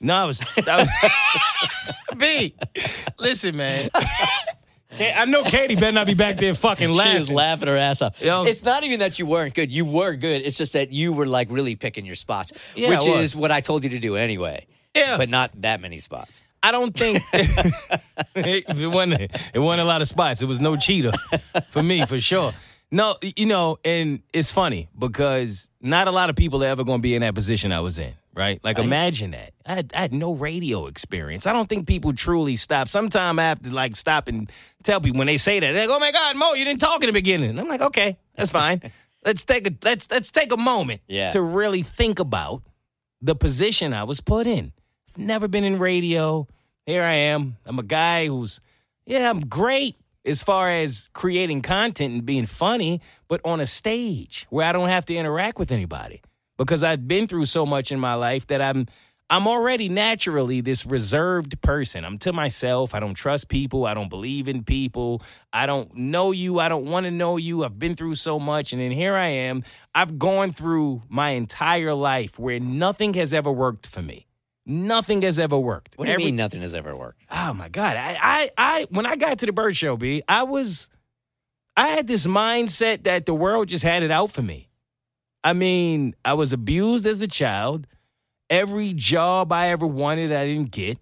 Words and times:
No, 0.00 0.14
I 0.14 0.24
was. 0.24 0.40
I 0.66 0.76
was 0.76 0.88
B, 2.18 2.54
listen, 3.18 3.56
man. 3.56 3.88
I 5.00 5.24
know 5.26 5.44
Katie 5.44 5.76
better 5.76 5.92
not 5.92 6.06
be 6.06 6.14
back 6.14 6.38
there 6.38 6.54
fucking 6.54 6.90
laughing. 6.92 7.12
She 7.12 7.18
was 7.18 7.30
laughing 7.30 7.68
her 7.68 7.76
ass 7.76 8.02
off. 8.02 8.22
Yo. 8.22 8.44
It's 8.44 8.64
not 8.64 8.82
even 8.84 9.00
that 9.00 9.18
you 9.18 9.26
weren't 9.26 9.54
good. 9.54 9.72
You 9.72 9.84
were 9.84 10.14
good. 10.14 10.42
It's 10.42 10.58
just 10.58 10.72
that 10.72 10.92
you 10.92 11.12
were 11.12 11.26
like 11.26 11.48
really 11.50 11.76
picking 11.76 12.04
your 12.06 12.16
spots, 12.16 12.52
Yeah, 12.74 12.90
which 12.90 13.06
is 13.06 13.36
what 13.36 13.50
I 13.52 13.60
told 13.60 13.84
you 13.84 13.90
to 13.90 13.98
do 13.98 14.16
anyway. 14.16 14.66
Yeah. 14.94 15.16
But 15.16 15.28
not 15.28 15.50
that 15.62 15.80
many 15.80 15.98
spots. 15.98 16.42
I 16.62 16.72
don't 16.72 16.92
think 16.92 17.22
it 17.32 18.90
wasn't. 18.90 19.30
It 19.54 19.58
wasn't 19.58 19.82
a 19.82 19.84
lot 19.84 20.00
of 20.00 20.08
spots. 20.08 20.42
It 20.42 20.46
was 20.46 20.60
no 20.60 20.76
cheetah 20.76 21.12
for 21.68 21.82
me 21.82 22.04
for 22.04 22.18
sure. 22.18 22.52
No, 22.90 23.16
you 23.22 23.46
know, 23.46 23.78
and 23.84 24.22
it's 24.32 24.50
funny 24.50 24.88
because 24.98 25.68
not 25.80 26.08
a 26.08 26.10
lot 26.10 26.30
of 26.30 26.36
people 26.36 26.64
are 26.64 26.68
ever 26.68 26.84
going 26.84 26.98
to 26.98 27.02
be 27.02 27.14
in 27.14 27.20
that 27.20 27.34
position 27.34 27.70
I 27.70 27.80
was 27.80 27.98
in. 27.98 28.14
Right? 28.34 28.60
Like, 28.62 28.78
imagine 28.78 29.32
that. 29.32 29.52
I 29.66 29.74
had, 29.74 29.92
I 29.94 29.98
had 30.02 30.12
no 30.12 30.32
radio 30.32 30.86
experience. 30.86 31.46
I 31.46 31.52
don't 31.52 31.68
think 31.68 31.86
people 31.88 32.12
truly 32.12 32.54
stop. 32.56 32.88
Sometime 32.88 33.38
I 33.38 33.44
have 33.44 33.60
to 33.62 33.70
like 33.74 33.96
stop 33.96 34.28
and 34.28 34.50
tell 34.84 35.00
people 35.00 35.18
when 35.18 35.26
they 35.26 35.38
say 35.38 35.58
that, 35.58 35.72
they 35.72 35.86
go, 35.86 35.96
"Oh 35.96 35.98
my 35.98 36.12
God, 36.12 36.36
Mo, 36.36 36.52
you 36.54 36.64
didn't 36.64 36.80
talk 36.80 37.02
in 37.02 37.08
the 37.08 37.12
beginning." 37.12 37.50
And 37.50 37.58
I'm 37.60 37.66
like, 37.68 37.80
"Okay, 37.80 38.16
that's 38.36 38.52
fine. 38.52 38.80
let's 39.24 39.44
take 39.44 39.66
a 39.66 39.72
let's 39.82 40.08
let's 40.10 40.30
take 40.30 40.52
a 40.52 40.56
moment 40.56 41.00
Yeah. 41.08 41.30
to 41.30 41.42
really 41.42 41.82
think 41.82 42.20
about 42.20 42.62
the 43.20 43.34
position 43.34 43.92
I 43.92 44.04
was 44.04 44.20
put 44.20 44.46
in. 44.46 44.72
I've 45.08 45.18
never 45.18 45.48
been 45.48 45.64
in 45.64 45.78
radio. 45.80 46.46
Here 46.86 47.02
I 47.02 47.14
am. 47.14 47.56
I'm 47.66 47.78
a 47.78 47.82
guy 47.82 48.28
who's, 48.28 48.60
yeah, 49.04 49.28
I'm 49.28 49.40
great 49.40 49.96
as 50.24 50.42
far 50.42 50.70
as 50.70 51.10
creating 51.12 51.62
content 51.62 52.14
and 52.14 52.24
being 52.24 52.46
funny, 52.46 53.00
but 53.26 53.40
on 53.44 53.60
a 53.60 53.66
stage 53.66 54.46
where 54.50 54.64
I 54.64 54.72
don't 54.72 54.88
have 54.88 55.04
to 55.06 55.14
interact 55.16 55.58
with 55.58 55.72
anybody 55.72 56.22
because 56.58 56.82
I've 56.82 57.08
been 57.08 57.26
through 57.26 57.46
so 57.46 57.64
much 57.64 57.90
in 57.90 57.98
my 57.98 58.14
life 58.14 58.46
that 58.48 58.60
I'm. 58.60 58.86
I'm 59.30 59.46
already 59.46 59.90
naturally 59.90 60.62
this 60.62 60.86
reserved 60.86 61.60
person. 61.60 62.02
I'm 62.02 62.16
to 62.20 62.32
myself. 62.32 62.94
I 62.94 62.98
don't 63.00 63.12
trust 63.12 63.48
people. 63.50 63.84
I 63.84 63.92
don't 63.92 64.08
believe 64.08 64.48
in 64.48 64.64
people. 64.64 65.20
I 65.52 65.66
don't 65.66 65.94
know 65.94 66.32
you. 66.32 66.58
I 66.60 66.70
don't 66.70 66.86
want 66.86 67.04
to 67.04 67.10
know 67.10 67.36
you. 67.36 67.62
I've 67.62 67.78
been 67.78 67.94
through 67.94 68.14
so 68.14 68.38
much. 68.40 68.72
And 68.72 68.80
then 68.80 68.90
here 68.90 69.12
I 69.12 69.26
am. 69.26 69.64
I've 69.94 70.18
gone 70.18 70.50
through 70.52 71.02
my 71.10 71.32
entire 71.32 71.92
life 71.92 72.38
where 72.38 72.58
nothing 72.58 73.12
has 73.14 73.34
ever 73.34 73.52
worked 73.52 73.86
for 73.86 74.00
me. 74.00 74.26
Nothing 74.64 75.20
has 75.20 75.38
ever 75.38 75.58
worked. 75.58 75.98
What 75.98 76.06
do 76.06 76.10
you 76.10 76.14
Every- 76.14 76.24
mean 76.24 76.36
nothing 76.36 76.62
has 76.62 76.72
ever 76.72 76.96
worked? 76.96 77.20
Oh 77.30 77.52
my 77.52 77.68
God. 77.68 77.98
I, 77.98 78.16
I, 78.18 78.50
I, 78.56 78.86
when 78.88 79.04
I 79.04 79.16
got 79.16 79.40
to 79.40 79.44
the 79.46 79.52
Bert 79.52 79.76
show, 79.76 79.98
B, 79.98 80.22
I 80.26 80.44
was, 80.44 80.88
I 81.76 81.88
had 81.88 82.06
this 82.06 82.26
mindset 82.26 83.02
that 83.02 83.26
the 83.26 83.34
world 83.34 83.68
just 83.68 83.84
had 83.84 84.02
it 84.02 84.10
out 84.10 84.30
for 84.30 84.40
me. 84.40 84.67
I 85.44 85.52
mean, 85.52 86.14
I 86.24 86.34
was 86.34 86.52
abused 86.52 87.06
as 87.06 87.20
a 87.20 87.28
child. 87.28 87.86
Every 88.50 88.92
job 88.92 89.52
I 89.52 89.68
ever 89.68 89.86
wanted, 89.86 90.32
I 90.32 90.46
didn't 90.46 90.70
get. 90.70 90.98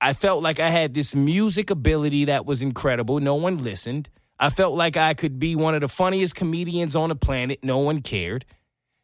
I 0.00 0.14
felt 0.14 0.42
like 0.42 0.60
I 0.60 0.70
had 0.70 0.94
this 0.94 1.14
music 1.14 1.70
ability 1.70 2.26
that 2.26 2.46
was 2.46 2.62
incredible. 2.62 3.20
No 3.20 3.34
one 3.34 3.58
listened. 3.58 4.08
I 4.38 4.48
felt 4.48 4.74
like 4.74 4.96
I 4.96 5.12
could 5.12 5.38
be 5.38 5.54
one 5.54 5.74
of 5.74 5.82
the 5.82 5.88
funniest 5.88 6.34
comedians 6.34 6.96
on 6.96 7.10
the 7.10 7.16
planet. 7.16 7.58
No 7.62 7.78
one 7.78 8.00
cared. 8.00 8.46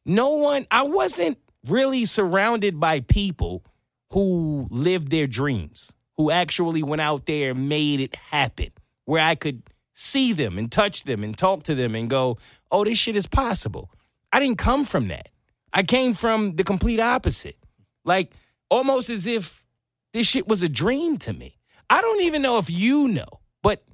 No 0.06 0.36
one, 0.36 0.66
I 0.70 0.84
wasn't 0.84 1.38
really 1.66 2.04
surrounded 2.06 2.80
by 2.80 3.00
people 3.00 3.64
who 4.12 4.68
lived 4.70 5.10
their 5.10 5.26
dreams, 5.26 5.92
who 6.16 6.30
actually 6.30 6.82
went 6.82 7.02
out 7.02 7.26
there 7.26 7.50
and 7.50 7.68
made 7.68 8.00
it 8.00 8.14
happen, 8.14 8.68
where 9.04 9.22
I 9.22 9.34
could 9.34 9.62
see 9.92 10.32
them 10.32 10.58
and 10.58 10.70
touch 10.70 11.04
them 11.04 11.24
and 11.24 11.36
talk 11.36 11.64
to 11.64 11.74
them 11.74 11.94
and 11.94 12.08
go, 12.08 12.38
oh, 12.70 12.84
this 12.84 12.96
shit 12.98 13.16
is 13.16 13.26
possible. 13.26 13.90
I 14.32 14.40
didn't 14.40 14.58
come 14.58 14.84
from 14.84 15.08
that. 15.08 15.28
I 15.72 15.82
came 15.82 16.14
from 16.14 16.56
the 16.56 16.64
complete 16.64 17.00
opposite. 17.00 17.56
Like 18.04 18.32
almost 18.70 19.10
as 19.10 19.26
if 19.26 19.64
this 20.12 20.28
shit 20.28 20.48
was 20.48 20.62
a 20.62 20.68
dream 20.68 21.18
to 21.18 21.32
me. 21.32 21.58
I 21.88 22.00
don't 22.00 22.22
even 22.22 22.42
know 22.42 22.58
if 22.58 22.70
you 22.70 23.08
know, 23.08 23.40
but 23.62 23.84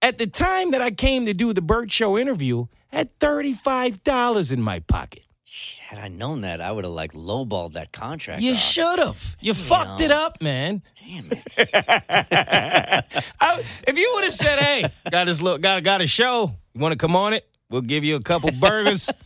at 0.00 0.18
the 0.18 0.26
time 0.26 0.70
that 0.72 0.80
I 0.80 0.90
came 0.90 1.26
to 1.26 1.34
do 1.34 1.52
the 1.52 1.62
Bert 1.62 1.90
Show 1.90 2.16
interview, 2.18 2.66
I 2.92 2.98
had 2.98 3.18
$35 3.18 4.52
in 4.52 4.60
my 4.60 4.80
pocket. 4.80 5.24
Had 5.80 5.98
I 5.98 6.08
known 6.08 6.42
that, 6.42 6.60
I 6.60 6.72
would 6.72 6.84
have 6.84 6.92
like 6.92 7.12
lowballed 7.12 7.72
that 7.74 7.92
contract. 7.92 8.40
You 8.40 8.54
should 8.54 8.98
have. 8.98 9.36
You 9.42 9.52
fucked 9.52 10.00
it 10.00 10.10
up, 10.10 10.40
man. 10.40 10.82
Damn 10.98 11.24
it. 11.30 11.58
I, 13.40 13.62
if 13.86 13.98
you 13.98 14.10
would 14.14 14.24
have 14.24 14.32
said, 14.32 14.58
"Hey, 14.58 14.86
got 15.10 15.26
this 15.26 15.42
look, 15.42 15.60
got 15.60 15.82
got 15.82 16.00
a 16.00 16.06
show. 16.06 16.56
You 16.72 16.80
want 16.80 16.92
to 16.92 16.96
come 16.96 17.14
on 17.14 17.34
it? 17.34 17.46
We'll 17.68 17.82
give 17.82 18.02
you 18.02 18.16
a 18.16 18.22
couple 18.22 18.50
burgers." 18.52 19.10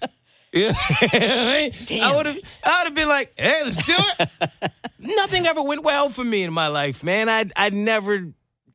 Yeah. 0.56 0.72
I 1.12 2.12
would 2.14 2.26
have. 2.26 2.38
I 2.64 2.78
would 2.78 2.86
have 2.86 2.94
been 2.94 3.08
like, 3.08 3.34
"Hey, 3.36 3.62
let's 3.62 3.82
do 3.84 3.94
it." 3.96 4.72
Nothing 4.98 5.46
ever 5.46 5.62
went 5.62 5.84
well 5.84 6.08
for 6.08 6.24
me 6.24 6.42
in 6.44 6.52
my 6.52 6.68
life, 6.68 7.04
man. 7.04 7.28
I 7.28 7.44
I 7.54 7.68
never 7.70 8.32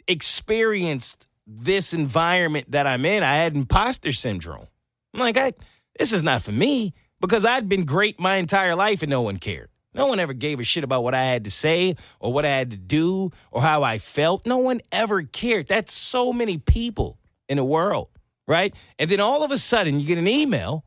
experienced 0.07 1.27
this 1.47 1.93
environment 1.93 2.71
that 2.71 2.85
I'm 2.85 3.03
in. 3.05 3.23
I 3.23 3.37
had 3.37 3.55
imposter 3.55 4.13
syndrome. 4.13 4.67
I'm 5.13 5.19
like, 5.19 5.37
I 5.37 5.53
this 5.97 6.13
is 6.13 6.23
not 6.23 6.43
for 6.43 6.51
me 6.51 6.93
because 7.19 7.45
I'd 7.45 7.67
been 7.67 7.85
great 7.85 8.19
my 8.19 8.35
entire 8.35 8.75
life 8.75 9.01
and 9.01 9.09
no 9.09 9.23
one 9.23 9.37
cared. 9.37 9.69
No 9.93 10.05
one 10.05 10.19
ever 10.19 10.33
gave 10.33 10.59
a 10.59 10.63
shit 10.63 10.83
about 10.83 11.03
what 11.03 11.15
I 11.15 11.23
had 11.23 11.45
to 11.45 11.51
say 11.51 11.95
or 12.19 12.31
what 12.31 12.45
I 12.45 12.49
had 12.49 12.71
to 12.71 12.77
do 12.77 13.31
or 13.51 13.61
how 13.61 13.83
I 13.83 13.97
felt. 13.97 14.45
No 14.45 14.59
one 14.59 14.81
ever 14.91 15.23
cared. 15.23 15.67
That's 15.67 15.93
so 15.93 16.31
many 16.31 16.59
people 16.59 17.17
in 17.49 17.57
the 17.57 17.65
world, 17.65 18.07
right? 18.47 18.73
And 18.97 19.09
then 19.09 19.19
all 19.19 19.43
of 19.43 19.51
a 19.51 19.57
sudden 19.57 19.99
you 19.99 20.07
get 20.07 20.17
an 20.17 20.27
email 20.27 20.85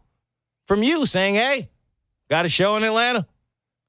from 0.66 0.82
you 0.82 1.06
saying, 1.06 1.34
"Hey, 1.34 1.70
got 2.28 2.46
a 2.46 2.48
show 2.48 2.76
in 2.76 2.84
Atlanta. 2.84 3.26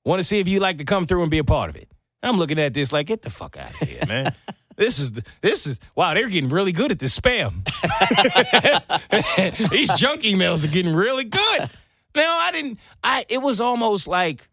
Want 0.04 0.20
to 0.20 0.24
see 0.24 0.40
if 0.40 0.48
you'd 0.48 0.62
like 0.62 0.78
to 0.78 0.86
come 0.86 1.06
through 1.06 1.22
and 1.22 1.32
be 1.32 1.40
a 1.40 1.44
part 1.44 1.70
of 1.70 1.76
it." 1.76 1.90
I'm 2.24 2.38
looking 2.38 2.60
at 2.60 2.74
this 2.74 2.92
like, 2.92 3.08
"Get 3.08 3.22
the 3.22 3.30
fuck 3.30 3.58
out 3.58 3.82
of 3.82 3.88
here, 3.88 4.02
man." 4.08 4.34
This 4.78 5.00
is 5.00 5.14
the, 5.14 5.24
this 5.42 5.68
is 5.68 5.80
wow. 5.96 6.14
They're 6.14 6.28
getting 6.28 6.50
really 6.50 6.74
good 6.74 6.92
at 6.92 7.00
this 7.00 7.18
spam. 7.18 7.64
These 9.70 9.94
junk 9.94 10.24
emails 10.24 10.66
are 10.66 10.72
getting 10.72 10.94
really 10.94 11.24
good. 11.24 11.70
Now 12.14 12.40
I 12.40 12.52
didn't. 12.52 12.80
I 13.04 13.26
it 13.30 13.38
was 13.38 13.62
almost 13.62 14.08
like 14.08 14.50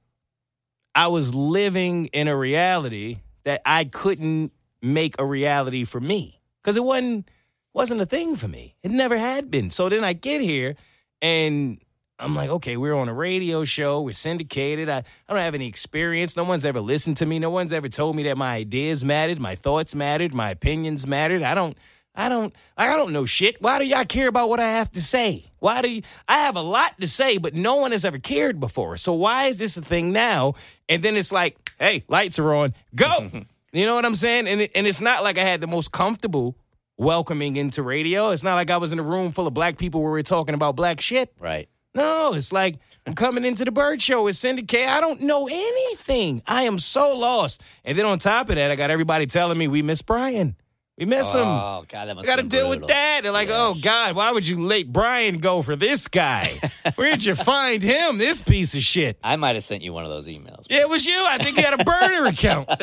I 0.95 1.09
was 1.09 1.35
living 1.35 2.07
in 2.07 2.29
a 2.29 2.37
reality 2.37 3.19
that 3.45 3.63
I 3.67 3.85
couldn't 3.85 4.53
make 4.81 5.17
a 5.19 5.25
reality 5.25 5.85
for 5.85 6.01
me 6.01 6.41
because 6.63 6.77
it 6.77 6.85
wasn't 6.85 7.29
wasn't 7.73 8.01
a 8.01 8.07
thing 8.07 8.37
for 8.37 8.49
me. 8.49 8.77
It 8.83 8.91
never 8.91 9.17
had 9.17 9.51
been. 9.51 9.71
So 9.71 9.89
then 9.89 10.05
I 10.05 10.13
get 10.13 10.41
here 10.41 10.77
and 11.21 11.81
I'm 12.23 12.37
like, 12.37 12.51
okay, 12.51 12.77
we're 12.77 12.95
on 12.95 13.09
a 13.09 13.15
radio 13.15 13.65
show. 13.65 14.01
We're 14.01 14.13
syndicated. 14.13 14.89
I, 14.89 14.99
I 14.99 15.33
don't 15.33 15.43
have 15.43 15.55
any 15.55 15.67
experience. 15.67 16.37
No 16.37 16.45
one's 16.45 16.65
ever 16.65 16.81
listened 16.81 17.17
to 17.19 17.27
me. 17.27 17.39
No 17.39 17.51
one's 17.51 17.73
ever 17.73 17.89
told 17.89 18.15
me 18.15 18.23
that 18.25 18.39
my 18.39 18.55
ideas 18.55 19.05
mattered, 19.05 19.41
my 19.41 19.57
thoughts 19.57 19.95
mattered, 19.95 20.33
my 20.33 20.51
opinions 20.51 21.07
mattered. 21.07 21.43
I 21.43 21.55
don't, 21.55 21.77
I 22.15 22.29
don't, 22.29 22.55
I 22.77 22.97
don't 22.97 23.13
know 23.13 23.25
shit. 23.25 23.61
Why 23.61 23.79
do 23.79 23.85
y'all 23.85 24.05
care 24.05 24.29
about 24.29 24.49
what 24.49 24.61
I 24.61 24.71
have 24.71 24.93
to 24.93 25.01
say? 25.01 25.47
Why 25.59 25.83
do 25.83 25.91
you, 25.91 26.03
I 26.29 26.39
have 26.39 26.57
a 26.57 26.63
lot 26.63 27.01
to 27.01 27.09
say, 27.09 27.39
but 27.39 27.55
no 27.55 27.77
one 27.77 27.91
has 27.91 28.05
ever 28.05 28.19
cared 28.19 28.61
before. 28.61 28.97
So 28.99 29.13
why 29.13 29.47
is 29.47 29.59
this 29.59 29.77
a 29.77 29.83
thing 29.83 30.13
now? 30.13 30.55
And 30.89 31.03
then 31.03 31.17
it's 31.17 31.33
like, 31.33 31.57
hey, 31.79 32.05
lights 32.09 32.39
are 32.39 32.55
on, 32.55 32.75
go. 32.95 33.31
you 33.73 33.87
know 33.87 33.95
what 33.97 34.05
I'm 34.05 34.15
saying? 34.15 34.47
And 34.47 34.61
it, 34.61 34.71
and 34.75 34.87
it's 34.87 35.01
not 35.01 35.25
like 35.25 35.39
I 35.39 35.45
had 35.45 35.61
the 35.61 35.67
most 35.67 35.91
comfortable 35.91 36.57
welcoming 36.97 37.57
into 37.57 37.83
radio. 37.83 38.31
It's 38.31 38.45
not 38.45 38.55
like 38.55 38.71
I 38.71 38.77
was 38.77 38.93
in 38.93 38.99
a 38.99 39.03
room 39.03 39.33
full 39.33 39.47
of 39.47 39.55
black 39.55 39.77
people 39.77 40.03
where 40.03 40.13
we're 40.13 40.23
talking 40.23 40.55
about 40.55 40.77
black 40.77 41.01
shit. 41.01 41.33
Right. 41.41 41.69
No, 41.95 42.33
it's 42.33 42.53
like 42.53 42.77
I'm 43.07 43.15
coming 43.15 43.45
into 43.45 43.65
the 43.65 43.73
Bert 43.73 44.01
show 44.01 44.25
with 44.25 44.37
Syndicate. 44.37 44.87
I 44.89 45.01
don't 45.01 45.21
know 45.23 45.47
anything. 45.47 46.43
I 46.47 46.63
am 46.63 46.79
so 46.79 47.15
lost. 47.17 47.63
And 47.85 47.99
then 47.99 48.07
on 48.07 48.19
top 48.19 48.49
of 48.49 48.57
that, 48.57 48.71
I 48.71 48.77
got 48.77 48.91
everybody 48.91 49.27
telling 49.27 49.59
me 49.59 49.69
we 49.69 49.83
miss 49.83 50.01
Brian. 50.01 50.57
We 51.03 51.07
miss 51.07 51.35
him. 51.35 51.41
Oh 51.41 51.85
God, 51.89 52.07
that 52.07 52.15
must. 52.15 52.29
Got 52.29 52.37
to 52.37 52.45
deal 52.45 52.69
with 52.69 52.87
that. 52.87 53.25
They're 53.25 53.33
like, 53.33 53.49
oh, 53.51 53.73
Yes. 53.75 53.79
oh 53.79 53.81
God, 53.83 54.15
why 54.15 54.31
would 54.31 54.47
you 54.47 54.65
let 54.65 54.87
Brian 54.93 55.39
go 55.39 55.61
for 55.61 55.75
this 55.75 56.07
guy? 56.07 56.61
Where'd 56.95 57.25
you 57.25 57.35
find 57.35 57.83
him? 57.83 58.19
This 58.19 58.41
piece 58.41 58.77
of 58.77 58.83
shit. 58.83 59.19
I 59.25 59.35
might 59.35 59.57
have 59.57 59.65
sent 59.65 59.83
you 59.83 59.93
one 59.93 60.05
of 60.05 60.11
those 60.11 60.29
emails. 60.29 60.69
Yeah, 60.71 60.83
it 60.83 60.89
was 60.89 61.05
you. 61.05 61.17
I 61.29 61.39
think 61.39 61.57
you 61.57 61.65
had 61.65 61.81
a 61.81 61.83
burner 61.83 62.27
account. 62.29 62.69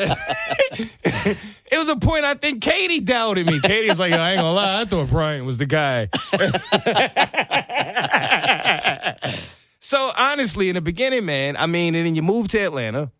it 1.72 1.78
was 1.78 1.88
a 1.88 1.96
point 1.96 2.26
I 2.26 2.34
think 2.34 2.60
Katie 2.60 3.00
doubted 3.00 3.46
me. 3.46 3.58
Katie 3.58 3.88
was 3.88 3.98
like, 3.98 4.12
oh, 4.12 4.18
I 4.18 4.32
ain't 4.32 4.40
gonna 4.42 4.52
lie, 4.52 4.80
I 4.82 4.84
thought 4.84 5.08
Brian 5.08 5.46
was 5.46 5.56
the 5.56 5.64
guy. 5.64 6.10
so 9.80 10.10
honestly, 10.14 10.68
in 10.68 10.74
the 10.74 10.82
beginning, 10.82 11.24
man, 11.24 11.56
I 11.56 11.64
mean, 11.64 11.94
and 11.94 12.04
then 12.04 12.14
you 12.14 12.22
move 12.22 12.48
to 12.48 12.58
Atlanta. 12.58 13.12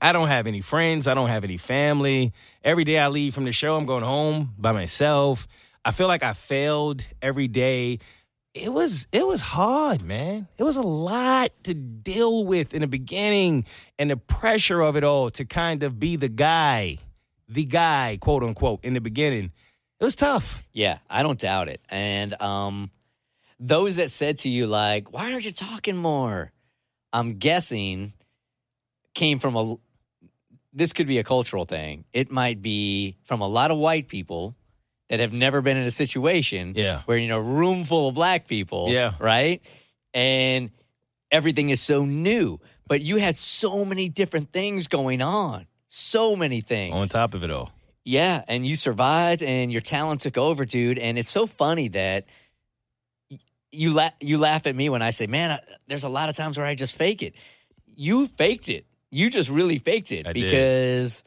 I 0.00 0.12
don't 0.12 0.28
have 0.28 0.46
any 0.46 0.60
friends. 0.60 1.06
I 1.06 1.14
don't 1.14 1.28
have 1.28 1.44
any 1.44 1.56
family. 1.56 2.32
Every 2.62 2.84
day 2.84 2.98
I 2.98 3.08
leave 3.08 3.34
from 3.34 3.44
the 3.44 3.52
show, 3.52 3.76
I'm 3.76 3.86
going 3.86 4.04
home 4.04 4.54
by 4.58 4.72
myself. 4.72 5.46
I 5.84 5.90
feel 5.92 6.08
like 6.08 6.22
I 6.22 6.32
failed 6.32 7.06
every 7.20 7.48
day. 7.48 7.98
It 8.54 8.72
was 8.72 9.06
it 9.12 9.26
was 9.26 9.40
hard, 9.40 10.02
man. 10.02 10.46
It 10.58 10.62
was 10.62 10.76
a 10.76 10.82
lot 10.82 11.50
to 11.64 11.74
deal 11.74 12.44
with 12.44 12.72
in 12.72 12.82
the 12.82 12.86
beginning 12.86 13.64
and 13.98 14.10
the 14.10 14.16
pressure 14.16 14.80
of 14.80 14.96
it 14.96 15.04
all 15.04 15.30
to 15.30 15.44
kind 15.44 15.82
of 15.82 15.98
be 15.98 16.16
the 16.16 16.28
guy, 16.28 16.98
the 17.48 17.64
guy, 17.64 18.18
quote 18.20 18.44
unquote, 18.44 18.84
in 18.84 18.94
the 18.94 19.00
beginning. 19.00 19.52
It 20.00 20.04
was 20.04 20.14
tough. 20.16 20.62
Yeah, 20.72 20.98
I 21.10 21.22
don't 21.22 21.38
doubt 21.38 21.68
it. 21.68 21.80
And 21.90 22.40
um, 22.40 22.90
those 23.58 23.96
that 23.96 24.10
said 24.10 24.38
to 24.38 24.48
you 24.48 24.66
like, 24.66 25.12
"Why 25.12 25.32
aren't 25.32 25.44
you 25.44 25.52
talking 25.52 25.96
more?" 25.96 26.52
I'm 27.12 27.34
guessing 27.34 28.12
came 29.14 29.38
from 29.38 29.56
a 29.56 29.76
this 30.72 30.92
could 30.92 31.06
be 31.06 31.18
a 31.18 31.24
cultural 31.24 31.64
thing. 31.64 32.04
It 32.12 32.32
might 32.32 32.60
be 32.60 33.16
from 33.24 33.40
a 33.40 33.46
lot 33.48 33.70
of 33.70 33.78
white 33.78 34.08
people 34.08 34.56
that 35.08 35.20
have 35.20 35.32
never 35.32 35.60
been 35.62 35.76
in 35.76 35.84
a 35.84 35.90
situation 35.90 36.72
Yeah. 36.74 37.02
where 37.04 37.16
you 37.16 37.28
know 37.28 37.38
room 37.38 37.84
full 37.84 38.08
of 38.08 38.14
black 38.16 38.46
people, 38.48 38.90
Yeah. 38.90 39.12
right? 39.20 39.62
And 40.12 40.70
everything 41.30 41.68
is 41.68 41.80
so 41.80 42.04
new, 42.04 42.58
but 42.88 43.02
you 43.02 43.16
had 43.18 43.36
so 43.36 43.84
many 43.84 44.08
different 44.08 44.52
things 44.52 44.88
going 44.88 45.22
on. 45.22 45.66
So 45.88 46.34
many 46.34 46.60
things. 46.60 46.94
On 46.94 47.08
top 47.08 47.34
of 47.34 47.44
it 47.44 47.50
all. 47.50 47.70
Yeah, 48.04 48.42
and 48.48 48.66
you 48.66 48.74
survived, 48.76 49.42
and 49.42 49.70
your 49.72 49.80
talent 49.80 50.20
took 50.22 50.36
over, 50.36 50.64
dude. 50.64 50.98
And 50.98 51.18
it's 51.18 51.30
so 51.30 51.46
funny 51.46 51.88
that 51.88 52.26
you 53.70 53.90
la- 53.90 54.10
you 54.20 54.38
laugh 54.38 54.66
at 54.66 54.74
me 54.76 54.88
when 54.88 55.02
I 55.02 55.10
say, 55.10 55.26
"Man, 55.26 55.52
I, 55.52 55.60
there's 55.86 56.04
a 56.04 56.08
lot 56.08 56.28
of 56.28 56.36
times 56.36 56.58
where 56.58 56.66
I 56.66 56.74
just 56.74 56.96
fake 56.96 57.22
it." 57.22 57.34
You 57.96 58.26
faked 58.26 58.68
it. 58.68 58.86
You 59.14 59.30
just 59.30 59.48
really 59.48 59.78
faked 59.78 60.10
it 60.10 60.26
I 60.26 60.32
did. 60.32 60.44
because 60.44 61.22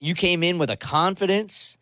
you 0.00 0.14
came 0.14 0.42
in 0.42 0.58
with 0.58 0.68
a 0.68 0.76
confidence, 0.76 1.78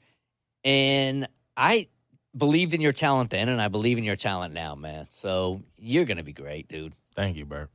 and 0.62 1.26
I 1.56 1.88
believed 2.36 2.74
in 2.74 2.82
your 2.82 2.92
talent 2.92 3.30
then, 3.30 3.48
and 3.48 3.60
I 3.60 3.68
believe 3.68 3.96
in 3.96 4.04
your 4.04 4.14
talent 4.14 4.52
now, 4.52 4.74
man. 4.74 5.06
So 5.08 5.62
you're 5.78 6.04
gonna 6.04 6.22
be 6.22 6.34
great, 6.34 6.68
dude. 6.68 6.92
Thank 7.14 7.38
you, 7.38 7.46
Bert. 7.46 7.70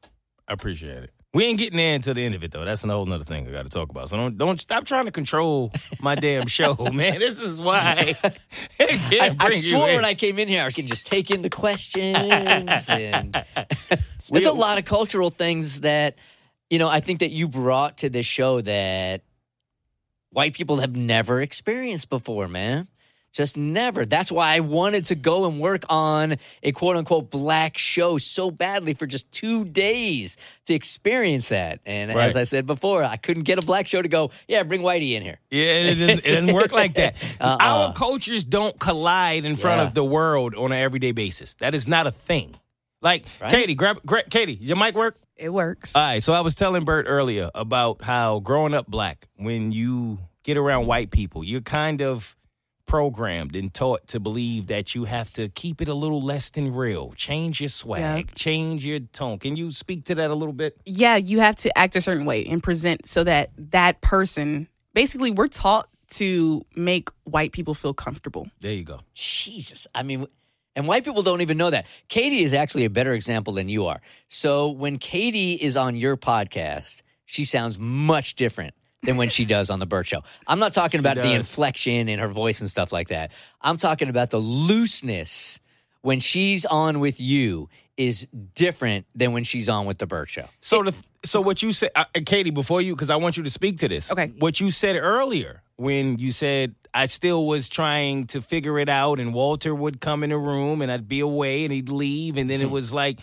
I 0.47 0.53
appreciate 0.53 1.03
it. 1.03 1.11
We 1.33 1.45
ain't 1.45 1.59
getting 1.59 1.77
there 1.77 1.93
until 1.93 2.13
the 2.13 2.23
end 2.23 2.35
of 2.35 2.43
it 2.43 2.51
though. 2.51 2.63
That's 2.63 2.83
a 2.83 2.87
whole 2.87 3.05
nother 3.05 3.25
thing 3.25 3.47
I 3.47 3.51
got 3.51 3.63
to 3.63 3.69
talk 3.69 3.89
about. 3.89 4.09
So 4.09 4.17
don't 4.17 4.37
don't 4.37 4.61
stop 4.61 4.85
trying 4.85 5.05
to 5.05 5.11
control 5.11 5.71
my 5.99 6.15
damn 6.15 6.47
show, 6.57 6.75
man. 6.93 7.19
This 7.19 7.39
is 7.39 7.59
why 7.59 8.15
I, 8.23 8.35
I, 8.79 9.19
I 9.21 9.29
bring 9.29 9.51
you 9.51 9.57
swore 9.57 9.87
when 9.87 10.05
I 10.05 10.13
came 10.13 10.39
in 10.39 10.47
here, 10.47 10.61
I 10.61 10.65
was 10.65 10.75
to 10.75 10.83
just 10.83 11.05
take 11.05 11.31
in 11.31 11.41
the 11.41 11.49
questions. 11.49 12.17
And 12.89 13.35
there's 14.29 14.45
a 14.45 14.51
lot 14.51 14.77
of 14.77 14.85
cultural 14.85 15.29
things 15.29 15.81
that, 15.81 16.17
you 16.69 16.79
know, 16.79 16.89
I 16.89 16.99
think 16.99 17.19
that 17.19 17.31
you 17.31 17.47
brought 17.47 17.99
to 17.99 18.09
this 18.09 18.25
show 18.25 18.61
that 18.61 19.21
white 20.31 20.53
people 20.53 20.77
have 20.77 20.95
never 20.95 21.41
experienced 21.41 22.09
before, 22.09 22.47
man. 22.47 22.87
Just 23.33 23.55
never. 23.55 24.03
That's 24.05 24.31
why 24.31 24.55
I 24.55 24.61
wanted 24.61 25.05
to 25.05 25.15
go 25.15 25.47
and 25.47 25.59
work 25.59 25.83
on 25.89 26.35
a 26.63 26.71
quote 26.71 26.95
unquote 26.95 27.29
black 27.29 27.77
show 27.77 28.17
so 28.17 28.49
badly 28.49 28.95
for 28.95 29.05
just 29.05 29.31
two 29.31 29.63
days 29.63 30.37
to 30.65 30.73
experience 30.73 31.49
that. 31.49 31.79
And 31.85 32.09
Right. 32.15 32.25
as 32.25 32.35
I 32.35 32.43
said 32.43 32.65
before, 32.65 33.03
I 33.03 33.17
couldn't 33.17 33.43
get 33.43 33.61
a 33.61 33.65
black 33.65 33.85
show 33.85 34.01
to 34.01 34.07
go, 34.09 34.31
yeah, 34.47 34.63
bring 34.63 34.81
Whitey 34.81 35.11
in 35.11 35.21
here. 35.21 35.39
Yeah, 35.51 35.63
it 35.65 35.95
doesn't, 35.95 36.25
it 36.25 36.31
doesn't 36.33 36.53
work 36.55 36.71
like 36.71 36.95
that. 36.95 37.15
Uh-uh. 37.39 37.57
Our 37.59 37.93
cultures 37.93 38.43
don't 38.43 38.79
collide 38.79 39.45
in 39.45 39.55
front 39.55 39.81
Yeah. 39.81 39.87
of 39.87 39.93
the 39.93 40.03
world 40.05 40.55
on 40.55 40.71
an 40.71 40.79
everyday 40.79 41.11
basis. 41.11 41.53
That 41.55 41.75
is 41.75 41.87
not 41.87 42.07
a 42.07 42.11
thing. 42.11 42.55
Like 43.03 43.25
Right. 43.39 43.51
Katie, 43.51 43.75
grab, 43.75 43.99
gra- 44.03 44.27
Katie, 44.27 44.57
your 44.59 44.77
mic 44.77 44.95
work? 44.95 45.15
It 45.37 45.49
works. 45.49 45.95
All 45.95 46.01
right, 46.01 46.21
so 46.23 46.33
I 46.33 46.41
was 46.41 46.55
telling 46.55 46.83
Bert 46.83 47.05
earlier 47.07 47.51
about 47.53 48.01
how 48.03 48.39
growing 48.39 48.73
up 48.73 48.87
black, 48.87 49.27
when 49.35 49.71
you 49.71 50.19
get 50.43 50.57
around 50.57 50.87
white 50.87 51.11
people, 51.11 51.43
you're 51.43 51.61
kind 51.61 52.01
of 52.01 52.35
programmed 52.85 53.55
and 53.55 53.73
taught 53.73 54.07
to 54.07 54.19
believe 54.19 54.67
that 54.67 54.95
you 54.95 55.03
have 55.03 55.31
to 55.33 55.49
keep 55.49 55.81
it 55.81 55.89
a 55.89 55.93
little 55.93 56.21
less 56.21 56.49
than 56.51 56.73
real, 56.73 57.11
change 57.17 57.59
your 57.59 57.67
swag, 57.69 58.27
Yep. 58.27 58.35
change 58.35 58.85
your 58.85 58.99
tone. 59.01 59.39
Can 59.39 59.57
you 59.57 59.71
speak 59.71 60.05
to 60.05 60.15
that 60.15 60.31
a 60.31 60.35
little 60.35 60.53
bit? 60.53 60.77
yeah, 60.85 61.17
you 61.17 61.39
have 61.41 61.57
to 61.57 61.77
act 61.77 61.95
a 61.97 62.01
certain 62.01 62.25
way 62.25 62.45
and 62.45 62.63
present 62.63 63.05
so 63.05 63.23
that 63.25 63.51
that 63.57 63.99
person, 64.01 64.69
basically, 64.93 65.31
we're 65.31 65.47
taught 65.49 65.89
to 66.11 66.65
make 66.77 67.09
white 67.25 67.51
people 67.51 67.73
feel 67.73 67.93
comfortable. 67.93 68.47
There 68.61 68.71
you 68.71 68.85
go. 68.85 69.01
Jesus. 69.13 69.85
I 69.93 70.03
mean, 70.03 70.25
and 70.77 70.87
white 70.87 71.03
people 71.03 71.23
don't 71.23 71.41
even 71.41 71.57
know 71.57 71.71
that. 71.71 71.87
Katie 72.07 72.43
is 72.43 72.53
actually 72.53 72.85
a 72.85 72.89
better 72.89 73.13
example 73.13 73.53
than 73.53 73.67
you 73.67 73.87
are. 73.87 73.99
So 74.27 74.69
when 74.69 74.99
Katie 74.99 75.53
is 75.53 75.75
on 75.75 75.95
your 75.95 76.15
podcast, 76.15 77.01
she 77.25 77.45
sounds 77.45 77.79
much 77.79 78.35
different 78.35 78.75
than 79.01 79.17
when 79.17 79.29
she 79.29 79.43
does 79.43 79.71
on 79.71 79.79
the 79.79 79.87
Bert 79.87 80.05
Show. 80.05 80.21
I'm 80.45 80.59
not 80.59 80.73
talking 80.73 80.99
about 80.99 81.17
the 81.17 81.33
inflection 81.33 82.07
in 82.07 82.19
her 82.19 82.27
voice 82.27 82.61
and 82.61 82.69
stuff 82.69 82.91
like 82.91 83.07
that. 83.07 83.31
I'm 83.59 83.77
talking 83.77 84.07
about 84.07 84.29
the 84.29 84.37
looseness 84.37 85.59
when 86.01 86.19
she's 86.19 86.63
on 86.65 86.99
with 86.99 87.19
you 87.19 87.69
is 87.97 88.27
different 88.53 89.07
than 89.15 89.31
when 89.31 89.43
she's 89.43 89.69
on 89.69 89.87
with 89.87 89.97
the 89.97 90.05
Bert 90.05 90.29
Show. 90.29 90.45
So 90.61 90.83
the 90.83 91.03
so 91.25 91.41
what 91.41 91.63
you 91.63 91.71
said, 91.71 91.89
uh, 91.95 92.05
Katie, 92.25 92.51
before 92.51 92.81
you, 92.81 92.95
because 92.95 93.09
I 93.09 93.15
want 93.15 93.35
you 93.35 93.43
to 93.43 93.49
speak 93.49 93.79
to 93.79 93.87
this. 93.87 94.11
Okay. 94.11 94.31
What 94.37 94.59
you 94.59 94.69
said 94.69 94.95
earlier 94.95 95.63
when 95.77 96.19
you 96.19 96.31
said 96.31 96.75
I 96.97 97.05
still 97.05 97.45
was 97.45 97.69
trying 97.69 98.27
to 98.27 98.41
figure 98.41 98.79
it 98.79 98.89
out, 98.89 99.19
and 99.19 99.33
Walter 99.33 99.73
would 99.73 100.01
come 100.01 100.23
in 100.23 100.31
the 100.31 100.37
room, 100.37 100.81
and 100.81 100.91
I'd 100.91 101.07
be 101.07 101.19
away, 101.19 101.63
and 101.63 101.71
he'd 101.71 101.89
leave, 101.89 102.37
and 102.37 102.49
then 102.49 102.61
it 102.61 102.69
was 102.69 102.91
like 102.91 103.19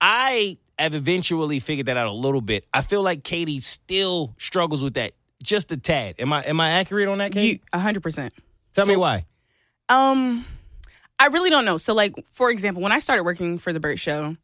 I 0.00 0.58
have 0.78 0.92
eventually 0.92 1.60
figured 1.60 1.86
that 1.86 1.96
out 1.96 2.08
a 2.08 2.12
little 2.12 2.40
bit. 2.40 2.66
I 2.74 2.82
feel 2.82 3.02
like 3.02 3.24
Katie 3.24 3.60
still 3.60 4.34
struggles 4.38 4.82
with 4.82 4.94
that 4.94 5.12
just 5.42 5.72
a 5.72 5.76
tad. 5.76 6.16
Am 6.18 6.32
I 6.32 6.42
am 6.42 6.60
I 6.60 6.72
accurate 6.72 7.08
on 7.08 7.18
that, 7.18 7.32
Katie? 7.32 7.62
A 7.72 7.78
hundred 7.78 8.02
percent. 8.02 8.34
Tell 8.74 8.86
me 8.86 8.96
why. 8.96 9.24
Um, 9.88 10.44
I 11.18 11.26
really 11.26 11.50
don't 11.50 11.64
know. 11.64 11.76
So, 11.76 11.94
like, 11.94 12.14
for 12.30 12.50
example, 12.50 12.82
when 12.82 12.92
I 12.92 12.98
started 12.98 13.22
working 13.22 13.58
for 13.58 13.72
the 13.72 13.80
Bert 13.80 13.98
Show, 13.98 14.36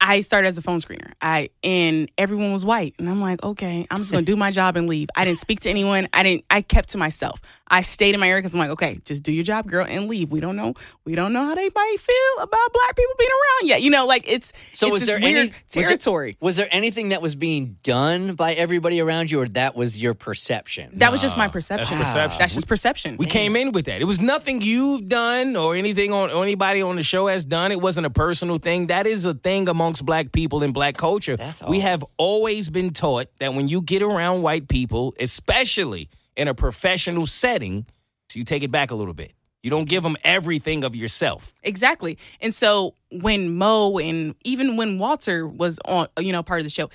I 0.00 0.20
started 0.20 0.48
as 0.48 0.56
a 0.56 0.62
phone 0.62 0.78
screener. 0.78 1.12
I 1.20 1.50
and 1.62 2.10
everyone 2.16 2.52
was 2.52 2.64
white, 2.64 2.94
and 2.98 3.08
I'm 3.08 3.20
like, 3.20 3.42
okay, 3.42 3.86
I'm 3.90 3.98
just 3.98 4.12
gonna 4.12 4.24
do 4.24 4.36
my 4.36 4.50
job 4.50 4.76
and 4.76 4.88
leave. 4.88 5.08
I 5.16 5.24
didn't 5.24 5.38
speak 5.38 5.60
to 5.60 5.70
anyone. 5.70 6.08
I 6.12 6.22
didn't. 6.22 6.44
I 6.48 6.62
kept 6.62 6.90
to 6.90 6.98
myself. 6.98 7.40
I 7.70 7.82
stayed 7.82 8.14
in 8.14 8.20
my 8.20 8.28
area 8.28 8.40
because 8.40 8.54
I'm 8.54 8.60
like, 8.60 8.70
okay, 8.70 8.96
just 9.04 9.22
do 9.22 9.32
your 9.32 9.44
job, 9.44 9.66
girl, 9.66 9.84
and 9.88 10.08
leave. 10.08 10.30
We 10.30 10.40
don't 10.40 10.56
know. 10.56 10.74
We 11.04 11.14
don't 11.14 11.32
know 11.32 11.44
how 11.44 11.54
they 11.54 11.68
might 11.74 11.96
feel 12.00 12.42
about 12.42 12.72
black 12.72 12.96
people 12.96 13.14
being 13.18 13.30
around 13.30 13.68
yet. 13.68 13.82
You 13.82 13.90
know, 13.90 14.06
like 14.06 14.24
it's 14.30 14.52
So 14.72 14.86
it's 14.86 14.92
was 14.92 15.02
this 15.02 15.08
there 15.14 15.20
weird 15.20 15.36
any 15.36 15.48
was 15.50 15.54
there- 15.74 15.82
territory? 15.84 16.36
Was 16.40 16.56
there 16.56 16.68
anything 16.70 17.10
that 17.10 17.20
was 17.22 17.34
being 17.34 17.76
done 17.82 18.34
by 18.34 18.54
everybody 18.54 19.00
around 19.00 19.30
you, 19.30 19.40
or 19.40 19.48
that 19.48 19.76
was 19.76 19.98
your 20.02 20.14
perception? 20.14 20.90
that 20.94 21.12
was 21.12 21.20
just 21.20 21.36
my 21.36 21.44
Nah, 21.46 21.52
that's 21.52 21.52
perception. 21.52 21.98
perception. 21.98 22.38
That's 22.38 22.54
just 22.54 22.68
perception. 22.68 23.16
We 23.18 23.26
came 23.26 23.56
in 23.56 23.72
with 23.72 23.86
that. 23.86 24.00
It 24.00 24.04
was 24.06 24.20
nothing 24.20 24.60
you've 24.60 25.08
done 25.08 25.56
or 25.56 25.74
anything 25.76 26.12
on 26.12 26.30
or 26.30 26.42
anybody 26.42 26.82
on 26.82 26.96
the 26.96 27.02
show 27.02 27.26
has 27.26 27.44
done. 27.44 27.72
It 27.72 27.80
wasn't 27.80 28.06
a 28.06 28.10
personal 28.10 28.58
thing. 28.58 28.86
That 28.88 29.06
is 29.06 29.24
a 29.24 29.34
thing 29.34 29.68
amongst 29.68 30.04
black 30.06 30.32
people 30.32 30.62
in 30.62 30.72
black 30.72 30.96
culture. 30.96 31.36
That's 31.36 31.62
we 31.62 31.76
all. 31.76 31.82
have 31.82 32.04
always 32.16 32.70
been 32.70 32.90
taught 32.90 33.28
that 33.40 33.54
when 33.54 33.68
you 33.68 33.82
get 33.82 34.02
around 34.02 34.42
white 34.42 34.68
people, 34.68 35.14
especially 35.20 36.08
in 36.38 36.48
a 36.48 36.54
professional 36.54 37.26
setting, 37.26 37.84
So 38.30 38.38
you 38.38 38.44
take 38.44 38.62
it 38.62 38.70
back 38.70 38.90
a 38.90 38.94
little 38.94 39.14
bit. 39.14 39.32
You 39.62 39.70
don't 39.70 39.88
give 39.88 40.04
them 40.04 40.16
everything 40.22 40.84
of 40.84 40.94
yourself. 40.94 41.52
Exactly. 41.64 42.16
And 42.40 42.54
so 42.54 42.94
when 43.10 43.56
Mo 43.56 43.98
and 43.98 44.36
even 44.44 44.76
when 44.76 44.98
Walter 44.98 45.46
was 45.46 45.80
on, 45.84 46.06
you 46.20 46.32
know, 46.32 46.44
part 46.44 46.60
of 46.60 46.64
the 46.64 46.70
show, 46.70 46.90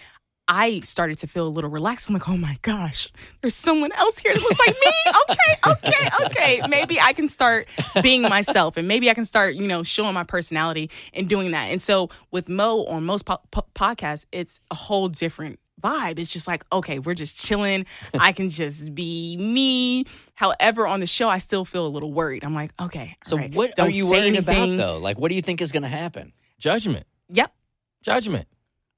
I 0.48 0.80
started 0.82 1.20
to 1.20 1.28
feel 1.28 1.48
a 1.48 1.50
little 1.50 1.70
relaxed. 1.70 2.10
I'm 2.10 2.14
like, 2.14 2.28
oh 2.28 2.38
my 2.38 2.58
gosh, 2.62 3.10
there's 3.42 3.56
someone 3.56 3.92
else 3.94 4.20
here 4.20 4.34
that 4.34 4.42
looks 4.42 4.60
like 4.60 4.76
me. 4.84 4.92
Okay, 5.30 5.72
okay, 5.72 6.26
okay. 6.26 6.62
Maybe 6.68 7.00
I 7.00 7.14
can 7.14 7.28
start 7.28 7.68
being 8.02 8.24
myself 8.24 8.76
and 8.78 8.88
maybe 8.88 9.10
I 9.10 9.14
can 9.14 9.26
start, 9.26 9.56
you 9.56 9.68
know, 9.68 9.84
showing 9.84 10.14
my 10.14 10.24
personality 10.24 10.90
and 11.14 11.30
doing 11.30 11.52
that. 11.52 11.72
And 11.72 11.82
so 11.82 12.10
with 12.32 12.50
Mo 12.50 12.86
on 12.86 13.06
most 13.06 13.26
po- 13.26 13.40
po- 13.52 13.66
podcasts, 13.76 14.26
it's 14.32 14.60
a 14.72 14.76
whole 14.76 15.08
different 15.08 15.60
vibe. 15.84 16.20
It's 16.20 16.34
just 16.34 16.48
like, 16.48 16.64
okay, 16.72 17.00
we're 17.00 17.14
just 17.14 17.38
chilling. 17.38 17.86
I 18.20 18.32
can 18.32 18.50
just 18.50 18.96
be 18.96 19.38
me. 19.38 20.06
However, 20.36 20.88
on 20.88 21.00
the 21.00 21.08
show, 21.08 21.30
I 21.30 21.38
still 21.38 21.66
feel 21.66 21.86
a 21.86 21.90
little 21.90 22.12
worried. 22.12 22.44
I'm 22.44 22.56
like, 22.56 22.72
okay. 22.82 23.18
So 23.26 23.38
right, 23.38 23.54
what 23.54 23.78
are 23.80 23.90
you 23.90 24.10
worried 24.10 24.36
anything. 24.36 24.76
about 24.76 24.78
though? 24.78 24.98
Like, 24.98 25.20
what 25.20 25.30
do 25.30 25.36
you 25.36 25.42
think 25.42 25.62
is 25.62 25.72
going 25.72 25.84
to 25.84 25.90
happen? 25.90 26.34
Judgment. 26.60 27.06
Yep. 27.30 27.54
Judgment. 28.02 28.48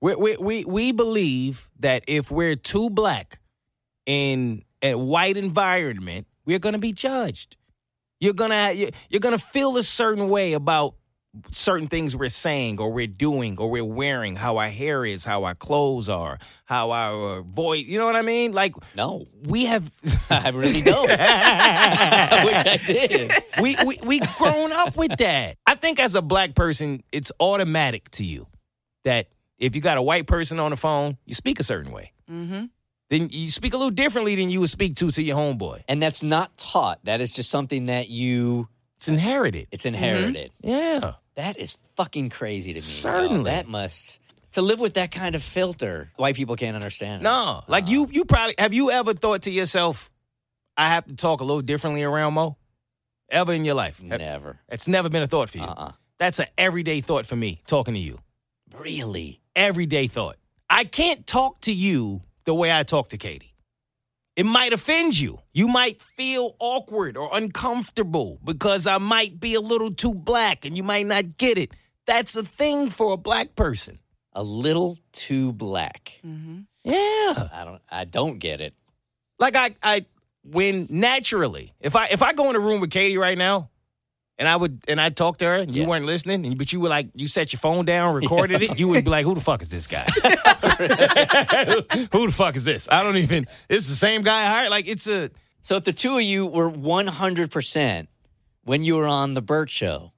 We, 0.01 0.15
we, 0.15 0.38
we, 0.38 0.65
we 0.65 0.92
believe 0.92 1.70
that 1.80 2.04
if 2.08 2.30
we're 2.32 2.56
too 2.56 2.89
black 2.89 3.39
in 4.06 4.63
a 4.82 4.96
white 4.96 5.38
environment, 5.38 6.27
we're 6.46 6.60
going 6.60 6.74
to 6.74 6.80
be 6.80 6.94
judged. 6.94 7.58
You're 8.20 8.34
gonna 8.34 8.72
you're 9.10 9.20
gonna 9.20 9.38
feel 9.38 9.77
a 9.77 9.84
certain 9.84 10.30
way 10.30 10.54
about 10.54 10.96
certain 11.51 11.88
things 11.88 12.15
we're 12.15 12.30
saying 12.30 12.80
or 12.80 12.92
we're 12.92 13.08
doing 13.08 13.58
or 13.60 13.70
we're 13.70 13.84
wearing, 13.84 14.36
how 14.36 14.58
our 14.58 14.70
hair 14.70 15.06
is, 15.06 15.25
how 15.25 15.44
our 15.44 15.56
clothes 15.56 16.10
are, 16.10 16.39
how 16.65 16.92
our 16.92 17.42
voice. 17.42 17.86
You 17.86 18.00
know 18.00 18.06
what 18.06 18.15
I 18.15 18.22
mean? 18.22 18.54
Like 18.54 18.75
No, 18.96 19.27
we 19.44 19.65
have. 19.65 19.92
I 20.30 20.50
really 20.50 20.82
don't. 20.82 21.10
I 21.20 22.42
wish 22.46 22.56
I 22.56 22.77
did. 22.86 23.32
we 23.62 23.75
we 23.86 24.00
we 24.04 24.20
grown 24.38 24.72
up 24.72 24.96
with 24.96 25.18
that. 25.18 25.58
I 25.65 25.75
think 25.75 26.00
as 26.00 26.15
a 26.15 26.22
black 26.22 26.56
person, 26.56 27.04
it's 27.12 27.32
automatic 27.39 28.10
to 28.12 28.24
you 28.24 28.48
that 29.04 29.27
if 29.58 29.75
you 29.75 29.82
got 29.82 29.98
a 29.98 30.01
white 30.01 30.27
person 30.27 30.60
on 30.60 30.72
the 30.72 30.77
phone, 30.77 31.18
you 31.25 31.34
speak 31.34 31.60
a 31.60 31.63
certain 31.63 31.92
way. 31.92 32.12
Mm-hmm. 32.30 32.65
Then 33.10 33.30
you 33.32 33.51
speak 33.51 33.74
a 33.74 33.77
little 33.77 33.92
differently 33.92 34.36
than 34.36 34.50
you 34.50 34.60
would 34.60 34.70
speak 34.70 34.96
to 34.96 35.12
to 35.12 35.22
your 35.22 35.38
homeboy. 35.38 35.84
And 35.88 36.01
that's 36.01 36.24
not 36.24 36.58
taught. 36.58 37.00
That 37.06 37.22
is 37.22 37.32
just 37.32 37.50
something 37.50 37.86
that 37.86 38.10
you. 38.10 38.68
It's 38.98 39.08
inherited. 39.08 39.68
It's 39.72 39.86
inherited. 39.86 40.51
Yeah. 40.62 41.13
That 41.36 41.58
is 41.58 41.77
fucking 41.96 42.30
crazy 42.30 42.72
to 42.72 42.77
me. 42.77 42.82
Certainly. 42.82 43.51
that 43.51 43.68
must 43.68 44.20
to 44.54 44.62
live 44.62 44.80
with 44.80 44.94
that 44.94 45.12
kind 45.12 45.36
of 45.36 45.44
filter. 45.44 46.12
White 46.15 46.36
people 46.36 46.56
can't 46.56 46.75
understand. 46.75 47.22
it. 47.22 47.24
No, 47.24 47.63
like 47.68 47.89
you 47.89 48.08
you 48.12 48.25
probably 48.25 48.56
have 48.58 48.74
you 48.74 48.92
ever 48.92 49.13
thought 49.13 49.44
to 49.44 49.51
yourself, 49.51 50.10
I 50.77 50.89
have 50.89 51.06
to 51.08 51.15
talk 51.15 51.42
a 51.42 51.44
little 51.44 51.62
differently 51.62 52.04
around 52.04 52.34
Mo? 52.36 52.58
Ever 53.30 53.54
in 53.54 53.65
your 53.65 53.75
life? 53.75 54.01
never. 54.01 54.60
It's 54.70 54.88
never 54.88 55.10
been 55.10 55.24
a 55.24 55.27
thought 55.27 55.50
for 55.50 55.58
you. 55.58 55.63
Uh-uh. 55.63 55.92
That's 56.20 56.39
an 56.39 56.46
everyday 56.58 57.01
thought 57.01 57.25
for 57.25 57.36
me 57.36 57.62
talking 57.68 57.94
to 57.96 58.00
you. 58.00 58.20
Really? 58.77 59.42
everyday 59.56 60.08
thought. 60.08 60.36
I 60.70 60.84
can't 60.84 61.25
talk 61.25 61.62
to 61.62 61.72
you 61.74 62.22
the 62.44 62.54
way 62.54 62.77
I 62.77 62.84
talk 62.84 63.10
to 63.10 63.18
Katie. 63.18 63.54
It 64.36 64.46
might 64.46 64.74
offend 64.74 65.18
you. 65.18 65.39
You 65.54 65.68
might 65.68 66.01
feel 66.01 66.56
awkward 66.60 67.15
or 67.18 67.30
uncomfortable 67.34 68.39
because 68.44 68.86
I 68.86 68.98
might 68.98 69.39
be 69.39 69.54
a 69.54 69.62
little 69.62 69.94
too 69.94 70.13
black 70.13 70.65
and 70.65 70.75
you 70.75 70.84
might 70.84 71.06
not 71.06 71.38
get 71.38 71.58
it. 71.58 71.72
That's 72.06 72.36
a 72.36 72.44
thing 72.44 72.89
for 72.89 73.13
a 73.13 73.18
black 73.18 73.56
person. 73.56 74.00
A 74.34 74.44
little 74.44 74.98
too 75.13 75.54
black. 75.54 76.20
Mm-hmm. 76.25 76.62
Yeah. 76.84 77.50
I 77.54 77.63
don't. 77.65 77.82
I 77.89 78.06
don't 78.06 78.38
get 78.39 78.60
it. 78.60 78.74
Like 79.39 79.56
I 79.56 79.75
I 79.82 80.06
when 80.44 80.88
naturally, 80.89 81.74
if 81.80 81.96
I 81.96 82.08
if 82.08 82.22
I 82.22 82.34
go 82.34 82.50
in 82.50 82.56
a 82.56 82.60
room 82.60 82.82
with 82.82 82.92
Katie 82.92 83.18
right 83.18 83.38
now 83.38 83.70
and 84.38 84.48
I 84.48 84.56
would 84.56 84.84
and 84.88 85.00
I 85.00 85.10
talk 85.10 85.38
to 85.39 85.46
her 85.46 85.56
and 85.56 85.74
you 85.74 85.84
Yeah. 85.84 85.88
weren't 85.88 86.06
listening, 86.06 86.46
and, 86.46 86.58
but 86.58 86.72
you 86.74 86.80
were 86.80 86.89
like 86.89 87.08
you 87.15 87.27
set 87.27 87.54
your 87.54 87.60
phone 87.60 87.86
down, 87.86 88.13
recorded 88.22 88.62
it, 88.62 88.77
you 88.80 88.88
would 88.89 89.04
be 89.04 89.10
like, 89.10 89.25
Who 89.25 89.34
the 89.36 89.42
fuck 89.42 89.62
is 89.62 89.70
this 89.72 89.88
guy? 89.88 90.04
Who 92.12 92.25
the 92.27 92.34
fuck 92.34 92.56
is 92.56 92.63
this? 92.63 92.88
I 92.92 93.04
don't 93.04 93.18
even 93.18 93.48
it's 93.70 93.88
the 93.88 93.96
same 93.96 94.22
guy 94.22 94.42
I 94.44 94.46
hired. 94.46 94.72
Like 94.72 94.88
it's 94.88 95.08
a 95.08 95.30
So 95.62 95.75
if 95.77 95.84
the 95.84 95.94
two 95.94 96.18
of 96.18 96.24
you 96.24 96.48
were 96.48 96.70
100% 96.72 98.08
when 98.63 98.84
you 98.84 98.96
were 98.96 99.08
on 99.08 99.34
the 99.34 99.42
Bert 99.42 99.70
show, 99.70 100.12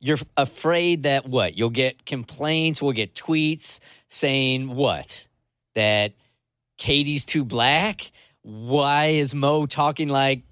you're 0.00 0.18
afraid 0.36 1.04
that 1.04 1.26
what? 1.26 1.56
You'll 1.56 1.70
get 1.70 2.04
complaints, 2.04 2.82
we'll 2.82 2.92
get 2.92 3.14
tweets 3.14 3.80
saying 4.08 4.74
what? 4.74 5.28
That 5.74 6.12
Katie's 6.78 7.24
too 7.24 7.44
black? 7.44 8.10
Why 8.42 9.06
is 9.06 9.34
Mo 9.34 9.66
talking 9.66 10.08
like 10.08 10.42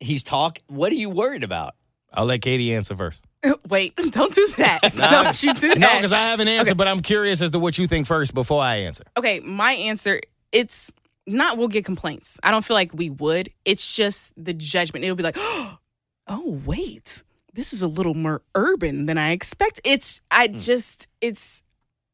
he's 0.00 0.22
talk? 0.22 0.58
What 0.68 0.92
are 0.92 0.96
you 0.96 1.10
worried 1.10 1.44
about? 1.44 1.74
I'll 2.12 2.24
let 2.24 2.40
Katie 2.40 2.74
answer 2.74 2.96
first. 2.96 3.22
Wait, 3.68 3.94
don't 4.10 4.34
do 4.34 4.48
that. 4.58 4.80
don't 4.96 5.42
you 5.42 5.54
do 5.54 5.68
that. 5.68 5.78
No, 5.78 5.94
because 5.96 6.12
I 6.12 6.26
have 6.26 6.40
an 6.40 6.48
answer, 6.48 6.70
Okay. 6.70 6.76
but 6.76 6.88
I'm 6.88 7.00
curious 7.00 7.42
as 7.42 7.50
to 7.52 7.58
what 7.58 7.78
you 7.78 7.86
think 7.86 8.06
first 8.06 8.34
before 8.34 8.62
I 8.62 8.76
answer. 8.76 9.04
okay, 9.16 9.40
my 9.40 9.72
answer 9.72 10.20
it's 10.50 10.92
not 11.26 11.58
we'll 11.58 11.68
get 11.68 11.84
complaints. 11.84 12.40
I 12.42 12.50
don't 12.50 12.64
feel 12.64 12.74
like 12.74 12.94
we 12.94 13.10
would. 13.10 13.50
It's 13.64 13.94
just 13.94 14.32
the 14.42 14.54
judgment. 14.54 15.04
It'll 15.04 15.16
be 15.16 15.22
like, 15.22 15.36
oh 16.26 16.62
wait, 16.64 17.22
this 17.52 17.72
is 17.72 17.82
a 17.82 17.88
little 17.88 18.14
more 18.14 18.42
urban 18.54 19.06
than 19.06 19.18
I 19.18 19.32
expect. 19.32 19.80
It's 19.84 20.20
I 20.30 20.48
hmm. 20.48 20.58
just 20.58 21.08
it's 21.20 21.62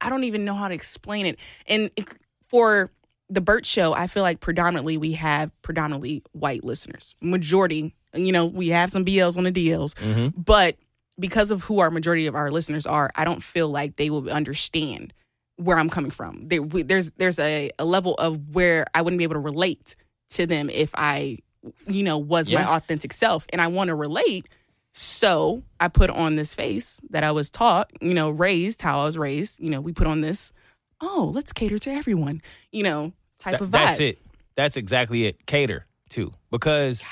I 0.00 0.10
don't 0.10 0.24
even 0.24 0.44
know 0.44 0.54
how 0.54 0.68
to 0.68 0.74
explain 0.74 1.26
it. 1.26 1.38
And 1.66 1.90
it, 1.96 2.08
for 2.48 2.90
the 3.30 3.40
Bert 3.40 3.64
Show, 3.66 3.94
I 3.94 4.06
feel 4.06 4.22
like 4.22 4.40
predominantly 4.40 4.96
we 4.96 5.12
have 5.12 5.50
predominantly 5.62 6.22
white 6.32 6.64
listeners. 6.64 7.14
Majority, 7.20 7.94
you 8.14 8.32
know, 8.32 8.46
we 8.46 8.68
have 8.68 8.90
some 8.90 9.04
BLs 9.04 9.36
on 9.38 9.44
the 9.44 9.52
DLs, 9.52 9.94
mm-hmm. 9.94 10.40
but 10.40 10.76
because 11.18 11.50
of 11.50 11.62
who 11.62 11.78
our 11.80 11.90
majority 11.90 12.26
of 12.26 12.34
our 12.34 12.50
listeners 12.50 12.86
are, 12.86 13.10
I 13.14 13.24
don't 13.24 13.42
feel 13.42 13.68
like 13.68 13.96
they 13.96 14.10
will 14.10 14.30
understand 14.30 15.12
where 15.56 15.78
I'm 15.78 15.90
coming 15.90 16.10
from. 16.10 16.40
There, 16.48 16.62
we, 16.62 16.82
there's 16.82 17.12
there's 17.12 17.38
a, 17.38 17.70
a 17.78 17.84
level 17.84 18.14
of 18.14 18.54
where 18.54 18.86
I 18.94 19.02
wouldn't 19.02 19.18
be 19.18 19.24
able 19.24 19.34
to 19.34 19.40
relate 19.40 19.96
to 20.30 20.46
them 20.46 20.68
if 20.70 20.90
I, 20.94 21.38
you 21.86 22.02
know, 22.02 22.18
was 22.18 22.50
my 22.50 22.64
authentic 22.76 23.12
self, 23.12 23.46
and 23.50 23.60
I 23.60 23.68
want 23.68 23.88
to 23.88 23.94
relate. 23.94 24.48
So 24.92 25.62
I 25.80 25.88
put 25.88 26.10
on 26.10 26.36
this 26.36 26.54
face 26.54 27.00
that 27.10 27.24
I 27.24 27.32
was 27.32 27.50
taught, 27.50 27.90
you 28.00 28.14
know, 28.14 28.30
raised 28.30 28.80
how 28.82 29.00
I 29.00 29.04
was 29.04 29.18
raised. 29.18 29.60
You 29.60 29.70
know, 29.70 29.80
we 29.80 29.92
put 29.92 30.06
on 30.06 30.20
this. 30.20 30.52
Oh, 31.00 31.30
let's 31.34 31.52
cater 31.52 31.78
to 31.78 31.90
everyone. 31.90 32.42
You 32.70 32.84
know, 32.84 33.12
type 33.38 33.58
Th- 33.58 33.62
of 33.62 33.68
vibe. 33.68 33.72
That's 33.72 34.00
it. 34.00 34.18
That's 34.56 34.76
exactly 34.76 35.26
it. 35.26 35.46
Cater 35.46 35.86
to. 36.10 36.32
Because 36.50 37.04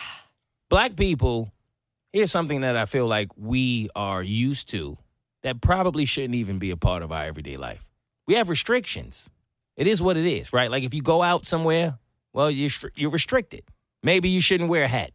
black 0.72 0.96
people, 0.96 1.52
here's 2.14 2.32
something 2.32 2.62
that 2.62 2.78
I 2.78 2.86
feel 2.86 3.06
like 3.06 3.28
we 3.36 3.90
are 3.94 4.22
used 4.22 4.70
to 4.70 4.96
that 5.42 5.60
probably 5.60 6.06
shouldn't 6.06 6.34
even 6.34 6.58
be 6.58 6.70
a 6.70 6.78
part 6.78 7.02
of 7.02 7.12
our 7.12 7.26
everyday 7.26 7.58
life. 7.58 7.86
We 8.26 8.36
have 8.36 8.48
restrictions. 8.48 9.28
It 9.76 9.86
is 9.86 10.02
what 10.02 10.16
it 10.16 10.24
is, 10.24 10.50
right? 10.50 10.70
Like 10.70 10.82
if 10.82 10.94
you 10.94 11.02
go 11.02 11.22
out 11.22 11.44
somewhere, 11.44 11.98
well, 12.32 12.50
you're, 12.50 12.70
you're 12.94 13.10
restricted. 13.10 13.64
Maybe 14.02 14.30
you 14.30 14.40
shouldn't 14.40 14.70
wear 14.70 14.84
a 14.84 14.88
hat. 14.88 15.10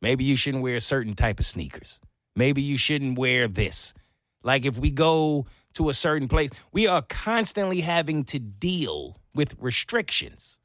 Maybe 0.00 0.24
you 0.24 0.34
shouldn't 0.34 0.62
wear 0.62 0.76
a 0.76 0.80
certain 0.80 1.14
type 1.14 1.40
of 1.40 1.44
sneakers. 1.44 2.00
Maybe 2.34 2.62
you 2.62 2.78
shouldn't 2.78 3.18
wear 3.18 3.48
this. 3.48 3.92
Like 4.42 4.64
if 4.64 4.78
we 4.78 4.90
go 4.90 5.44
to 5.74 5.90
a 5.90 5.94
certain 5.94 6.26
place, 6.26 6.48
we 6.72 6.86
are 6.86 7.02
constantly 7.02 7.82
having 7.82 8.24
to 8.24 8.38
deal 8.38 9.18
with 9.34 9.56
restrictions 9.60 10.58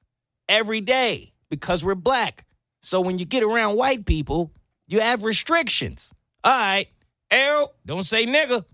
every 0.48 0.80
day 0.80 1.34
because 1.50 1.84
we're 1.84 1.96
black. 1.96 2.46
So 2.82 3.00
when 3.00 3.20
you 3.20 3.26
get 3.26 3.44
around 3.44 3.78
white 3.78 4.06
people, 4.06 4.52
you 4.88 5.00
have 5.00 5.24
restrictions. 5.24 6.14
All 6.44 6.52
right, 6.52 6.88
Errol, 7.30 7.74
don't 7.86 8.04
say 8.04 8.26
nigga. 8.26 8.66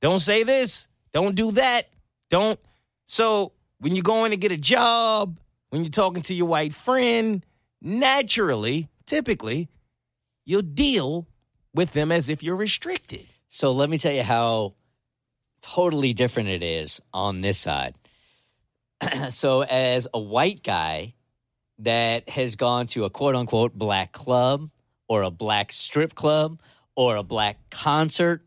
Don't 0.00 0.20
say 0.20 0.42
this. 0.42 0.88
Don't 1.12 1.34
do 1.34 1.52
that. 1.52 1.88
Don't. 2.28 2.58
So 3.06 3.52
when 3.78 3.94
you're 3.94 4.02
going 4.02 4.32
to 4.32 4.36
get 4.36 4.52
a 4.52 4.56
job, 4.56 5.38
when 5.70 5.82
you're 5.82 5.90
talking 5.90 6.22
to 6.24 6.34
your 6.34 6.46
white 6.46 6.74
friend, 6.74 7.44
naturally, 7.80 8.88
typically, 9.06 9.68
you'll 10.44 10.62
deal 10.62 11.28
with 11.72 11.92
them 11.92 12.10
as 12.10 12.28
if 12.28 12.42
you're 12.42 12.56
restricted. 12.56 13.26
So 13.48 13.72
let 13.72 13.88
me 13.88 13.98
tell 13.98 14.12
you 14.12 14.22
how 14.24 14.74
totally 15.62 16.12
different 16.12 16.48
it 16.48 16.62
is 16.62 17.00
on 17.12 17.40
this 17.40 17.58
side. 17.58 17.94
so, 19.30 19.62
as 19.62 20.08
a 20.12 20.18
white 20.18 20.62
guy 20.62 21.14
that 21.82 22.28
has 22.28 22.56
gone 22.56 22.86
to 22.88 23.04
a 23.04 23.10
quote 23.10 23.34
unquote 23.34 23.74
black 23.74 24.12
club 24.12 24.70
or 25.08 25.22
a 25.22 25.30
black 25.30 25.72
strip 25.72 26.14
club 26.14 26.58
or 26.96 27.16
a 27.16 27.22
black 27.22 27.58
concert, 27.70 28.44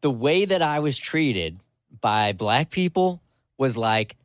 the 0.00 0.10
way 0.10 0.44
that 0.44 0.62
I 0.62 0.80
was 0.80 0.98
treated 0.98 1.60
by 2.00 2.32
black 2.32 2.70
people 2.70 3.22
was 3.56 3.76
like 3.76 4.16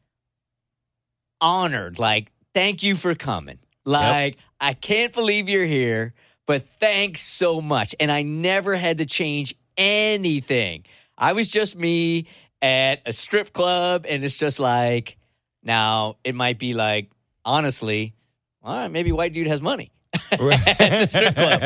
honored, 1.41 2.00
like, 2.00 2.32
thank 2.53 2.84
you 2.84 2.96
for 2.96 3.15
coming. 3.15 3.60
Like, 3.86 4.38
I 4.62 4.74
can't 4.74 5.13
believe 5.13 5.50
you're 5.50 5.65
here, 5.65 6.13
but 6.46 6.67
thanks 6.79 7.22
so 7.22 7.62
much. 7.62 7.96
And 8.00 8.12
I 8.12 8.22
never 8.22 8.75
had 8.75 9.00
to 9.00 9.05
change 9.05 9.55
anything. 9.75 10.86
I 11.17 11.34
was 11.34 11.50
just 11.50 11.77
me 11.77 12.27
at 12.62 13.01
a 13.05 13.12
strip 13.12 13.51
club, 13.51 14.05
and 14.08 14.24
it's 14.24 14.38
just 14.38 14.60
like, 14.60 15.17
now 15.63 16.17
it 16.24 16.34
might 16.34 16.60
be 16.60 16.74
like, 16.74 17.10
honestly, 17.46 18.14
all 18.62 18.76
right, 18.76 18.92
maybe 18.92 19.12
white 19.12 19.34
dude 19.34 19.48
has 19.48 19.62
money. 19.62 19.92
at 20.32 20.40
the 20.78 21.06
strip 21.08 21.36
club. 21.36 21.60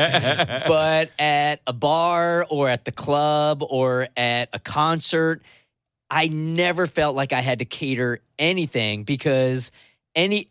but 0.66 1.10
at 1.18 1.60
a 1.66 1.72
bar 1.72 2.46
or 2.48 2.68
at 2.68 2.84
the 2.84 2.92
club 2.92 3.62
or 3.68 4.08
at 4.16 4.48
a 4.52 4.58
concert, 4.58 5.42
I 6.10 6.28
never 6.28 6.86
felt 6.86 7.14
like 7.14 7.32
I 7.32 7.40
had 7.40 7.58
to 7.58 7.64
cater 7.64 8.20
anything 8.38 9.04
because 9.04 9.70
any 10.14 10.48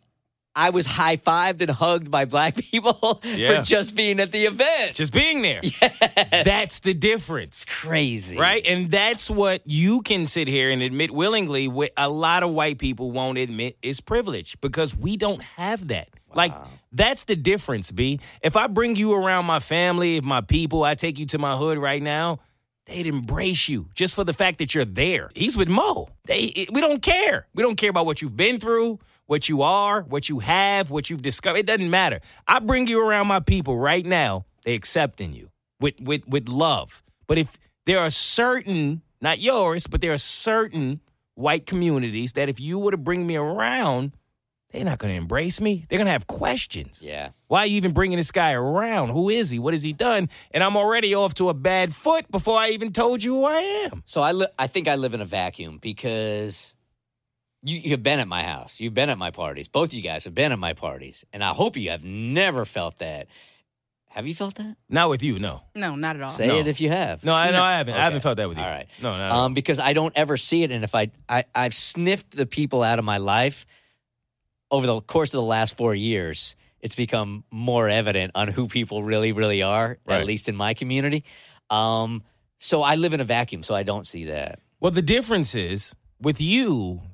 I 0.58 0.70
was 0.70 0.86
high 0.86 1.16
fived 1.16 1.60
and 1.60 1.70
hugged 1.70 2.10
by 2.10 2.24
black 2.24 2.56
people 2.70 3.20
Yeah. 3.24 3.60
for 3.60 3.62
just 3.62 3.94
being 3.94 4.18
at 4.18 4.32
the 4.32 4.44
event. 4.46 4.94
Just 4.94 5.12
being 5.12 5.42
there. 5.42 5.60
Yes. 6.30 6.44
That's 6.44 6.80
the 6.80 6.94
difference. 6.94 7.64
crazy. 7.64 8.36
Right? 8.36 8.64
And 8.66 8.90
that's 8.90 9.30
what 9.30 9.62
you 9.64 10.02
can 10.02 10.26
sit 10.26 10.48
here 10.48 10.70
and 10.70 10.82
admit 10.82 11.10
willingly, 11.10 11.68
what 11.68 11.92
a 11.96 12.08
lot 12.08 12.42
of 12.42 12.50
white 12.50 12.78
people 12.78 13.10
won't 13.12 13.38
admit 13.38 13.78
is 13.82 14.00
privilege 14.00 14.60
because 14.60 14.96
we 14.96 15.16
don't 15.16 15.40
have 15.42 15.88
that. 15.88 16.08
Like, 16.34 16.52
that's 16.92 17.24
the 17.24 17.36
difference, 17.36 17.90
B. 17.92 18.20
If 18.42 18.56
I 18.56 18.66
bring 18.66 18.96
you 18.96 19.14
around 19.14 19.46
my 19.46 19.60
family, 19.60 20.20
my 20.20 20.40
people, 20.42 20.82
I 20.84 20.94
take 20.94 21.18
you 21.18 21.26
to 21.26 21.38
my 21.38 21.56
hood 21.56 21.78
right 21.78 22.02
now, 22.02 22.40
they'd 22.86 23.06
embrace 23.06 23.68
you 23.68 23.88
just 23.94 24.14
for 24.14 24.24
the 24.24 24.32
fact 24.34 24.58
that 24.58 24.74
you're 24.74 24.84
there. 24.84 25.30
He's 25.34 25.56
with 25.56 25.68
Mo. 25.68 26.08
They, 26.26 26.66
we 26.72 26.80
don't 26.80 27.00
care. 27.00 27.46
We 27.54 27.62
don't 27.62 27.76
care 27.76 27.90
about 27.90 28.06
what 28.06 28.20
you've 28.22 28.36
been 28.36 28.58
through, 28.60 28.98
what 29.28 29.48
you 29.48 29.62
are, 29.62 30.02
what 30.02 30.28
you 30.28 30.40
have, 30.40 30.90
what 30.90 31.10
you've 31.10 31.22
discovered. 31.22 31.58
It 31.58 31.66
doesn't 31.66 31.90
matter. 31.90 32.20
I 32.48 32.58
bring 32.58 32.86
you 32.86 33.06
around 33.06 33.28
my 33.28 33.40
people 33.40 33.78
right 33.78 34.04
now, 34.04 34.46
they 34.64 34.74
accepting 34.74 35.34
you 35.34 35.50
with, 35.80 36.00
with, 36.00 36.26
with 36.26 36.48
love. 36.48 37.02
But 37.26 37.36
if 37.36 37.58
there 37.84 38.00
are 38.00 38.10
certain, 38.10 39.02
not 39.20 39.38
yours, 39.38 39.86
but 39.86 40.00
there 40.00 40.14
are 40.14 40.18
certain 40.18 41.00
white 41.34 41.66
communities 41.66 42.32
that 42.32 42.48
if 42.48 42.58
you 42.58 42.78
were 42.78 42.90
to 42.90 42.96
bring 42.96 43.26
me 43.26 43.36
around, 43.36 44.12
they're 44.70 44.84
not 44.84 44.98
going 44.98 45.12
to 45.12 45.18
embrace 45.18 45.60
me. 45.60 45.84
They're 45.88 45.98
going 45.98 46.06
to 46.06 46.12
have 46.12 46.26
questions. 46.26 47.02
Yeah. 47.06 47.30
Why 47.48 47.60
are 47.60 47.66
you 47.66 47.76
even 47.76 47.92
bringing 47.92 48.16
this 48.16 48.32
guy 48.32 48.52
around? 48.52 49.10
Who 49.10 49.28
is 49.28 49.50
he? 49.50 49.58
What 49.58 49.74
has 49.74 49.82
he 49.82 49.92
done? 49.92 50.30
And 50.52 50.64
I'm 50.64 50.76
already 50.76 51.14
off 51.14 51.34
to 51.34 51.50
a 51.50 51.54
bad 51.54 51.94
foot 51.94 52.30
before 52.30 52.58
I 52.58 52.70
even 52.70 52.92
told 52.92 53.22
you 53.22 53.34
who 53.34 53.44
I 53.44 53.88
am. 53.90 54.02
So 54.06 54.22
I 54.22 54.32
li- 54.32 54.48
I 54.58 54.66
think 54.68 54.88
I 54.88 54.96
live 54.96 55.12
in 55.14 55.20
a 55.20 55.26
vacuum 55.26 55.78
because 55.80 56.74
you 57.62 57.78
you've 57.78 58.02
been 58.02 58.20
at 58.20 58.28
my 58.28 58.42
house. 58.42 58.80
You've 58.80 58.94
been 58.94 59.10
at 59.10 59.18
my 59.18 59.30
parties. 59.30 59.68
Both 59.68 59.90
of 59.90 59.94
you 59.94 60.02
guys 60.02 60.24
have 60.24 60.34
been 60.34 60.52
at 60.52 60.58
my 60.58 60.72
parties. 60.74 61.24
And 61.32 61.42
I 61.42 61.50
hope 61.54 61.76
you 61.76 61.90
have 61.90 62.04
never 62.04 62.64
felt 62.64 62.98
that. 62.98 63.26
Have 64.10 64.26
you 64.26 64.34
felt 64.34 64.54
that? 64.56 64.76
Not 64.88 65.10
with 65.10 65.22
you, 65.22 65.38
no. 65.38 65.62
No, 65.74 65.94
not 65.94 66.16
at 66.16 66.22
all. 66.22 66.28
Say 66.28 66.46
No. 66.48 66.58
it 66.58 66.66
if 66.66 66.80
you 66.80 66.88
have. 66.88 67.24
No, 67.24 67.34
I, 67.34 67.50
no, 67.50 67.62
I 67.62 67.72
haven't. 67.76 67.94
I 67.94 67.98
haven't 68.04 68.20
felt 68.20 68.38
that 68.38 68.48
with 68.48 68.56
you. 68.58 68.64
All 68.64 68.70
right. 68.70 68.88
No, 69.02 69.10
not 69.12 69.20
at 69.20 69.30
all. 69.30 69.40
um, 69.46 69.54
because 69.54 69.78
I 69.78 69.92
don't 69.92 70.12
ever 70.16 70.36
see 70.36 70.62
it. 70.62 70.70
And 70.72 70.82
if 70.82 70.94
I, 70.94 71.10
I 71.28 71.44
I've 71.54 71.74
sniffed 71.74 72.30
the 72.36 72.46
people 72.46 72.82
out 72.82 72.98
of 72.98 73.04
my 73.04 73.18
life 73.18 73.66
over 74.70 74.86
the 74.86 75.00
course 75.02 75.28
of 75.34 75.38
the 75.38 75.42
last 75.42 75.76
four 75.76 75.94
years, 75.94 76.56
it's 76.80 76.94
become 76.94 77.44
more 77.50 77.88
evident 77.88 78.32
on 78.34 78.48
who 78.48 78.66
people 78.68 79.02
really, 79.02 79.32
really 79.32 79.62
are, 79.62 79.98
Right. 80.06 80.20
at 80.20 80.26
least 80.26 80.48
in 80.48 80.56
my 80.56 80.74
community. 80.74 81.24
Um, 81.70 82.22
so 82.58 82.82
I 82.82 82.94
live 82.96 83.12
in 83.14 83.20
a 83.20 83.24
vacuum, 83.24 83.62
so 83.62 83.74
I 83.74 83.82
don't 83.82 84.06
see 84.06 84.24
that. 84.26 84.58
Well, 84.80 84.90
the 84.90 85.02
difference 85.02 85.54
is 85.54 85.94
with 86.20 86.40
you, 86.40 87.02
n- 87.04 87.07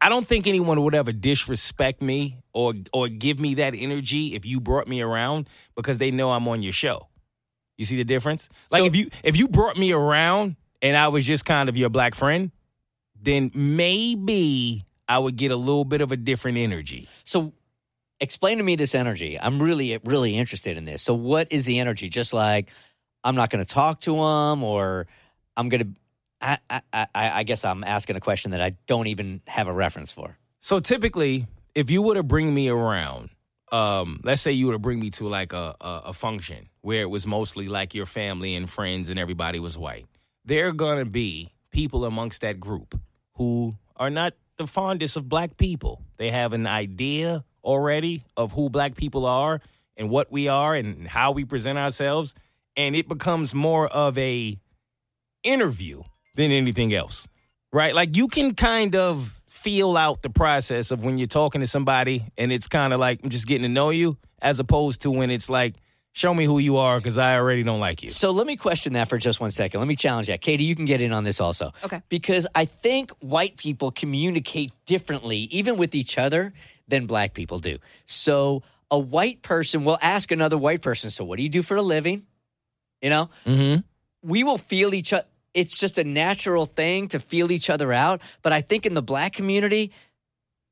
I 0.00 0.08
don't 0.08 0.26
think 0.26 0.46
anyone 0.46 0.82
would 0.82 0.94
ever 0.94 1.12
disrespect 1.12 2.02
me 2.02 2.38
or 2.52 2.74
or 2.92 3.08
give 3.08 3.38
me 3.38 3.54
that 3.54 3.74
energy 3.76 4.34
if 4.34 4.44
you 4.44 4.60
brought 4.60 4.88
me 4.88 5.00
around 5.00 5.48
because 5.76 5.98
they 5.98 6.10
know 6.10 6.32
I'm 6.32 6.48
on 6.48 6.62
your 6.62 6.72
show. 6.72 7.08
You 7.78 7.84
see 7.84 7.96
the 7.96 8.04
difference? 8.04 8.48
Like 8.70 8.80
So- 8.80 8.86
if 8.86 8.96
you 8.96 9.08
if 9.22 9.36
you 9.36 9.46
brought 9.48 9.76
me 9.76 9.92
around 9.92 10.56
and 10.82 10.96
I 10.96 11.08
was 11.08 11.24
just 11.24 11.44
kind 11.44 11.68
of 11.68 11.76
your 11.76 11.88
black 11.88 12.14
friend, 12.14 12.50
then 13.20 13.50
maybe 13.54 14.84
I 15.08 15.18
would 15.18 15.36
get 15.36 15.50
a 15.50 15.56
little 15.56 15.84
bit 15.84 16.00
of 16.00 16.10
a 16.12 16.16
different 16.16 16.58
energy. 16.58 17.08
So 17.24 17.52
explain 18.18 18.58
to 18.58 18.64
me 18.64 18.76
this 18.76 18.94
energy. 18.94 19.38
I'm 19.40 19.60
really, 19.62 19.98
really 20.04 20.36
interested 20.36 20.76
in 20.76 20.84
this. 20.84 21.02
So 21.02 21.14
what 21.14 21.50
is 21.52 21.66
the 21.66 21.78
energy? 21.78 22.08
Just 22.08 22.32
like 22.34 22.70
I'm 23.22 23.34
not 23.34 23.50
going 23.50 23.64
to 23.64 23.68
talk 23.70 24.00
to 24.02 24.14
him, 24.16 24.62
or 24.64 25.06
I'm 25.56 25.68
going 25.68 25.82
to. 25.82 25.99
I, 26.40 26.58
I, 26.70 27.06
I, 27.14 27.42
guess 27.42 27.64
I'm 27.64 27.84
asking 27.84 28.16
a 28.16 28.20
question 28.20 28.52
that 28.52 28.62
I 28.62 28.70
don't 28.86 29.06
even 29.08 29.42
have 29.46 29.68
a 29.68 29.72
reference 29.72 30.12
for. 30.12 30.38
So 30.58 30.80
typically, 30.80 31.46
if 31.74 31.90
you 31.90 32.02
were 32.02 32.14
to 32.14 32.22
bring 32.22 32.54
me 32.54 32.68
around, 32.68 33.30
um, 33.72 34.20
let's 34.24 34.40
say 34.40 34.52
you 34.52 34.66
were 34.66 34.72
to 34.72 34.78
bring 34.78 35.00
me 35.00 35.10
to 35.10 35.28
like 35.28 35.52
a, 35.52 35.76
a 35.80 36.02
a 36.06 36.12
function 36.12 36.68
where 36.80 37.02
it 37.02 37.10
was 37.10 37.26
mostly 37.26 37.68
like 37.68 37.94
your 37.94 38.06
family 38.06 38.54
and 38.54 38.68
friends 38.68 39.08
and 39.08 39.18
everybody 39.18 39.58
was 39.60 39.76
white, 39.78 40.06
there 40.44 40.68
are 40.68 40.72
gonna 40.72 41.04
be 41.04 41.52
people 41.70 42.04
amongst 42.04 42.40
that 42.40 42.58
group 42.58 42.98
who 43.34 43.76
are 43.96 44.10
not 44.10 44.34
the 44.56 44.66
fondest 44.66 45.16
of 45.16 45.28
black 45.28 45.56
people. 45.56 46.02
They 46.16 46.30
have 46.30 46.52
an 46.52 46.66
idea 46.66 47.44
already 47.62 48.24
of 48.36 48.52
who 48.52 48.70
black 48.70 48.96
people 48.96 49.26
are 49.26 49.60
and 49.96 50.10
what 50.10 50.32
we 50.32 50.48
are 50.48 50.74
and 50.74 51.06
how 51.06 51.32
we 51.32 51.44
present 51.44 51.78
ourselves, 51.78 52.34
and 52.76 52.96
it 52.96 53.08
becomes 53.08 53.54
more 53.54 53.86
of 53.86 54.18
a 54.18 54.58
interview 55.42 56.02
than 56.34 56.50
anything 56.50 56.94
else 56.94 57.28
right? 57.72 57.94
Like 57.94 58.16
you 58.16 58.28
can 58.28 58.54
kind 58.54 58.96
of 58.96 59.40
feel 59.46 59.96
out 59.96 60.22
the 60.22 60.30
process 60.30 60.90
of 60.90 61.04
when 61.04 61.18
you're 61.18 61.26
talking 61.26 61.60
to 61.60 61.66
somebody 61.66 62.24
and 62.38 62.52
it's 62.52 62.68
kind 62.68 62.92
of 62.92 63.00
like 63.00 63.20
I'm 63.22 63.30
just 63.30 63.46
getting 63.46 63.62
to 63.62 63.68
know 63.68 63.90
you, 63.90 64.16
as 64.40 64.60
opposed 64.60 65.02
to 65.02 65.10
when 65.10 65.30
it's 65.30 65.50
like, 65.50 65.74
show 66.12 66.34
me 66.34 66.44
who 66.44 66.58
you 66.58 66.78
are 66.78 66.98
because 66.98 67.18
I 67.18 67.36
already 67.36 67.62
don't 67.62 67.78
like 67.78 68.02
you. 68.02 68.08
So 68.08 68.32
let 68.32 68.46
me 68.46 68.56
question 68.56 68.94
that 68.94 69.08
for 69.08 69.18
just 69.18 69.40
one 69.40 69.50
second. 69.50 69.80
Let 69.80 69.86
me 69.86 69.96
challenge 69.96 70.26
that. 70.26 70.40
Katie, 70.40 70.64
you 70.64 70.74
can 70.74 70.84
get 70.84 71.00
in 71.00 71.12
on 71.12 71.24
this 71.24 71.40
also. 71.40 71.70
Okay. 71.84 72.02
Because 72.08 72.46
I 72.54 72.64
think 72.64 73.12
white 73.20 73.56
people 73.56 73.90
communicate 73.90 74.72
differently, 74.86 75.38
even 75.50 75.76
with 75.76 75.94
each 75.94 76.18
other, 76.18 76.52
than 76.88 77.06
black 77.06 77.34
people 77.34 77.60
do. 77.60 77.78
So 78.06 78.64
a 78.90 78.98
white 78.98 79.42
person 79.42 79.84
will 79.84 79.98
ask 80.02 80.32
another 80.32 80.58
white 80.58 80.82
person, 80.82 81.10
So 81.10 81.24
what 81.24 81.36
do 81.36 81.44
you 81.44 81.48
do 81.48 81.62
for 81.62 81.76
a 81.76 81.82
living? 81.82 82.26
You 83.00 83.10
know? 83.10 83.30
Mm-hmm. 83.46 83.80
we 84.28 84.42
will 84.42 84.58
feel 84.58 84.92
each 84.92 85.12
other. 85.12 85.24
It's 85.54 85.78
just 85.78 85.98
a 85.98 86.04
natural 86.04 86.66
thing 86.66 87.08
to 87.08 87.18
feel 87.18 87.50
each 87.50 87.70
other 87.70 87.92
out. 87.92 88.20
But 88.42 88.52
I 88.52 88.60
think 88.60 88.86
in 88.86 88.94
the 88.94 89.02
black 89.02 89.32
community, 89.32 89.92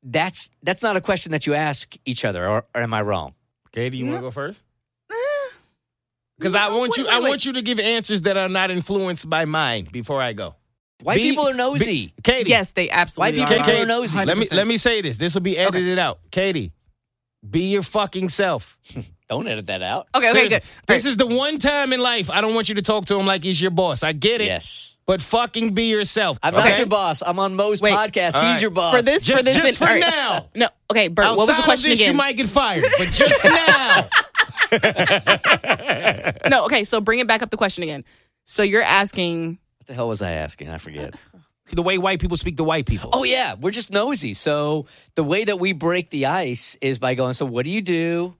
that's 0.02 0.50
that's 0.62 0.82
not 0.82 0.96
a 0.96 1.00
question 1.00 1.32
that 1.32 1.46
you 1.46 1.54
ask 1.54 1.96
each 2.04 2.24
other. 2.24 2.46
Or, 2.46 2.64
or 2.74 2.80
am 2.82 2.94
I 2.94 3.02
wrong? 3.02 3.34
Katie, 3.72 3.98
you 3.98 4.04
want 4.06 4.18
to 4.18 4.22
go 4.22 4.30
first? 4.30 4.60
Eh. 5.10 5.14
Because 6.38 6.54
I 6.54 6.68
want 6.68 6.96
you, 6.96 7.08
I 7.08 7.18
want 7.20 7.44
you 7.44 7.52
to 7.54 7.62
give 7.62 7.80
answers 7.80 8.22
that 8.22 8.36
are 8.36 8.48
not 8.48 8.70
influenced 8.70 9.28
by 9.28 9.44
mine 9.44 9.88
before 9.90 10.22
I 10.22 10.32
go. 10.32 10.54
White 11.02 11.16
Be- 11.16 11.30
people 11.30 11.48
are 11.48 11.54
nosy. 11.54 12.06
Be- 12.08 12.14
Katie, 12.22 12.50
Yes, 12.50 12.72
they 12.72 12.90
absolutely 12.90 13.40
White 13.40 13.50
are. 13.50 13.54
people 13.54 13.64
Katie, 13.72 13.82
are 13.82 13.86
nosy. 13.86 14.18
Let 14.24 14.38
me 14.38 14.44
100%. 14.46 14.54
let 14.56 14.66
me 14.66 14.76
say 14.76 15.00
this. 15.00 15.18
This 15.18 15.34
will 15.34 15.42
be 15.42 15.58
edited 15.58 15.98
out. 15.98 16.20
Katie, 16.30 16.72
be 17.48 17.66
your 17.72 17.82
fucking 17.82 18.28
self. 18.28 18.76
Don't 19.28 19.46
edit 19.46 19.66
that 19.66 19.82
out. 19.82 20.08
Okay, 20.14 20.30
okay, 20.30 20.32
Seriously, 20.48 20.58
good. 20.60 20.68
This 20.86 21.04
All 21.04 21.10
is 21.10 21.16
the 21.18 21.26
one 21.26 21.58
time 21.58 21.92
in 21.92 22.00
life 22.00 22.30
I 22.30 22.40
don't 22.40 22.54
want 22.54 22.68
you 22.70 22.76
to 22.76 22.82
talk 22.82 23.04
to 23.06 23.18
him 23.18 23.26
like 23.26 23.42
he's 23.44 23.60
your 23.60 23.70
boss. 23.70 24.02
I 24.02 24.12
get 24.12 24.40
it. 24.40 24.46
Yes. 24.46 24.96
But 25.06 25.20
fucking 25.22 25.72
be 25.74 25.84
yourself. 25.84 26.38
I'm 26.42 26.54
okay? 26.54 26.68
not 26.70 26.78
your 26.78 26.86
boss. 26.86 27.22
I'm 27.26 27.38
on 27.38 27.54
Mo's 27.56 27.80
Wait. 27.80 27.94
podcast. 27.94 28.34
All 28.34 28.42
He's 28.42 28.52
right. 28.56 28.62
your 28.62 28.70
boss. 28.70 28.94
For 28.96 29.02
this, 29.02 29.24
Just- 29.24 29.38
for 29.38 29.44
this, 29.44 29.54
just 29.56 29.64
then- 29.64 29.74
for 29.74 29.84
all 29.84 29.90
right. 29.90 30.00
now. 30.00 30.32
Uh, 30.32 30.40
no, 30.54 30.68
okay, 30.90 31.08
Bert. 31.08 31.26
what 31.28 31.36
was 31.38 31.46
the 31.46 31.52
Outside 31.52 31.60
of 31.60 31.64
question 31.64 31.90
this, 31.90 32.00
again? 32.00 32.12
You 32.12 32.16
might 32.18 32.36
get 32.36 32.46
fired, 32.48 32.84
but 32.98 33.08
just 33.08 33.44
now. 33.46 34.08
no, 36.50 36.64
okay. 36.66 36.84
So 36.84 37.00
bring 37.00 37.18
it 37.20 37.26
back 37.26 37.42
up 37.42 37.50
the 37.50 37.56
question 37.56 37.82
again. 37.82 38.04
So 38.44 38.62
you're 38.62 38.82
asking. 38.82 39.58
what 39.78 39.86
the 39.86 39.94
hell 39.94 40.08
was 40.08 40.22
I 40.22 40.32
asking? 40.32 40.68
I 40.70 40.78
forget. 40.78 41.14
the 41.72 41.82
way 41.82 41.98
white 41.98 42.20
people 42.20 42.36
speak 42.36 42.56
to 42.58 42.64
white 42.64 42.86
people. 42.86 43.10
Oh 43.12 43.24
yeah, 43.24 43.54
we're 43.54 43.70
just 43.70 43.90
nosy. 43.90 44.34
So 44.34 44.86
the 45.14 45.24
way 45.24 45.44
that 45.44 45.58
we 45.58 45.72
break 45.72 46.10
the 46.10 46.26
ice 46.26 46.76
is 46.80 46.98
by 46.98 47.14
going. 47.14 47.32
So 47.34 47.46
what 47.46 47.64
do 47.64 47.70
you 47.70 47.82
do? 47.82 48.36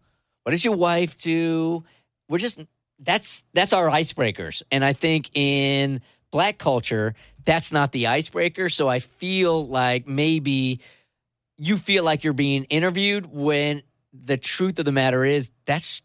What 0.49 0.53
does 0.53 0.65
your 0.65 0.77
wife 0.77 1.19
do? 1.19 1.85
We're 2.31 2.39
just 2.39 2.59
that's 2.99 3.45
that's 3.53 3.75
our 3.75 3.91
icebreakers. 3.91 4.63
And 4.73 4.83
I 4.83 4.95
think 4.95 5.29
in 5.37 6.01
black 6.31 6.57
culture, 6.57 7.13
that's 7.45 7.71
not 7.71 7.93
the 7.93 8.07
icebreaker. 8.07 8.71
So 8.71 8.89
I 8.89 9.01
feel 9.01 9.67
like 9.67 10.09
maybe 10.09 10.81
you 11.59 11.77
feel 11.77 12.03
like 12.03 12.25
you're 12.25 12.33
being 12.33 12.65
interviewed 12.65 13.27
when 13.27 13.83
the 14.15 14.39
truth 14.39 14.79
of 14.79 14.87
the 14.87 14.91
matter 14.91 15.23
is 15.23 15.53
that's 15.67 16.01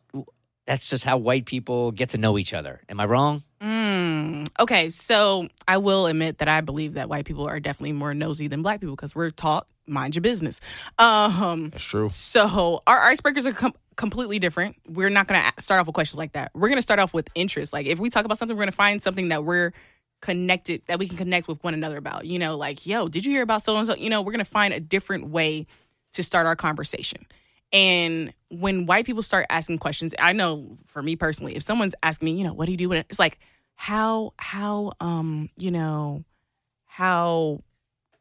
that's 0.67 0.89
just 0.89 1.05
how 1.05 1.19
white 1.19 1.45
people 1.45 1.93
get 1.93 2.09
to 2.09 2.17
know 2.17 2.37
each 2.37 2.53
other. 2.53 2.81
Am 2.89 2.99
I 2.99 3.05
wrong? 3.05 3.43
Mm, 3.63 4.47
okay, 4.59 4.89
so 4.89 5.47
I 5.67 5.77
will 5.77 6.07
admit 6.07 6.39
that 6.39 6.49
I 6.49 6.61
believe 6.61 6.95
that 6.95 7.07
white 7.07 7.25
people 7.25 7.47
are 7.47 7.59
definitely 7.61 7.93
more 7.93 8.13
nosy 8.13 8.47
than 8.47 8.61
black 8.61 8.81
people 8.81 8.95
because 8.95 9.15
we're 9.15 9.29
taught 9.29 9.67
mind 9.87 10.15
your 10.15 10.21
business. 10.21 10.59
Um, 10.99 11.69
That's 11.69 11.83
true. 11.83 12.09
So 12.09 12.81
our 12.85 12.99
icebreakers 12.99 13.45
are 13.45 13.53
com- 13.53 13.73
completely 13.95 14.39
different. 14.39 14.75
We're 14.87 15.09
not 15.09 15.27
going 15.27 15.41
to 15.41 15.61
start 15.61 15.79
off 15.79 15.87
with 15.87 15.93
questions 15.93 16.17
like 16.17 16.33
that. 16.33 16.51
We're 16.53 16.67
going 16.67 16.77
to 16.77 16.83
start 16.83 16.99
off 16.99 17.13
with 17.13 17.29
interest. 17.35 17.71
Like 17.71 17.85
if 17.85 17.99
we 17.99 18.09
talk 18.09 18.25
about 18.25 18.37
something, 18.37 18.55
we're 18.55 18.63
going 18.63 18.71
to 18.71 18.75
find 18.75 19.01
something 19.01 19.29
that 19.29 19.45
we're 19.45 19.71
connected 20.21 20.81
that 20.87 20.99
we 20.99 21.07
can 21.07 21.17
connect 21.17 21.47
with 21.47 21.63
one 21.63 21.73
another 21.73 21.97
about. 21.97 22.25
You 22.25 22.39
know, 22.39 22.57
like 22.57 22.85
yo, 22.85 23.07
did 23.07 23.25
you 23.25 23.31
hear 23.31 23.43
about 23.43 23.61
so 23.61 23.75
and 23.75 23.87
so? 23.87 23.95
You 23.95 24.09
know, 24.09 24.21
we're 24.21 24.33
going 24.33 24.39
to 24.39 24.45
find 24.45 24.73
a 24.73 24.79
different 24.79 25.29
way 25.29 25.67
to 26.13 26.23
start 26.23 26.45
our 26.45 26.55
conversation. 26.55 27.25
And 27.71 28.33
when 28.49 28.85
white 28.85 29.05
people 29.05 29.23
start 29.23 29.47
asking 29.49 29.79
questions, 29.79 30.13
I 30.19 30.33
know 30.33 30.77
for 30.85 31.01
me 31.01 31.15
personally, 31.15 31.55
if 31.55 31.63
someone's 31.63 31.95
asking 32.03 32.27
me, 32.27 32.37
you 32.37 32.43
know, 32.43 32.53
what 32.53 32.65
do 32.65 32.71
you 32.71 32.77
do? 32.77 32.89
When 32.89 32.99
it's 32.99 33.19
like, 33.19 33.39
how, 33.83 34.31
how, 34.37 34.93
um, 35.01 35.49
you 35.57 35.69
know, 35.69 36.23
how 36.85 37.59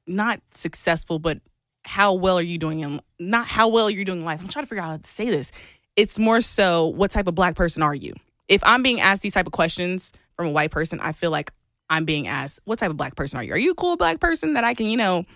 not 0.09 0.40
successful, 0.51 1.20
but 1.20 1.38
how 1.85 2.14
well 2.14 2.37
are 2.37 2.42
you 2.42 2.59
doing 2.59 2.81
in 2.81 3.01
not 3.20 3.46
how 3.46 3.68
well 3.68 3.88
you're 3.88 4.05
doing 4.05 4.18
in 4.18 4.25
life. 4.25 4.40
I'm 4.40 4.48
trying 4.48 4.64
to 4.64 4.68
figure 4.68 4.83
out 4.83 4.88
how 4.88 4.96
to 4.96 5.07
say 5.07 5.31
this. 5.31 5.53
It's 5.94 6.18
more 6.18 6.40
so 6.40 6.88
what 6.88 7.12
type 7.12 7.29
of 7.29 7.37
black 7.37 7.55
person 7.55 7.81
are 7.81 7.94
you? 7.94 8.12
If 8.48 8.61
I'm 8.64 8.83
being 8.83 9.01
asked 9.01 9.22
these 9.22 9.35
type 9.35 9.46
of 9.46 9.53
questions 9.53 10.12
from 10.35 10.48
a 10.48 10.51
white 10.51 10.72
person, 10.72 10.98
I 10.98 11.12
feel 11.12 11.31
like 11.31 11.53
I'm 11.88 12.07
being 12.07 12.27
asked, 12.27 12.59
what 12.64 12.81
type 12.81 12.90
of 12.90 12.96
black 12.96 13.14
person 13.14 13.38
are 13.38 13.44
you? 13.44 13.53
Are 13.53 13.59
you 13.59 13.70
a 13.70 13.77
cool 13.77 13.96
black 13.96 14.18
person 14.18 14.55
that 14.55 14.64
I 14.64 14.75
can, 14.75 14.87
you 14.87 14.96
know, 14.96 15.27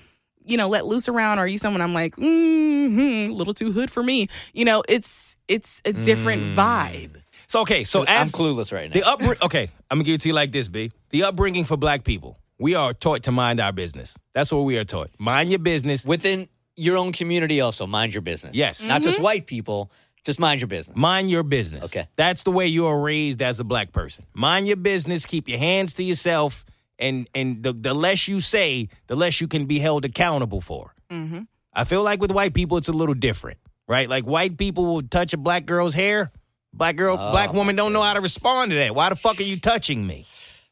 you 0.45 0.57
know, 0.57 0.69
let 0.69 0.87
loose 0.87 1.09
around? 1.09 1.39
Or 1.39 1.43
are 1.43 1.47
you 1.47 1.59
someone 1.59 1.83
I'm 1.83 1.95
like, 1.95 2.17
mm-hmm, 2.17 3.31
a 3.31 3.33
little 3.33 3.55
too 3.55 3.71
hood 3.71 3.93
for 3.93 4.03
me? 4.03 4.27
You 4.53 4.65
know, 4.65 4.83
it's 4.89 5.37
it's 5.47 5.83
a 5.85 5.93
different 5.93 6.57
vibe. 6.59 7.23
So 7.47 7.61
okay, 7.63 7.85
so 7.85 8.05
I'm 8.07 8.27
clueless 8.27 8.73
right 8.73 8.89
now. 8.89 8.95
the 8.95 9.07
upbringing, 9.07 9.39
okay, 9.43 9.71
I'm 9.91 9.99
gonna 9.99 10.05
give 10.05 10.15
it 10.17 10.21
to 10.23 10.29
you 10.29 10.35
like 10.35 10.53
this, 10.53 10.69
B. 10.69 10.91
The 11.11 11.25
upbringing 11.25 11.65
for 11.65 11.77
black 11.77 12.05
people, 12.05 12.39
we 12.59 12.75
are 12.75 12.93
taught 12.93 13.25
to 13.25 13.33
mind 13.33 13.61
our 13.61 13.73
business. 13.73 14.19
That's 14.35 14.53
what 14.53 14.63
we 14.63 14.79
are 14.79 14.85
taught. 14.85 15.11
Mind 15.19 15.51
your 15.51 15.59
business. 15.59 16.05
within 16.05 16.49
your 16.79 16.99
own 16.99 17.11
community 17.13 17.63
also 17.63 17.87
mind 17.87 18.13
your 18.13 18.21
business 18.21 18.55
Yes. 18.55 18.87
not 18.87 19.01
just 19.01 19.19
white 19.19 19.47
people 19.47 19.91
just 20.27 20.39
mind 20.39 20.61
your 20.61 20.69
business 20.69 20.95
Mind 20.95 21.31
your 21.31 21.43
business. 21.43 21.85
Okay. 21.85 22.09
That's 22.17 22.43
the 22.43 22.51
way 22.51 22.67
you 22.67 22.87
are 22.87 23.01
raised 23.01 23.41
as 23.41 23.61
a 23.61 23.65
black 23.65 23.93
person. 23.93 24.27
Mind 24.35 24.67
your 24.67 24.77
business, 24.77 25.25
keep 25.25 25.49
your 25.49 25.59
hands 25.59 25.95
to 25.95 26.03
yourself, 26.03 26.65
and 26.99 27.31
and 27.35 27.63
the, 27.63 27.73
the 27.73 27.95
less 27.95 28.27
you 28.27 28.41
say, 28.41 28.89
the 29.07 29.15
less 29.15 29.41
you 29.41 29.47
can 29.47 29.67
be 29.67 29.79
held 29.79 30.05
accountable 30.05 30.61
for. 30.61 30.95
Mm-hmm. 31.11 31.43
I 31.73 31.85
feel 31.85 32.03
like 32.03 32.21
with 32.21 32.33
white 32.33 32.55
people, 32.55 32.77
it's 32.77 32.89
a 32.89 32.93
little 32.93 33.15
different, 33.15 33.59
right? 33.87 34.09
Like 34.09 34.27
white 34.27 34.59
people 34.59 34.85
will 34.87 35.03
touch 35.03 35.33
a 35.33 35.37
black 35.37 35.65
girl's 35.65 35.95
hair. 35.95 36.33
Black 36.77 36.97
girl, 36.97 37.17
Oh, 37.19 37.31
black 37.31 37.53
woman 37.53 37.75
don't 37.77 37.93
know 37.93 38.03
how 38.03 38.13
to 38.15 38.21
respond 38.21 38.71
to 38.71 38.77
that. 38.77 38.95
Why 38.95 39.09
the 39.09 39.17
fuck 39.17 39.41
are 39.41 39.45
you 39.45 39.59
touching 39.59 40.07
me? 40.07 40.27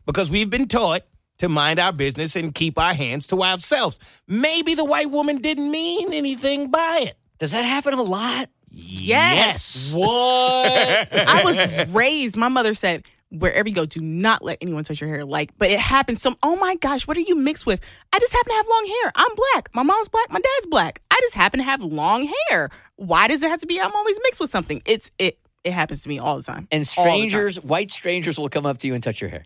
Because 0.06 0.30
we've 0.30 0.50
been 0.50 0.68
taught 0.68 1.02
to 1.38 1.48
mind 1.48 1.78
our 1.78 1.92
business 1.92 2.36
and 2.36 2.54
keep 2.54 2.78
our 2.78 2.94
hands 2.94 3.26
to 3.28 3.42
ourselves. 3.42 3.98
Maybe 4.28 4.74
the 4.74 4.84
white 4.84 5.10
woman 5.10 5.38
didn't 5.38 5.70
mean 5.70 6.12
anything 6.12 6.70
by 6.70 7.06
it. 7.08 7.16
does 7.38 7.52
that 7.52 7.62
happen 7.62 7.94
a 7.94 8.02
lot 8.02 8.50
Yes. 8.76 9.94
what 9.94 10.06
I 10.08 11.42
was 11.44 11.88
raised. 11.90 12.36
My 12.36 12.48
mother 12.48 12.74
said, 12.74 13.04
wherever 13.30 13.68
you 13.68 13.74
go, 13.74 13.86
do 13.86 14.00
not 14.00 14.42
let 14.44 14.58
anyone 14.60 14.84
touch 14.84 15.00
your 15.00 15.08
hair. 15.08 15.24
Like, 15.24 15.56
but 15.58 15.70
it 15.70 15.78
happens. 15.80 16.20
Some, 16.20 16.36
oh 16.42 16.56
my 16.56 16.76
gosh, 16.76 17.06
what 17.06 17.16
are 17.16 17.20
you 17.20 17.36
mixed 17.36 17.66
with? 17.66 17.80
I 18.12 18.18
just 18.18 18.32
happen 18.32 18.50
to 18.50 18.56
have 18.56 18.66
long 18.68 18.86
hair. 19.02 19.12
I'm 19.14 19.34
black. 19.54 19.68
My 19.74 19.82
mom's 19.84 20.08
black. 20.08 20.30
My 20.30 20.40
dad's 20.40 20.66
black. 20.66 21.00
I 21.10 21.18
just 21.22 21.34
happen 21.34 21.58
to 21.60 21.64
have 21.64 21.82
long 21.82 22.28
hair. 22.50 22.68
Why 22.96 23.28
does 23.28 23.42
it 23.42 23.48
have 23.50 23.60
to 23.60 23.66
be? 23.66 23.80
I'm 23.80 23.94
always 23.94 24.18
mixed 24.24 24.40
with 24.40 24.50
something. 24.50 24.82
It's 24.86 25.10
it. 25.18 25.38
It 25.64 25.72
happens 25.72 26.02
to 26.02 26.08
me 26.08 26.18
all 26.18 26.36
the 26.36 26.42
time. 26.42 26.68
and 26.70 26.80
All 26.96 27.04
the 27.04 27.10
time. 27.10 27.18
strangers 27.18 27.60
white 27.62 27.90
strangers 27.90 28.38
will 28.38 28.48
come 28.50 28.66
up 28.66 28.78
to 28.78 28.86
you 28.86 28.94
and 28.94 29.02
touch 29.02 29.20
your 29.20 29.30
hair 29.30 29.44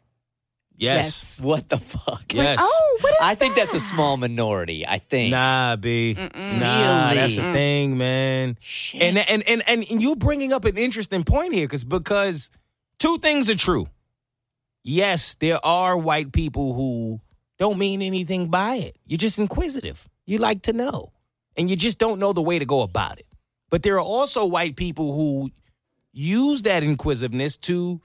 Yes. 0.77 1.41
what 1.43 1.69
the 1.69 1.79
fuck 1.79 2.33
Yes. 2.33 2.59
Oh, 2.61 2.99
what 3.01 3.11
is 3.13 3.19
i 3.21 3.35
think 3.35 3.57
that's 3.57 3.75
a 3.75 3.81
small 3.81 4.17
minority 4.17 4.87
i 4.87 4.99
think 4.99 5.31
Nah, 5.33 5.75
B. 5.77 6.15
Nah, 6.15 6.29
Really? 6.31 7.15
that's 7.17 7.37
the 7.37 7.43
mm. 7.43 7.53
thing, 7.53 7.99
man. 7.99 8.57
Shit. 8.61 9.03
And, 9.03 9.19
and 9.19 9.43
and 9.49 9.63
and 9.67 9.85
and 9.91 10.03
you're 10.03 10.17
bringing 10.17 10.53
up 10.53 10.65
an 10.65 10.77
interesting 10.79 11.25
point 11.25 11.53
here, 11.53 11.67
because 11.67 11.85
because 11.85 12.51
two 12.99 13.19
things 13.19 13.49
are 13.51 13.57
true. 13.57 13.87
Yes, 14.85 15.35
there 15.41 15.65
are 15.67 15.97
white 15.99 16.33
people 16.33 16.75
who 16.75 17.21
don't 17.59 17.79
mean 17.79 18.01
anything 18.03 18.49
by 18.49 18.77
it. 18.77 18.97
You're 19.07 19.19
just 19.19 19.39
inquisitive. 19.39 20.09
You 20.27 20.39
like 20.39 20.63
to 20.63 20.73
know. 20.73 21.13
And 21.57 21.69
you 21.69 21.75
just 21.77 21.99
don't 21.99 22.21
know 22.21 22.33
the 22.33 22.41
way 22.43 22.59
to 22.61 22.65
go 22.65 22.83
about 22.83 23.19
it. 23.19 23.27
But 23.71 23.83
there 23.83 23.97
are 23.97 24.01
also 24.17 24.47
white 24.47 24.77
people 24.77 25.15
who 25.17 25.51
use 26.13 26.63
that 26.63 26.83
inquisitiveness 26.83 27.57
to 27.59 28.01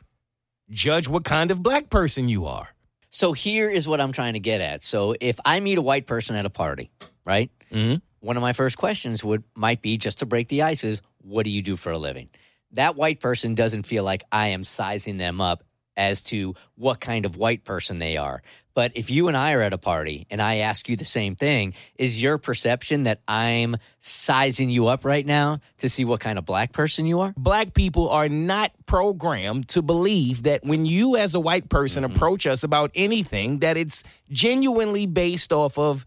judge 0.70 1.08
what 1.08 1.24
kind 1.24 1.52
of 1.52 1.62
black 1.62 1.90
person 1.90 2.30
you 2.30 2.46
are. 2.46 2.70
So 3.10 3.34
here 3.34 3.70
is 3.70 3.88
what 3.88 4.02
I'm 4.02 4.12
trying 4.12 4.34
to 4.34 4.40
get 4.40 4.60
at. 4.62 4.84
So 4.84 5.16
if 5.20 5.40
I 5.46 5.60
meet 5.60 5.78
a 5.78 5.82
white 5.82 6.08
person 6.08 6.36
at 6.36 6.46
a 6.46 6.50
party, 6.50 6.90
right? 7.26 7.52
Mhm. 7.72 8.02
One 8.22 8.38
of 8.38 8.42
my 8.42 8.54
first 8.54 8.78
questions 8.78 9.24
would 9.24 9.44
might 9.56 9.82
be 9.82 9.98
just 9.98 10.20
to 10.20 10.26
break 10.26 10.48
the 10.48 10.64
ice 10.64 10.84
is, 10.84 11.02
what 11.22 11.44
do 11.44 11.52
you 11.52 11.62
do 11.62 11.76
for 11.76 11.92
a 11.92 11.98
living? 11.98 12.30
That 12.72 12.96
white 12.96 13.20
person 13.20 13.54
doesn't 13.54 13.84
feel 13.86 14.04
like 14.04 14.24
I 14.32 14.48
am 14.48 14.64
sizing 14.64 15.18
them 15.18 15.42
up 15.42 15.64
as 15.96 16.24
to 16.24 16.56
what 16.76 17.00
kind 17.00 17.26
of 17.26 17.38
white 17.38 17.64
person 17.64 18.00
they 18.00 18.18
are. 18.18 18.42
But 18.76 18.92
if 18.96 19.12
you 19.12 19.28
and 19.28 19.38
I 19.38 19.54
are 19.54 19.62
at 19.62 19.74
a 19.74 19.78
party 19.78 20.26
and 20.30 20.42
I 20.42 20.58
ask 20.58 20.90
you 20.90 20.96
the 20.96 21.06
same 21.06 21.36
thing, 21.36 21.74
is 21.96 22.22
your 22.22 22.38
perception 22.38 23.04
that 23.04 23.22
I'm 23.28 23.78
sizing 24.00 24.70
you 24.70 24.88
up 24.88 25.06
right 25.06 25.26
now 25.26 25.60
to 25.78 25.90
see 25.90 26.06
what 26.06 26.20
kind 26.20 26.40
of 26.40 26.46
black 26.46 26.72
person 26.72 27.06
you 27.06 27.20
are? 27.20 27.34
Black 27.38 27.74
people 27.74 28.10
are 28.10 28.30
not 28.30 28.72
programmed 28.86 29.68
to 29.70 29.82
believe 29.82 30.44
that 30.44 30.64
when 30.64 30.86
you 30.86 31.18
as 31.18 31.36
a 31.36 31.40
white 31.40 31.70
person 31.70 32.04
mm-hmm. 32.04 32.16
approach 32.16 32.48
us 32.48 32.64
about 32.64 32.92
anything 32.96 33.60
that 33.60 33.78
it's 33.78 34.04
genuinely 34.32 35.06
based 35.06 35.54
off 35.54 35.78
of 35.78 36.06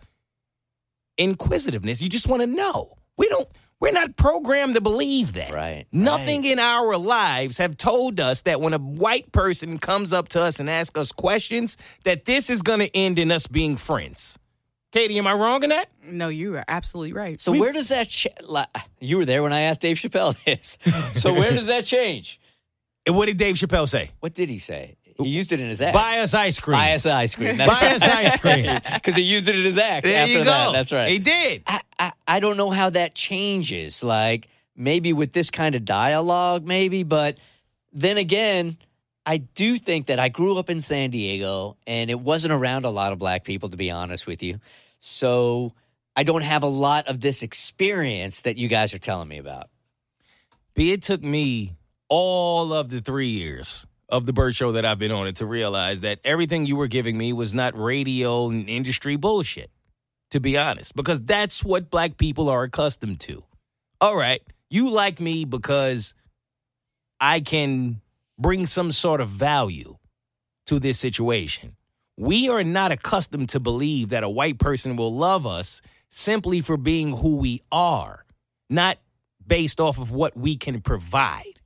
inquisitiveness. 1.19 2.03
You 2.03 2.09
just 2.09 2.29
want 2.29 2.43
to 2.43 2.47
know. 2.47 2.99
We 3.17 3.29
don't 3.29 3.49
we're 3.81 3.93
not 3.93 4.17
programmed 4.17 4.75
to 4.75 4.81
believe 4.81 5.33
that. 5.35 5.53
Right, 5.53 5.87
Nothing 5.93 6.43
right. 6.43 6.53
in 6.53 6.59
our 6.59 6.97
lives 6.97 7.59
have 7.59 7.77
told 7.77 8.21
us 8.21 8.43
that 8.43 8.61
when 8.61 8.73
a 8.73 8.79
white 8.79 9.33
person 9.33 9.79
comes 9.79 10.13
up 10.13 10.29
to 10.31 10.43
us 10.43 10.61
and 10.61 10.71
asks 10.71 10.99
us 10.99 11.13
questions, 11.13 11.77
that 12.05 12.25
this 12.25 12.49
is 12.51 12.63
going 12.63 12.81
to 12.81 12.97
end 12.97 13.19
in 13.19 13.31
us 13.31 13.47
being 13.47 13.77
friends. 13.77 14.39
Katie, 14.93 15.19
am 15.19 15.27
I 15.27 15.35
wrong 15.35 15.63
in 15.63 15.71
that? 15.71 15.89
No, 16.05 16.29
you 16.29 16.57
are 16.57 16.65
absolutely 16.69 17.13
right. 17.13 17.39
So 17.41 17.53
where 17.53 17.73
does 17.73 17.89
that 17.91 18.09
ch- 18.09 18.29
li- 18.49 18.65
you 19.01 19.19
were 19.19 19.27
there 19.27 19.43
when 19.43 19.53
I 19.53 19.63
asked 19.63 19.83
Dave 19.83 19.97
Chappelle 19.99 20.43
this. 20.45 20.79
So 21.21 21.35
where 21.35 21.51
does 21.51 21.67
that 21.67 21.85
change? 21.85 22.41
And 23.05 23.15
what 23.17 23.27
did 23.27 23.37
Dave 23.37 23.57
Chappelle 23.57 23.89
say? 23.89 24.11
What 24.21 24.33
did 24.33 24.49
he 24.49 24.59
say? 24.59 24.97
He 25.19 25.29
used 25.31 25.53
it 25.53 25.61
in 25.61 25.69
his 25.69 25.81
act. 25.81 25.95
Buy 25.95 26.19
us 26.19 26.35
ice 26.35 26.61
cream. 26.61 26.79
Buy 26.79 26.93
us 26.93 27.07
ice 27.07 27.35
cream. 27.35 27.57
That's 27.59 27.79
Buy 27.79 27.95
us 27.95 28.03
ice 28.03 28.37
cream. 28.37 28.67
Because 28.95 29.17
he 29.17 29.23
used 29.23 29.49
it 29.49 29.57
in 29.57 29.65
his 29.65 29.79
act. 29.79 30.05
There 30.05 30.23
after 30.23 30.33
you 30.33 30.39
go. 30.39 30.45
That. 30.45 30.73
That's 30.73 30.93
right. 30.93 31.09
He 31.09 31.19
did. 31.19 31.63
I, 31.67 31.81
I, 31.99 32.13
I 32.29 32.41
don't 32.41 32.57
know 32.57 32.71
how 32.71 32.91
that 32.91 33.15
changes. 33.15 34.03
Like 34.03 34.49
maybe 34.77 35.13
with 35.13 35.33
this 35.33 35.51
kind 35.51 35.75
of 35.75 35.85
dialogue, 35.85 36.67
maybe, 36.67 37.03
but 37.03 37.39
then 37.93 38.19
again, 38.19 38.77
I 39.25 39.39
do 39.39 39.79
think 39.79 40.07
that 40.07 40.21
I 40.21 40.29
grew 40.29 40.59
up 40.59 40.71
in 40.71 40.81
San 40.81 41.11
Diego 41.11 41.77
and 41.87 42.11
it 42.11 42.21
wasn't 42.21 42.53
around 42.53 42.85
a 42.85 42.91
lot 42.91 43.13
of 43.13 43.19
black 43.19 43.43
people, 43.43 43.71
to 43.71 43.77
be 43.77 43.91
honest 43.91 44.27
with 44.27 44.43
you. 44.43 44.61
So 45.01 45.73
I 46.15 46.23
don't 46.23 46.43
have 46.43 46.63
a 46.63 46.69
lot 46.69 47.09
of 47.09 47.21
this 47.21 47.43
experience 47.43 48.43
that 48.43 48.57
you 48.57 48.69
guys 48.69 48.95
are 48.95 48.99
telling 48.99 49.29
me 49.29 49.39
about. 49.39 49.69
B, 50.75 50.93
it 50.93 51.03
took 51.03 51.23
me 51.23 51.75
all 52.09 52.73
of 52.73 52.91
the 52.91 53.01
three 53.01 53.31
years 53.31 53.87
of 54.09 54.27
the 54.27 54.33
Bert 54.33 54.55
Show 54.55 54.73
that 54.73 54.85
I've 54.85 54.99
been 54.99 55.13
on 55.13 55.27
it 55.27 55.37
to 55.37 55.47
realize 55.47 56.01
that 56.03 56.21
everything 56.25 56.67
you 56.67 56.77
were 56.77 56.87
giving 56.87 57.19
me 57.19 57.33
was 57.33 57.55
not 57.55 57.79
radio 57.79 58.49
and 58.49 58.69
industry 58.69 59.17
bullshit, 59.17 59.71
to 60.31 60.41
be 60.41 60.57
honest, 60.57 60.95
because 60.95 61.23
that's 61.23 61.65
what 61.65 61.91
black 61.91 62.17
people 62.17 62.49
are 62.49 62.63
accustomed 62.63 63.21
to. 63.21 63.45
All 64.01 64.17
right, 64.17 64.43
you 64.71 64.91
like 64.91 65.21
me 65.21 65.45
because 65.45 66.15
I 67.21 67.41
can 67.41 68.01
bring 68.39 68.67
some 68.67 68.93
sort 68.93 69.21
of 69.21 69.29
value 69.29 69.97
to 70.67 70.79
this 70.79 70.99
situation. 70.99 71.77
We 72.17 72.49
are 72.49 72.65
not 72.65 72.93
accustomed 72.93 73.51
to 73.51 73.61
believe 73.61 74.11
that 74.11 74.25
a 74.25 74.29
white 74.29 74.59
person 74.59 74.97
will 74.97 75.15
love 75.15 75.47
us 75.47 75.81
simply 76.09 76.61
for 76.61 76.77
being 76.77 77.17
who 77.17 77.37
we 77.37 77.63
are, 77.71 78.25
not 78.71 78.99
based 79.47 79.81
off 79.81 79.99
of 79.99 80.11
what 80.13 80.37
we 80.37 80.57
can 80.57 80.81
provide. 80.81 81.61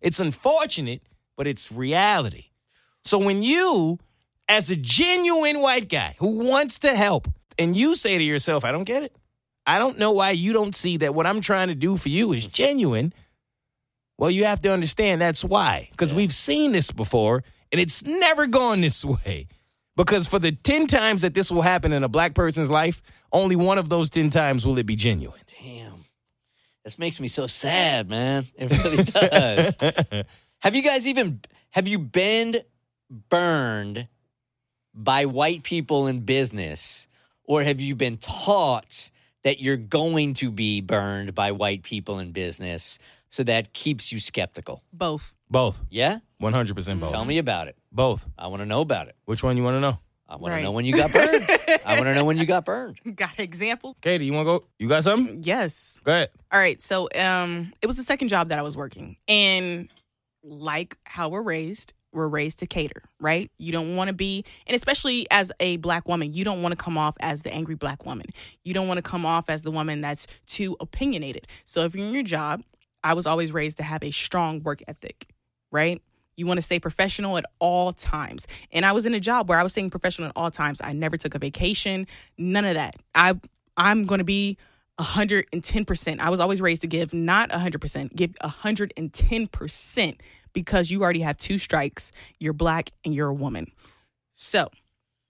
It's 0.00 0.20
unfortunate, 0.20 1.02
but 1.40 1.46
it's 1.46 1.72
reality. 1.72 2.50
So 3.02 3.18
when 3.18 3.42
you, 3.42 3.98
as 4.46 4.68
a 4.68 4.76
genuine 4.76 5.62
white 5.62 5.88
guy 5.88 6.14
who 6.18 6.36
wants 6.36 6.80
to 6.80 6.94
help, 6.94 7.28
and 7.58 7.74
you 7.74 7.94
say 7.94 8.18
to 8.18 8.22
yourself, 8.22 8.62
I 8.62 8.72
don't 8.72 8.84
get 8.84 9.04
it. 9.04 9.16
I 9.66 9.78
don't 9.78 9.98
know 9.98 10.10
why 10.10 10.32
you 10.32 10.52
don't 10.52 10.74
see 10.74 10.98
that 10.98 11.14
what 11.14 11.26
I'm 11.26 11.40
trying 11.40 11.68
to 11.68 11.74
do 11.74 11.96
for 11.96 12.10
you 12.10 12.34
is 12.34 12.46
genuine. 12.46 13.14
Well, 14.18 14.30
you 14.30 14.44
have 14.44 14.60
to 14.60 14.70
understand 14.70 15.22
that's 15.22 15.42
why. 15.42 15.88
Because 15.92 16.12
we've 16.12 16.30
seen 16.30 16.72
this 16.72 16.90
before, 16.90 17.42
and 17.72 17.80
it's 17.80 18.04
never 18.04 18.46
gone 18.46 18.82
this 18.82 19.02
way. 19.02 19.48
Because 19.96 20.28
for 20.28 20.38
the 20.38 20.52
10 20.52 20.88
times 20.88 21.22
that 21.22 21.32
this 21.32 21.50
will 21.50 21.62
happen 21.62 21.94
in 21.94 22.04
a 22.04 22.08
black 22.10 22.34
person's 22.34 22.70
life, 22.70 23.00
only 23.32 23.56
one 23.56 23.78
of 23.78 23.88
those 23.88 24.10
10 24.10 24.28
times 24.28 24.66
will 24.66 24.76
it 24.76 24.84
be 24.84 24.94
genuine. 24.94 25.40
Damn. 25.58 26.04
This 26.84 26.98
makes 26.98 27.18
me 27.18 27.28
so 27.28 27.46
sad, 27.46 28.10
man. 28.10 28.46
It 28.56 28.84
really 28.84 29.04
does. 29.04 30.24
have 30.60 30.74
you 30.76 30.82
guys 30.82 31.06
even 31.06 31.40
have 31.70 31.88
you 31.88 31.98
been 31.98 32.56
burned 33.28 34.08
by 34.94 35.26
white 35.26 35.62
people 35.62 36.06
in 36.06 36.20
business 36.20 37.08
or 37.44 37.62
have 37.62 37.80
you 37.80 37.94
been 37.94 38.16
taught 38.16 39.10
that 39.42 39.60
you're 39.60 39.76
going 39.76 40.34
to 40.34 40.50
be 40.50 40.80
burned 40.80 41.34
by 41.34 41.52
white 41.52 41.82
people 41.82 42.18
in 42.18 42.32
business 42.32 42.98
so 43.28 43.42
that 43.44 43.72
keeps 43.72 44.12
you 44.12 44.18
skeptical? 44.20 44.82
Both. 44.92 45.36
Both. 45.50 45.82
Yeah? 45.90 46.18
100% 46.42 47.00
both. 47.00 47.10
Tell 47.10 47.24
me 47.24 47.38
about 47.38 47.68
it. 47.68 47.76
Both. 47.92 48.26
I 48.38 48.48
want 48.48 48.60
to 48.60 48.66
know 48.66 48.80
about 48.80 49.08
it. 49.08 49.16
Which 49.24 49.42
one 49.42 49.56
you 49.56 49.64
want 49.64 49.76
to 49.76 49.80
know? 49.80 49.98
I 50.28 50.36
want 50.36 50.52
Right. 50.52 50.58
to 50.58 50.64
know 50.64 50.70
when 50.72 50.84
you 50.84 50.92
got 50.92 51.12
burned. 51.12 51.44
I 51.84 51.94
want 51.94 52.04
to 52.04 52.14
know 52.14 52.24
when 52.24 52.38
you 52.38 52.46
got 52.46 52.64
burned. 52.64 53.00
Got 53.16 53.32
examples? 53.38 53.96
Katie, 54.00 54.26
you 54.26 54.32
want 54.32 54.46
to 54.46 54.58
go? 54.60 54.64
You 54.78 54.88
got 54.88 55.02
something? 55.02 55.42
Yes. 55.42 56.00
Go 56.04 56.12
ahead. 56.12 56.30
All 56.52 56.60
right. 56.60 56.80
So 56.80 57.08
um 57.18 57.72
it 57.82 57.86
was 57.88 57.96
the 57.96 58.04
second 58.04 58.28
job 58.28 58.50
that 58.50 58.58
I 58.58 58.62
was 58.62 58.76
working. 58.76 59.16
And 59.26 59.88
like 60.42 60.96
how 61.04 61.28
we're 61.28 61.42
raised, 61.42 61.92
we're 62.12 62.28
raised 62.28 62.60
to 62.60 62.66
cater, 62.66 63.02
right? 63.20 63.50
You 63.58 63.72
don't 63.72 63.96
want 63.96 64.08
to 64.08 64.14
be 64.14 64.44
and 64.66 64.74
especially 64.74 65.26
as 65.30 65.52
a 65.60 65.76
black 65.78 66.08
woman, 66.08 66.32
you 66.32 66.44
don't 66.44 66.62
want 66.62 66.76
to 66.76 66.82
come 66.82 66.98
off 66.98 67.16
as 67.20 67.42
the 67.42 67.52
angry 67.52 67.76
black 67.76 68.04
woman. 68.04 68.26
You 68.64 68.74
don't 68.74 68.88
want 68.88 68.98
to 68.98 69.02
come 69.02 69.24
off 69.24 69.48
as 69.48 69.62
the 69.62 69.70
woman 69.70 70.00
that's 70.00 70.26
too 70.46 70.76
opinionated. 70.80 71.46
So 71.64 71.82
if 71.82 71.94
you're 71.94 72.06
in 72.06 72.14
your 72.14 72.22
job, 72.22 72.62
I 73.02 73.14
was 73.14 73.26
always 73.26 73.52
raised 73.52 73.78
to 73.78 73.82
have 73.82 74.02
a 74.02 74.10
strong 74.10 74.62
work 74.62 74.82
ethic, 74.88 75.26
right? 75.70 76.02
You 76.36 76.46
want 76.46 76.58
to 76.58 76.62
stay 76.62 76.78
professional 76.78 77.36
at 77.36 77.44
all 77.58 77.92
times. 77.92 78.46
And 78.72 78.84
I 78.86 78.92
was 78.92 79.06
in 79.06 79.14
a 79.14 79.20
job 79.20 79.48
where 79.48 79.58
I 79.58 79.62
was 79.62 79.72
staying 79.72 79.90
professional 79.90 80.28
at 80.28 80.32
all 80.36 80.50
times. 80.50 80.80
I 80.82 80.92
never 80.92 81.16
took 81.16 81.34
a 81.34 81.38
vacation, 81.38 82.06
none 82.38 82.64
of 82.64 82.74
that. 82.74 82.96
I 83.14 83.34
I'm 83.76 84.04
going 84.04 84.18
to 84.18 84.24
be 84.24 84.58
110%. 85.00 86.20
I 86.20 86.30
was 86.30 86.40
always 86.40 86.60
raised 86.60 86.82
to 86.82 86.88
give 86.88 87.14
not 87.14 87.50
100%, 87.50 88.14
give 88.14 88.32
110% 88.42 90.16
because 90.52 90.90
you 90.90 91.02
already 91.02 91.20
have 91.20 91.36
two 91.36 91.58
strikes. 91.58 92.12
You're 92.38 92.52
black 92.52 92.90
and 93.04 93.14
you're 93.14 93.28
a 93.28 93.34
woman. 93.34 93.66
So, 94.32 94.68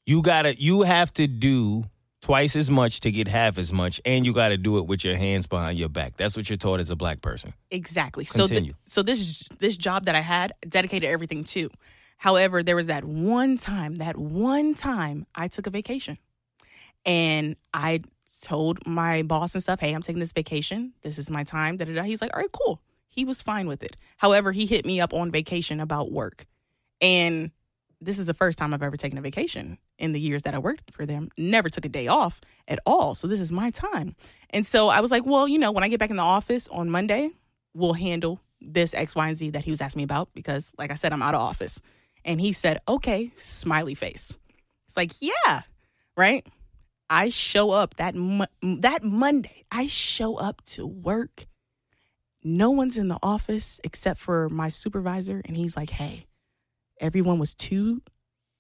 You 0.07 0.23
gotta 0.23 0.61
you 0.61 0.83
have 0.83 1.13
to 1.15 1.27
do 1.27 1.85
twice 2.21 2.55
as 2.55 2.71
much 2.71 3.01
to 3.01 3.11
get 3.11 3.29
half 3.29 3.59
as 3.59 3.73
much, 3.73 4.01
and 4.05 4.27
you 4.27 4.33
gotta 4.33 4.57
do 4.57 4.79
it 4.79 4.87
with 4.87 5.05
your 5.05 5.17
hands 5.17 5.47
behind 5.47 5.79
your 5.79 5.89
back. 5.89 6.17
That's 6.17 6.37
what 6.37 6.49
you're 6.49 6.57
taught 6.57 6.81
as 6.81 6.91
a 6.91 6.97
black 6.97 7.21
person. 7.21 7.53
Exactly. 7.71 8.25
So 8.25 8.47
Continue. 8.47 8.73
the, 8.73 8.91
so 8.91 9.03
this 9.03 9.21
is 9.21 9.49
this 9.59 9.77
job 9.77 10.05
that 10.07 10.15
I 10.15 10.21
had 10.21 10.53
dedicated 10.69 11.09
everything 11.09 11.45
to. 11.45 11.71
However, 12.19 12.63
there 12.63 12.77
was 12.77 12.89
that 12.89 13.05
one 13.05 13.57
time, 13.57 13.95
that 13.97 14.17
one 14.17 14.75
time 14.75 15.27
I 15.35 15.49
took 15.49 15.67
a 15.67 15.71
vacation. 15.71 16.19
And 17.07 17.57
I 17.73 18.01
told 18.43 18.87
my 18.87 19.23
boss 19.23 19.55
and 19.55 19.63
stuff, 19.63 19.81
"Hey, 19.81 19.93
I'm 19.93 20.03
taking 20.03 20.21
this 20.21 20.33
vacation. 20.33 20.93
This 21.03 21.19
is 21.19 21.31
my 21.31 21.45
time." 21.45 21.77
Da, 21.77 21.85
da, 21.85 21.95
da. 21.95 22.03
He's 22.03 22.23
like, 22.23 22.35
"All 22.35 22.41
right, 22.41 22.53
cool." 22.53 22.81
He 23.09 23.25
was 23.25 23.43
fine 23.43 23.67
with 23.67 23.83
it. 23.83 23.97
However, 24.19 24.53
he 24.53 24.67
hit 24.67 24.87
me 24.87 25.01
up 25.01 25.13
on 25.13 25.31
vacation 25.33 25.81
about 25.81 26.13
work. 26.13 26.47
And 27.01 27.51
this 28.01 28.19
is 28.19 28.27
the 28.27 28.35
first 28.35 28.59
time 28.59 28.73
I've 28.73 28.83
ever 28.83 28.97
taken 28.97 29.19
a 29.19 29.21
vacation 29.21 29.79
in 29.99 30.13
the 30.13 30.21
years 30.21 30.45
that 30.45 30.55
I 30.55 30.59
worked 30.59 30.93
for 30.93 31.05
them. 31.05 31.29
Never 31.37 31.69
took 31.69 31.85
a 31.85 31.89
day 31.89 32.07
off 32.07 32.41
at 32.67 32.79
all. 32.87 33.15
So 33.15 33.27
this 33.27 33.41
is 33.41 33.53
my 33.53 33.71
time. 33.71 34.17
And 34.51 34.67
so 34.67 34.89
I 34.89 35.01
was 35.01 35.11
like, 35.11 35.27
well, 35.27 35.47
you 35.47 35.59
know, 35.59 35.73
when 35.73 35.85
I 35.85 35.89
get 35.89 35.99
back 35.99 36.11
in 36.11 36.17
the 36.17 36.23
office 36.23 36.69
on 36.69 36.89
Monday, 36.89 37.31
we'll 37.75 37.93
handle 37.93 38.41
this 38.61 38.95
X, 38.95 39.15
Y, 39.15 39.27
and 39.27 39.37
Z 39.37 39.51
that 39.51 39.65
he 39.65 39.71
was 39.71 39.81
asking 39.81 40.01
me 40.01 40.05
about 40.05 40.33
because, 40.33 40.75
like 40.79 40.91
I 40.91 40.95
said, 40.95 41.13
I'm 41.13 41.23
out 41.23 41.35
of 41.35 41.41
office. 41.41 41.81
And 42.25 42.41
he 42.41 42.53
said, 42.53 42.79
okay, 42.87 43.33
smiley 43.37 43.95
face. 43.95 44.39
It's 44.87 44.97
like, 44.97 45.13
yeah, 45.21 45.63
right? 46.17 46.47
I 47.11 47.29
show 47.29 47.73
up 47.73 47.95
that 47.95 48.15
mo- 48.15 48.47
that 48.63 49.03
Monday. 49.03 49.65
I 49.71 49.87
show 49.87 50.37
up 50.37 50.63
to 50.67 50.87
work. 50.87 51.47
No 52.43 52.71
one's 52.71 52.97
in 52.97 53.09
the 53.09 53.19
office 53.23 53.81
except 53.85 54.19
for 54.21 54.49
my 54.49 54.69
supervisor, 54.69 55.43
and 55.45 55.57
he's 55.57 55.77
like, 55.77 55.91
"Hey, 55.91 56.25
everyone 57.01 57.39
was 57.39 57.55
too 57.55 58.03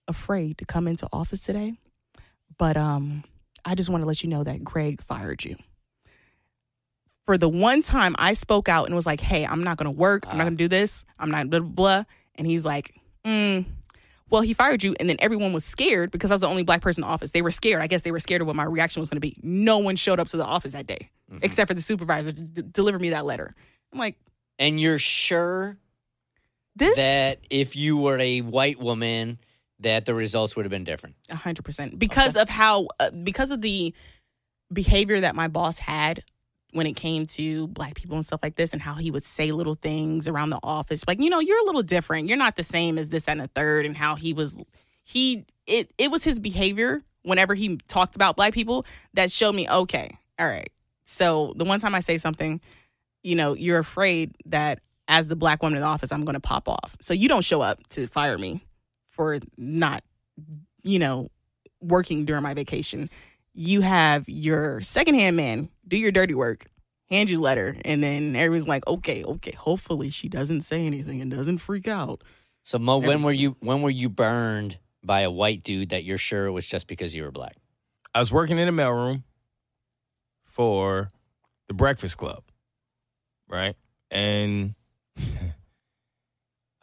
afraid 0.08 0.58
to 0.58 0.64
come 0.64 0.88
into 0.88 1.08
office 1.12 1.40
today, 1.40 1.74
but 2.58 2.76
um, 2.76 3.24
I 3.64 3.74
just 3.74 3.88
want 3.88 4.02
to 4.02 4.06
let 4.06 4.22
you 4.22 4.28
know 4.28 4.42
that 4.42 4.64
Greg 4.64 5.00
fired 5.00 5.44
you." 5.44 5.56
For 7.26 7.38
the 7.38 7.48
one 7.48 7.80
time 7.82 8.16
I 8.18 8.32
spoke 8.32 8.68
out 8.68 8.86
and 8.86 8.94
was 8.94 9.06
like, 9.06 9.20
"Hey, 9.20 9.46
I'm 9.46 9.62
not 9.62 9.78
going 9.78 9.86
to 9.86 9.98
work. 9.98 10.26
I'm 10.28 10.36
not 10.36 10.44
going 10.44 10.56
to 10.56 10.64
do 10.64 10.68
this. 10.68 11.06
I'm 11.18 11.30
not 11.30 11.48
blah 11.48 11.60
blah,", 11.60 11.68
blah 11.68 12.04
and 12.40 12.46
he's 12.46 12.64
like, 12.64 12.98
mm, 13.22 13.66
well, 14.30 14.42
he 14.42 14.54
fired 14.54 14.82
you. 14.82 14.94
And 15.00 15.08
then 15.08 15.16
everyone 15.18 15.52
was 15.52 15.64
scared 15.64 16.10
because 16.10 16.30
I 16.30 16.34
was 16.34 16.40
the 16.40 16.48
only 16.48 16.62
black 16.62 16.80
person 16.80 17.02
in 17.02 17.08
the 17.08 17.12
office. 17.12 17.32
They 17.32 17.42
were 17.42 17.50
scared. 17.50 17.82
I 17.82 17.86
guess 17.86 18.02
they 18.02 18.12
were 18.12 18.20
scared 18.20 18.40
of 18.40 18.46
what 18.46 18.56
my 18.56 18.64
reaction 18.64 19.00
was 19.00 19.08
going 19.08 19.16
to 19.16 19.20
be. 19.20 19.36
No 19.42 19.78
one 19.78 19.96
showed 19.96 20.20
up 20.20 20.28
to 20.28 20.36
the 20.36 20.44
office 20.44 20.72
that 20.72 20.86
day 20.86 21.10
except 21.42 21.68
for 21.68 21.74
the 21.74 21.80
supervisor 21.80 22.32
to 22.32 22.40
d- 22.40 22.62
deliver 22.72 22.98
me 22.98 23.10
that 23.10 23.24
letter. 23.24 23.54
I'm 23.92 23.98
like, 23.98 24.16
And 24.58 24.80
you're 24.80 24.98
sure 24.98 25.78
this 26.76 26.96
that 26.96 27.40
if 27.50 27.76
you 27.76 27.96
were 27.98 28.18
a 28.18 28.40
white 28.40 28.80
woman, 28.80 29.38
that 29.80 30.04
the 30.04 30.14
results 30.14 30.56
would 30.56 30.64
have 30.64 30.70
been 30.70 30.84
different. 30.84 31.16
A 31.28 31.36
hundred 31.36 31.64
percent 31.64 31.98
because 31.98 32.36
of 32.36 32.48
how 32.48 32.88
uh, 32.98 33.10
because 33.10 33.50
of 33.50 33.60
the 33.60 33.94
behavior 34.72 35.20
that 35.20 35.34
my 35.34 35.48
boss 35.48 35.78
had 35.78 36.22
when 36.72 36.86
it 36.86 36.94
came 36.94 37.26
to 37.26 37.66
black 37.68 37.94
people 37.94 38.16
and 38.16 38.24
stuff 38.24 38.40
like 38.42 38.54
this 38.56 38.72
and 38.72 38.80
how 38.80 38.94
he 38.94 39.10
would 39.10 39.24
say 39.24 39.52
little 39.52 39.74
things 39.74 40.28
around 40.28 40.50
the 40.50 40.60
office. 40.62 41.04
Like 41.06 41.20
you 41.20 41.30
know 41.30 41.40
you're 41.40 41.60
a 41.60 41.64
little 41.64 41.82
different. 41.82 42.28
You're 42.28 42.38
not 42.38 42.56
the 42.56 42.62
same 42.62 42.98
as 42.98 43.10
this 43.10 43.26
and 43.28 43.40
a 43.40 43.46
third 43.48 43.86
and 43.86 43.96
how 43.96 44.16
he 44.16 44.32
was 44.32 44.60
he 45.04 45.44
it 45.66 45.92
it 45.98 46.10
was 46.10 46.24
his 46.24 46.38
behavior 46.38 47.00
whenever 47.22 47.54
he 47.54 47.76
talked 47.88 48.16
about 48.16 48.36
black 48.36 48.54
people 48.54 48.86
that 49.14 49.30
showed 49.30 49.54
me 49.54 49.68
okay 49.68 50.10
all 50.38 50.46
right. 50.46 50.70
So 51.04 51.52
the 51.56 51.64
one 51.64 51.80
time 51.80 51.94
i 51.94 52.00
say 52.00 52.18
something 52.18 52.60
you 53.22 53.34
know 53.34 53.54
you're 53.54 53.78
afraid 53.78 54.34
that 54.46 54.80
as 55.08 55.28
the 55.28 55.36
black 55.36 55.62
woman 55.62 55.76
in 55.76 55.82
the 55.82 55.88
office 55.88 56.12
i'm 56.12 56.24
going 56.24 56.34
to 56.34 56.40
pop 56.40 56.68
off. 56.68 56.96
So 57.00 57.14
you 57.14 57.28
don't 57.28 57.44
show 57.44 57.60
up 57.60 57.86
to 57.90 58.06
fire 58.06 58.38
me 58.38 58.64
for 59.08 59.38
not 59.58 60.04
you 60.82 60.98
know 60.98 61.28
working 61.80 62.24
during 62.24 62.42
my 62.42 62.54
vacation 62.54 63.10
you 63.60 63.82
have 63.82 64.26
your 64.28 64.80
secondhand 64.80 65.36
man 65.36 65.68
do 65.86 65.98
your 65.98 66.10
dirty 66.12 66.34
work, 66.34 66.64
hand 67.10 67.28
you 67.28 67.38
a 67.38 67.42
letter, 67.42 67.76
and 67.84 68.02
then 68.02 68.34
everyone's 68.34 68.66
like, 68.66 68.86
okay, 68.86 69.22
okay, 69.22 69.52
hopefully 69.52 70.08
she 70.08 70.28
doesn't 70.28 70.62
say 70.62 70.86
anything 70.86 71.20
and 71.20 71.30
doesn't 71.30 71.58
freak 71.58 71.86
out. 71.86 72.22
So 72.62 72.78
Mo, 72.78 72.98
when 72.98 73.22
were 73.22 73.32
you 73.32 73.56
when 73.60 73.82
were 73.82 73.90
you 73.90 74.08
burned 74.08 74.78
by 75.04 75.20
a 75.20 75.30
white 75.30 75.62
dude 75.62 75.90
that 75.90 76.04
you're 76.04 76.18
sure 76.18 76.46
it 76.46 76.52
was 76.52 76.66
just 76.66 76.86
because 76.86 77.14
you 77.14 77.22
were 77.22 77.30
black? 77.30 77.52
I 78.14 78.18
was 78.18 78.32
working 78.32 78.56
in 78.58 78.66
a 78.66 78.72
mailroom 78.72 79.24
for 80.46 81.10
the 81.68 81.74
Breakfast 81.74 82.16
Club, 82.16 82.42
right? 83.48 83.76
And 84.10 84.74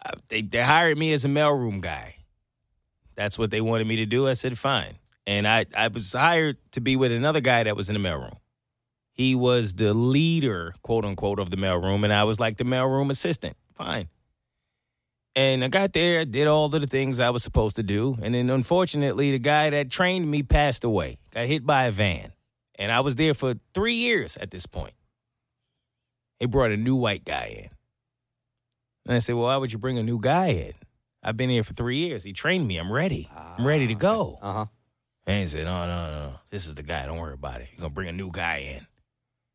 I- 0.04 0.14
they 0.30 0.42
they 0.42 0.62
hired 0.62 0.98
me 0.98 1.12
as 1.14 1.26
a 1.26 1.28
mailroom 1.30 1.82
guy. 1.82 2.16
That's 3.16 3.38
what 3.40 3.50
they 3.50 3.62
wanted 3.62 3.88
me 3.88 3.96
to 3.98 4.06
do. 4.06 4.28
I 4.28 4.34
said 4.34 4.58
fine, 4.60 5.00
and 5.28 5.48
I 5.48 5.66
I 5.76 5.90
was 5.90 6.14
hired 6.14 6.58
to 6.72 6.82
be 6.82 6.96
with 6.96 7.12
another 7.12 7.42
guy 7.42 7.64
that 7.64 7.76
was 7.76 7.90
in 7.90 8.02
the 8.02 8.10
mailroom. 8.10 8.38
He 9.12 9.36
was 9.36 9.76
the 9.76 9.94
leader, 9.94 10.74
quote 10.82 11.04
unquote, 11.04 11.40
of 11.40 11.50
the 11.50 11.58
mailroom, 11.58 12.04
and 12.04 12.14
I 12.14 12.24
was 12.24 12.40
like 12.40 12.58
the 12.58 12.64
mailroom 12.64 13.12
assistant. 13.12 13.58
Fine. 13.76 14.10
And 15.36 15.64
I 15.64 15.68
got 15.68 15.94
there, 15.94 16.26
did 16.26 16.48
all 16.48 16.66
of 16.66 16.72
the 16.72 16.88
things 16.88 17.20
I 17.20 17.30
was 17.30 17.44
supposed 17.44 17.76
to 17.76 17.84
do. 17.84 18.18
And 18.24 18.34
then 18.34 18.50
unfortunately, 18.50 19.32
the 19.32 19.40
guy 19.40 19.70
that 19.70 19.92
trained 19.92 20.32
me 20.32 20.42
passed 20.42 20.84
away, 20.84 21.20
got 21.32 21.46
hit 21.46 21.64
by 21.64 21.86
a 21.86 21.92
van. 21.92 22.32
And 22.80 22.92
I 22.92 23.02
was 23.02 23.18
there 23.18 23.36
for 23.36 23.54
three 23.76 23.94
years 23.94 24.36
at 24.38 24.50
this 24.50 24.66
point. 24.66 24.94
They 26.40 26.48
brought 26.48 26.72
a 26.72 26.78
new 26.78 26.96
white 26.96 27.24
guy 27.24 27.66
in. 27.66 27.70
And 29.06 29.16
I 29.16 29.20
said, 29.20 29.36
Well, 29.36 29.46
why 29.46 29.58
would 29.58 29.72
you 29.72 29.78
bring 29.78 29.98
a 29.98 30.04
new 30.04 30.20
guy 30.20 30.48
in? 30.48 30.74
I've 31.24 31.38
been 31.38 31.50
here 31.50 31.64
for 31.64 31.74
three 31.74 31.98
years. 31.98 32.24
He 32.24 32.34
trained 32.34 32.68
me. 32.68 32.78
I'm 32.78 32.92
ready. 32.92 33.30
I'm 33.36 33.66
ready 33.66 33.88
to 33.88 33.96
go. 33.96 34.38
Uh 34.42 34.54
huh. 34.54 34.66
And 35.28 35.42
he 35.42 35.48
said, 35.48 35.66
No, 35.66 35.86
no, 35.86 36.12
no. 36.12 36.40
This 36.50 36.66
is 36.66 36.76
the 36.76 36.84
guy. 36.84 37.06
Don't 37.06 37.20
worry 37.20 37.34
about 37.34 37.60
it. 37.62 37.68
You're 37.74 37.82
going 37.82 37.92
to 37.92 37.94
bring 37.94 38.08
a 38.08 38.14
new 38.14 38.32
guy 38.32 38.76
in. 38.76 38.88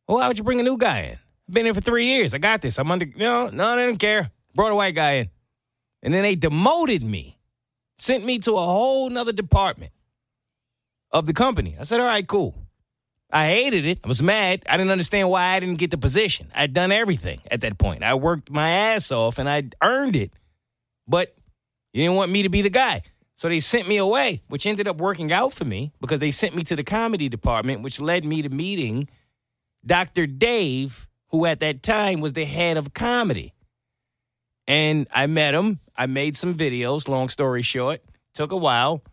Well, 0.07 0.19
why 0.19 0.27
would 0.27 0.37
you 0.37 0.43
bring 0.43 0.59
a 0.59 0.63
new 0.63 0.77
guy 0.77 0.99
in? 0.99 1.19
I've 1.49 1.53
been 1.53 1.65
here 1.65 1.73
for 1.73 1.81
three 1.81 2.05
years. 2.05 2.33
I 2.33 2.37
got 2.37 2.61
this. 2.61 2.77
I'm 2.77 2.89
under. 2.89 3.07
No, 3.17 3.49
no, 3.49 3.75
they 3.75 3.87
didn't 3.87 3.99
care. 3.99 4.31
Brought 4.55 4.71
a 4.71 4.75
white 4.75 4.95
guy 4.95 5.13
in. 5.13 5.29
And 6.03 6.13
then 6.13 6.21
they 6.23 6.35
demoted 6.35 7.01
me, 7.01 7.39
sent 7.97 8.23
me 8.23 8.37
to 8.39 8.53
a 8.53 8.61
whole 8.61 9.09
nother 9.09 9.33
department 9.33 9.91
of 11.11 11.25
the 11.25 11.33
company. 11.33 11.75
I 11.79 11.83
said, 11.83 11.99
All 11.99 12.05
right, 12.05 12.25
cool. 12.25 12.55
I 13.31 13.47
hated 13.47 13.87
it. 13.87 13.99
I 14.03 14.07
was 14.07 14.21
mad. 14.21 14.63
I 14.69 14.77
didn't 14.77 14.91
understand 14.91 15.27
why 15.27 15.55
I 15.55 15.59
didn't 15.59 15.79
get 15.79 15.89
the 15.89 15.97
position. 15.97 16.51
I'd 16.53 16.71
done 16.71 16.91
everything 16.91 17.41
at 17.49 17.61
that 17.61 17.79
point. 17.79 18.03
I 18.03 18.13
worked 18.13 18.51
my 18.51 18.69
ass 18.69 19.11
off 19.11 19.39
and 19.39 19.49
I 19.49 19.63
earned 19.81 20.15
it. 20.15 20.31
But 21.07 21.35
you 21.93 22.03
didn't 22.03 22.15
want 22.15 22.31
me 22.31 22.43
to 22.43 22.49
be 22.49 22.61
the 22.61 22.69
guy. 22.69 23.01
So 23.43 23.49
they 23.49 23.59
sent 23.59 23.89
me 23.89 23.97
away, 23.97 24.41
which 24.47 24.65
ended 24.65 24.87
up 24.87 25.01
working 25.01 25.29
out 25.33 25.51
for 25.51 25.65
me 25.65 25.91
because 25.99 26.21
they 26.21 26.31
sent 26.31 26.55
me 26.55 26.63
to 26.63 26.77
the 26.77 26.83
comedy 26.85 27.27
department, 27.27 27.81
which 27.81 27.99
led 27.99 28.23
me 28.23 28.41
to 28.41 28.47
meeting 28.47 29.09
Dr. 29.85 30.27
Dave, 30.27 31.09
who 31.27 31.45
at 31.45 31.59
that 31.59 31.83
time 31.83 32.21
was 32.21 32.31
the 32.31 32.45
head 32.45 32.77
of 32.77 32.93
comedy. 32.93 33.53
And 34.65 35.07
I 35.11 35.27
met 35.27 35.55
him. 35.55 35.81
I 35.93 36.05
made 36.05 36.37
some 36.37 36.55
videos, 36.55 37.09
long 37.09 37.27
story 37.27 37.63
short. 37.63 38.01
Took 38.33 38.53
a 38.53 38.57
while, 38.57 39.03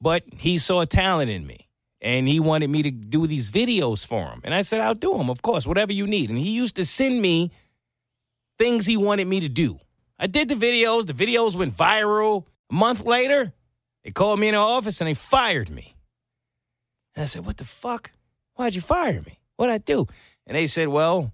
but 0.00 0.24
he 0.36 0.58
saw 0.58 0.84
talent 0.84 1.30
in 1.30 1.46
me. 1.46 1.68
And 2.00 2.26
he 2.26 2.40
wanted 2.40 2.70
me 2.70 2.82
to 2.82 2.90
do 2.90 3.28
these 3.28 3.50
videos 3.50 4.04
for 4.04 4.24
him. 4.24 4.40
And 4.42 4.52
I 4.52 4.62
said, 4.62 4.80
I'll 4.80 4.94
do 4.94 5.16
them, 5.16 5.30
of 5.30 5.42
course, 5.42 5.64
whatever 5.64 5.92
you 5.92 6.08
need. 6.08 6.28
And 6.28 6.40
he 6.40 6.50
used 6.50 6.74
to 6.74 6.84
send 6.84 7.22
me 7.22 7.52
things 8.58 8.86
he 8.86 8.96
wanted 8.96 9.28
me 9.28 9.38
to 9.38 9.48
do. 9.48 9.78
I 10.18 10.26
did 10.26 10.48
the 10.48 10.56
videos. 10.56 11.06
The 11.06 11.12
videos 11.12 11.54
went 11.54 11.76
viral. 11.76 12.46
A 12.68 12.74
month 12.74 13.04
later, 13.04 13.52
they 14.06 14.12
called 14.12 14.38
me 14.38 14.46
in 14.46 14.54
the 14.54 14.60
office 14.60 15.00
and 15.00 15.08
they 15.08 15.14
fired 15.14 15.68
me. 15.68 15.96
And 17.16 17.24
I 17.24 17.26
said, 17.26 17.44
What 17.44 17.56
the 17.56 17.64
fuck? 17.64 18.12
Why'd 18.54 18.76
you 18.76 18.80
fire 18.80 19.20
me? 19.20 19.40
What'd 19.56 19.74
I 19.74 19.78
do? 19.78 20.06
And 20.46 20.56
they 20.56 20.68
said, 20.68 20.86
Well, 20.86 21.32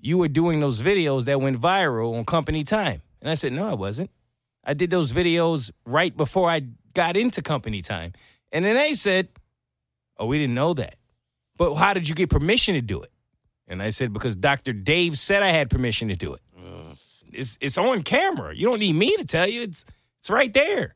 you 0.00 0.18
were 0.18 0.26
doing 0.26 0.58
those 0.58 0.82
videos 0.82 1.26
that 1.26 1.40
went 1.40 1.60
viral 1.60 2.18
on 2.18 2.24
company 2.24 2.64
time. 2.64 3.02
And 3.20 3.30
I 3.30 3.34
said, 3.34 3.52
No, 3.52 3.70
I 3.70 3.74
wasn't. 3.74 4.10
I 4.64 4.74
did 4.74 4.90
those 4.90 5.12
videos 5.12 5.70
right 5.86 6.14
before 6.16 6.50
I 6.50 6.62
got 6.92 7.16
into 7.16 7.40
company 7.40 7.82
time. 7.82 8.14
And 8.50 8.64
then 8.64 8.74
they 8.74 8.94
said, 8.94 9.28
Oh, 10.18 10.26
we 10.26 10.40
didn't 10.40 10.56
know 10.56 10.74
that. 10.74 10.96
But 11.56 11.76
how 11.76 11.94
did 11.94 12.08
you 12.08 12.16
get 12.16 12.30
permission 12.30 12.74
to 12.74 12.80
do 12.80 13.00
it? 13.00 13.12
And 13.68 13.80
I 13.80 13.90
said, 13.90 14.12
Because 14.12 14.34
Dr. 14.34 14.72
Dave 14.72 15.16
said 15.20 15.44
I 15.44 15.50
had 15.50 15.70
permission 15.70 16.08
to 16.08 16.16
do 16.16 16.34
it. 16.34 16.40
It's, 17.32 17.58
it's 17.60 17.78
on 17.78 18.02
camera. 18.02 18.56
You 18.56 18.66
don't 18.66 18.80
need 18.80 18.96
me 18.96 19.16
to 19.18 19.24
tell 19.24 19.46
you. 19.46 19.62
It's, 19.62 19.84
it's 20.18 20.30
right 20.30 20.52
there. 20.52 20.95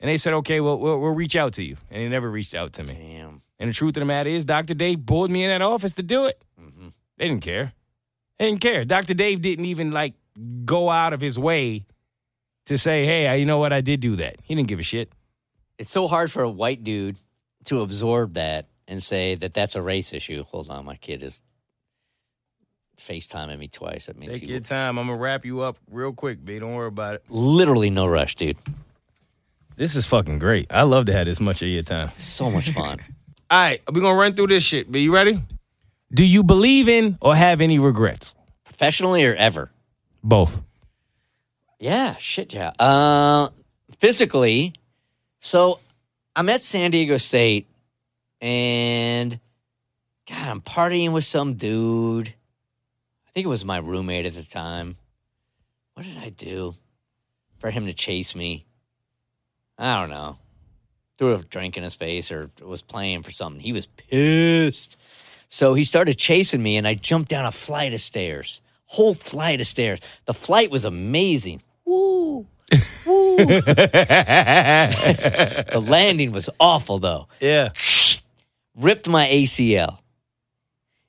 And 0.00 0.08
they 0.10 0.16
said, 0.18 0.34
Okay, 0.34 0.60
well, 0.60 0.78
we'll, 0.78 1.00
we'll 1.00 1.14
reach 1.14 1.36
out 1.36 1.54
to 1.54 1.62
you. 1.62 1.76
And 1.90 2.02
he 2.02 2.08
never 2.08 2.30
reached 2.30 2.54
out 2.54 2.72
to 2.74 2.82
me. 2.84 2.94
Damn. 2.94 3.40
And 3.58 3.70
the 3.70 3.74
truth 3.74 3.96
of 3.96 4.00
the 4.00 4.04
matter 4.06 4.28
is, 4.28 4.44
Dr. 4.44 4.74
Dave 4.74 5.06
pulled 5.06 5.30
me 5.30 5.42
in 5.44 5.48
that 5.50 5.62
office 5.62 5.94
to 5.94 6.02
do 6.02 6.26
it. 6.26 6.40
Mhm. 6.60 6.92
They 7.16 7.28
didn't 7.28 7.42
care. 7.42 7.72
They 8.38 8.50
didn't 8.50 8.60
care. 8.60 8.84
Dr. 8.84 9.14
Dave 9.14 9.40
didn't 9.40 9.64
even 9.64 9.90
like 9.92 10.14
go 10.66 10.90
out 10.90 11.12
of 11.14 11.20
his 11.22 11.38
way 11.38 11.86
to 12.66 12.76
say, 12.76 13.06
hey, 13.06 13.26
I- 13.28 13.36
you 13.36 13.46
know 13.46 13.56
what? 13.58 13.72
I 13.72 13.80
did 13.80 14.00
do 14.00 14.16
that. 14.16 14.36
He 14.42 14.54
didn't 14.54 14.68
give 14.68 14.78
a 14.78 14.82
shit. 14.82 15.10
It's 15.78 15.90
so 15.90 16.06
hard 16.06 16.30
for 16.30 16.42
a 16.42 16.50
white 16.50 16.84
dude 16.84 17.16
to 17.64 17.80
absorb 17.80 18.34
that 18.34 18.66
and 18.86 19.02
say 19.02 19.34
that 19.36 19.54
that's 19.54 19.74
a 19.76 19.82
race 19.82 20.12
issue. 20.12 20.42
Hold 20.44 20.68
on, 20.70 20.84
my 20.84 20.96
kid 20.96 21.22
is 21.22 21.42
FaceTiming 22.98 23.58
me 23.58 23.68
twice. 23.68 24.06
That 24.06 24.16
means 24.18 24.34
Take 24.34 24.42
he 24.44 24.50
your 24.50 24.60
time. 24.60 24.98
I'm 24.98 25.06
going 25.06 25.18
to 25.18 25.22
wrap 25.22 25.44
you 25.44 25.60
up 25.60 25.76
real 25.90 26.12
quick, 26.12 26.44
B. 26.44 26.58
Don't 26.58 26.74
worry 26.74 26.88
about 26.88 27.16
it. 27.16 27.24
literally 27.28 27.90
no 27.90 28.06
rush, 28.06 28.34
dude. 28.36 28.56
This 29.76 29.94
is 29.94 30.06
fucking 30.06 30.38
great. 30.38 30.72
I 30.72 30.82
love 30.84 31.04
to 31.06 31.12
have 31.12 31.26
this 31.26 31.38
much 31.38 31.60
of 31.60 31.68
your 31.68 31.82
time. 31.82 32.10
So 32.16 32.50
much 32.50 32.70
fun. 32.70 32.98
All 33.50 33.58
right, 33.58 33.82
we're 33.92 34.00
going 34.00 34.14
to 34.14 34.18
run 34.18 34.34
through 34.34 34.48
this 34.48 34.62
shit. 34.62 34.90
B, 34.90 35.00
you 35.00 35.14
ready? 35.14 35.42
Do 36.12 36.24
you 36.24 36.42
believe 36.42 36.88
in 36.88 37.18
or 37.20 37.36
have 37.36 37.60
any 37.60 37.78
regrets? 37.78 38.34
Professionally 38.64 39.26
or 39.26 39.34
ever? 39.34 39.70
Both. 40.24 40.62
Yeah, 41.78 42.16
shit, 42.16 42.54
yeah. 42.54 42.72
Uh, 42.78 43.50
physically, 43.98 44.72
so 45.38 45.78
I'm 46.34 46.48
at 46.48 46.62
San 46.62 46.90
Diego 46.90 47.18
State, 47.18 47.66
and 48.40 49.38
God, 50.28 50.48
I'm 50.48 50.60
partying 50.62 51.12
with 51.12 51.24
some 51.24 51.54
dude. 51.54 52.28
I 53.28 53.30
think 53.32 53.44
it 53.44 53.50
was 53.50 53.64
my 53.64 53.76
roommate 53.76 54.26
at 54.26 54.34
the 54.34 54.42
time. 54.42 54.96
What 55.94 56.06
did 56.06 56.16
I 56.16 56.30
do 56.30 56.74
for 57.58 57.70
him 57.70 57.86
to 57.86 57.92
chase 57.92 58.34
me? 58.34 58.65
I 59.78 60.00
don't 60.00 60.10
know. 60.10 60.38
Threw 61.18 61.34
a 61.34 61.38
drink 61.38 61.76
in 61.76 61.82
his 61.82 61.96
face 61.96 62.30
or 62.30 62.50
was 62.62 62.82
playing 62.82 63.22
for 63.22 63.30
something. 63.30 63.60
He 63.60 63.72
was 63.72 63.86
pissed. 63.86 64.96
So 65.48 65.74
he 65.74 65.84
started 65.84 66.18
chasing 66.18 66.62
me, 66.62 66.76
and 66.76 66.86
I 66.86 66.94
jumped 66.94 67.30
down 67.30 67.46
a 67.46 67.50
flight 67.50 67.94
of 67.94 68.00
stairs. 68.00 68.60
Whole 68.86 69.14
flight 69.14 69.60
of 69.60 69.66
stairs. 69.66 70.00
The 70.24 70.34
flight 70.34 70.70
was 70.70 70.84
amazing. 70.84 71.62
Woo. 71.84 72.46
Woo. 73.06 73.36
the 73.36 73.62
landing 75.88 76.32
was 76.32 76.50
awful, 76.58 76.98
though. 76.98 77.28
Yeah. 77.40 77.70
Ripped 78.74 79.08
my 79.08 79.26
ACL. 79.26 79.98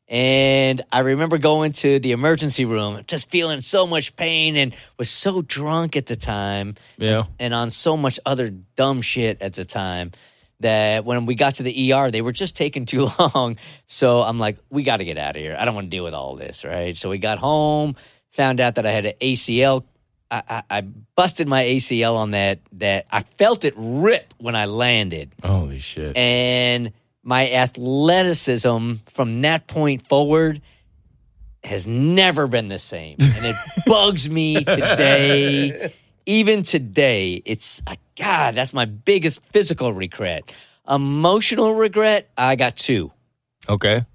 And 0.10 0.82
I 0.92 1.00
remember 1.00 1.38
going 1.38 1.74
to 1.74 2.00
the 2.00 2.14
emergency 2.14 2.64
room, 2.66 3.02
just 3.08 3.30
feeling 3.30 3.60
so 3.62 3.86
much 3.86 4.16
pain 4.16 4.56
and 4.56 4.74
was 4.98 5.10
so 5.10 5.42
drunk 5.42 5.96
at 5.98 6.06
the 6.06 6.16
time 6.16 6.74
Yeah. 6.98 7.24
and 7.40 7.54
on 7.54 7.70
so 7.70 7.98
much 7.98 8.20
other 8.26 8.50
dumb 8.50 9.02
shit 9.02 9.42
at 9.42 9.54
the 9.54 9.66
time 9.66 10.12
that 10.62 11.04
when 11.06 11.26
we 11.26 11.36
got 11.36 11.56
to 11.56 11.64
the 11.64 11.94
ER, 11.94 12.10
they 12.10 12.22
were 12.22 12.32
just 12.32 12.56
taking 12.56 12.86
too 12.86 13.10
long. 13.20 13.58
So 13.86 14.24
I'm 14.24 14.40
like, 14.40 14.58
we 14.70 14.84
got 14.84 14.98
to 14.98 15.06
get 15.06 15.18
out 15.18 15.36
of 15.36 15.42
here. 15.42 15.58
I 15.60 15.66
don't 15.66 15.76
want 15.76 15.86
to 15.88 15.90
deal 15.96 16.06
with 16.06 16.14
all 16.14 16.36
this, 16.36 16.64
right? 16.64 16.96
So 16.96 17.10
we 17.10 17.18
got 17.18 17.38
home, 17.38 17.96
found 18.32 18.60
out 18.62 18.76
that 18.76 18.86
I 18.86 18.92
had 18.92 19.06
an 19.06 19.14
ACL 19.22 19.84
I, 20.30 20.44
I, 20.50 20.64
I 20.80 20.82
busted 21.16 21.48
my 21.48 21.64
ACL 21.64 22.16
on 22.18 22.32
that. 22.32 22.60
That 22.74 23.06
I 23.10 23.22
felt 23.24 23.64
it 23.64 23.74
rip 23.78 24.34
when 24.38 24.58
I 24.58 24.66
landed, 24.66 25.32
Holy 25.42 25.80
shit. 25.80 26.18
and 26.18 26.92
my 27.28 27.52
athleticism 27.52 28.94
from 29.08 29.40
that 29.40 29.68
point 29.68 30.02
forward 30.08 30.62
has 31.62 31.86
never 31.86 32.48
been 32.48 32.70
the 32.70 32.80
same, 32.80 33.18
and 33.20 33.46
it 33.46 33.56
bugs 33.86 34.30
me 34.30 34.64
today. 34.64 35.94
Even 36.26 36.64
today, 36.64 37.42
it's 37.46 37.82
uh, 37.86 37.96
God. 38.18 38.56
That's 38.56 38.74
my 38.74 38.86
biggest 38.86 39.46
physical 39.50 39.92
regret. 39.92 40.56
Emotional 40.90 41.74
regret, 41.74 42.30
I 42.38 42.56
got 42.56 42.78
two. 42.78 43.12
okay. 43.68 44.06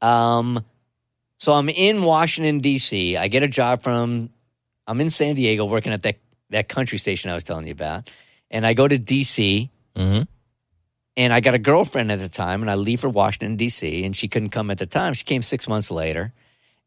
Um, 0.00 0.64
so 1.38 1.52
I'm 1.52 1.68
in 1.68 2.02
Washington 2.02 2.60
D.C. 2.60 3.18
I 3.18 3.28
get 3.28 3.42
a 3.42 3.48
job 3.48 3.82
from. 3.82 4.30
I'm 4.86 5.00
in 5.02 5.10
San 5.10 5.34
Diego 5.34 5.66
working 5.66 5.92
at 5.92 6.02
that 6.02 6.16
that 6.48 6.68
country 6.70 6.96
station 6.96 7.30
I 7.30 7.34
was 7.34 7.44
telling 7.44 7.66
you 7.66 7.72
about, 7.72 8.08
and 8.50 8.66
I 8.66 8.72
go 8.72 8.88
to 8.88 8.96
D.C. 8.98 9.70
Mm-hmm. 9.96 10.22
And 11.16 11.32
I 11.32 11.40
got 11.40 11.54
a 11.54 11.58
girlfriend 11.58 12.10
at 12.12 12.18
the 12.18 12.28
time, 12.28 12.60
and 12.62 12.70
I 12.70 12.74
leave 12.74 13.00
for 13.00 13.08
Washington 13.08 13.56
D.C. 13.56 14.04
and 14.04 14.16
she 14.16 14.28
couldn't 14.28 14.50
come 14.50 14.70
at 14.70 14.78
the 14.78 14.86
time. 14.86 15.14
She 15.14 15.24
came 15.24 15.42
six 15.42 15.68
months 15.68 15.90
later, 15.90 16.32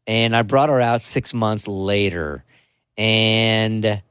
and 0.06 0.34
I 0.36 0.42
brought 0.42 0.68
her 0.68 0.80
out 0.80 1.00
six 1.00 1.32
months 1.34 1.66
later, 1.68 2.44
and 2.96 4.02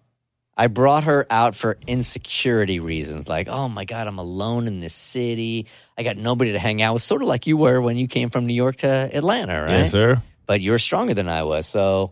I 0.60 0.68
brought 0.68 1.04
her 1.04 1.28
out 1.30 1.56
for 1.56 1.78
insecurity 1.86 2.80
reasons, 2.80 3.30
like, 3.30 3.48
oh 3.48 3.70
my 3.70 3.86
god, 3.86 4.08
I'm 4.08 4.18
alone 4.18 4.66
in 4.66 4.80
this 4.80 4.96
city. 4.96 5.68
I 5.98 6.04
got 6.04 6.18
nobody 6.18 6.54
to 6.54 6.60
hang 6.60 6.82
out 6.82 6.94
with. 6.94 7.04
Sort 7.04 7.22
of 7.22 7.28
like 7.28 7.46
you 7.46 7.58
were 7.58 7.80
when 7.80 7.98
you 7.98 8.08
came 8.08 8.30
from 8.30 8.48
New 8.48 8.56
York 8.56 8.78
to 8.78 8.88
Atlanta, 8.88 9.62
right? 9.62 9.72
Yes, 9.72 9.92
sir. 9.92 10.22
but 10.48 10.62
you 10.62 10.72
were 10.72 10.80
stronger 10.80 11.14
than 11.14 11.28
I 11.28 11.44
was. 11.44 11.68
So 11.68 12.12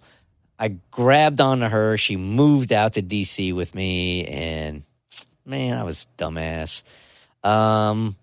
I 0.60 0.78
grabbed 0.92 1.42
onto 1.42 1.66
her. 1.68 1.98
She 1.98 2.18
moved 2.18 2.72
out 2.72 2.94
to 2.94 3.02
DC 3.02 3.56
with 3.56 3.74
me, 3.74 4.26
and 4.26 4.84
man, 5.44 5.80
I 5.80 5.84
was 5.84 6.06
dumbass. 6.18 6.84
Um, 7.46 8.16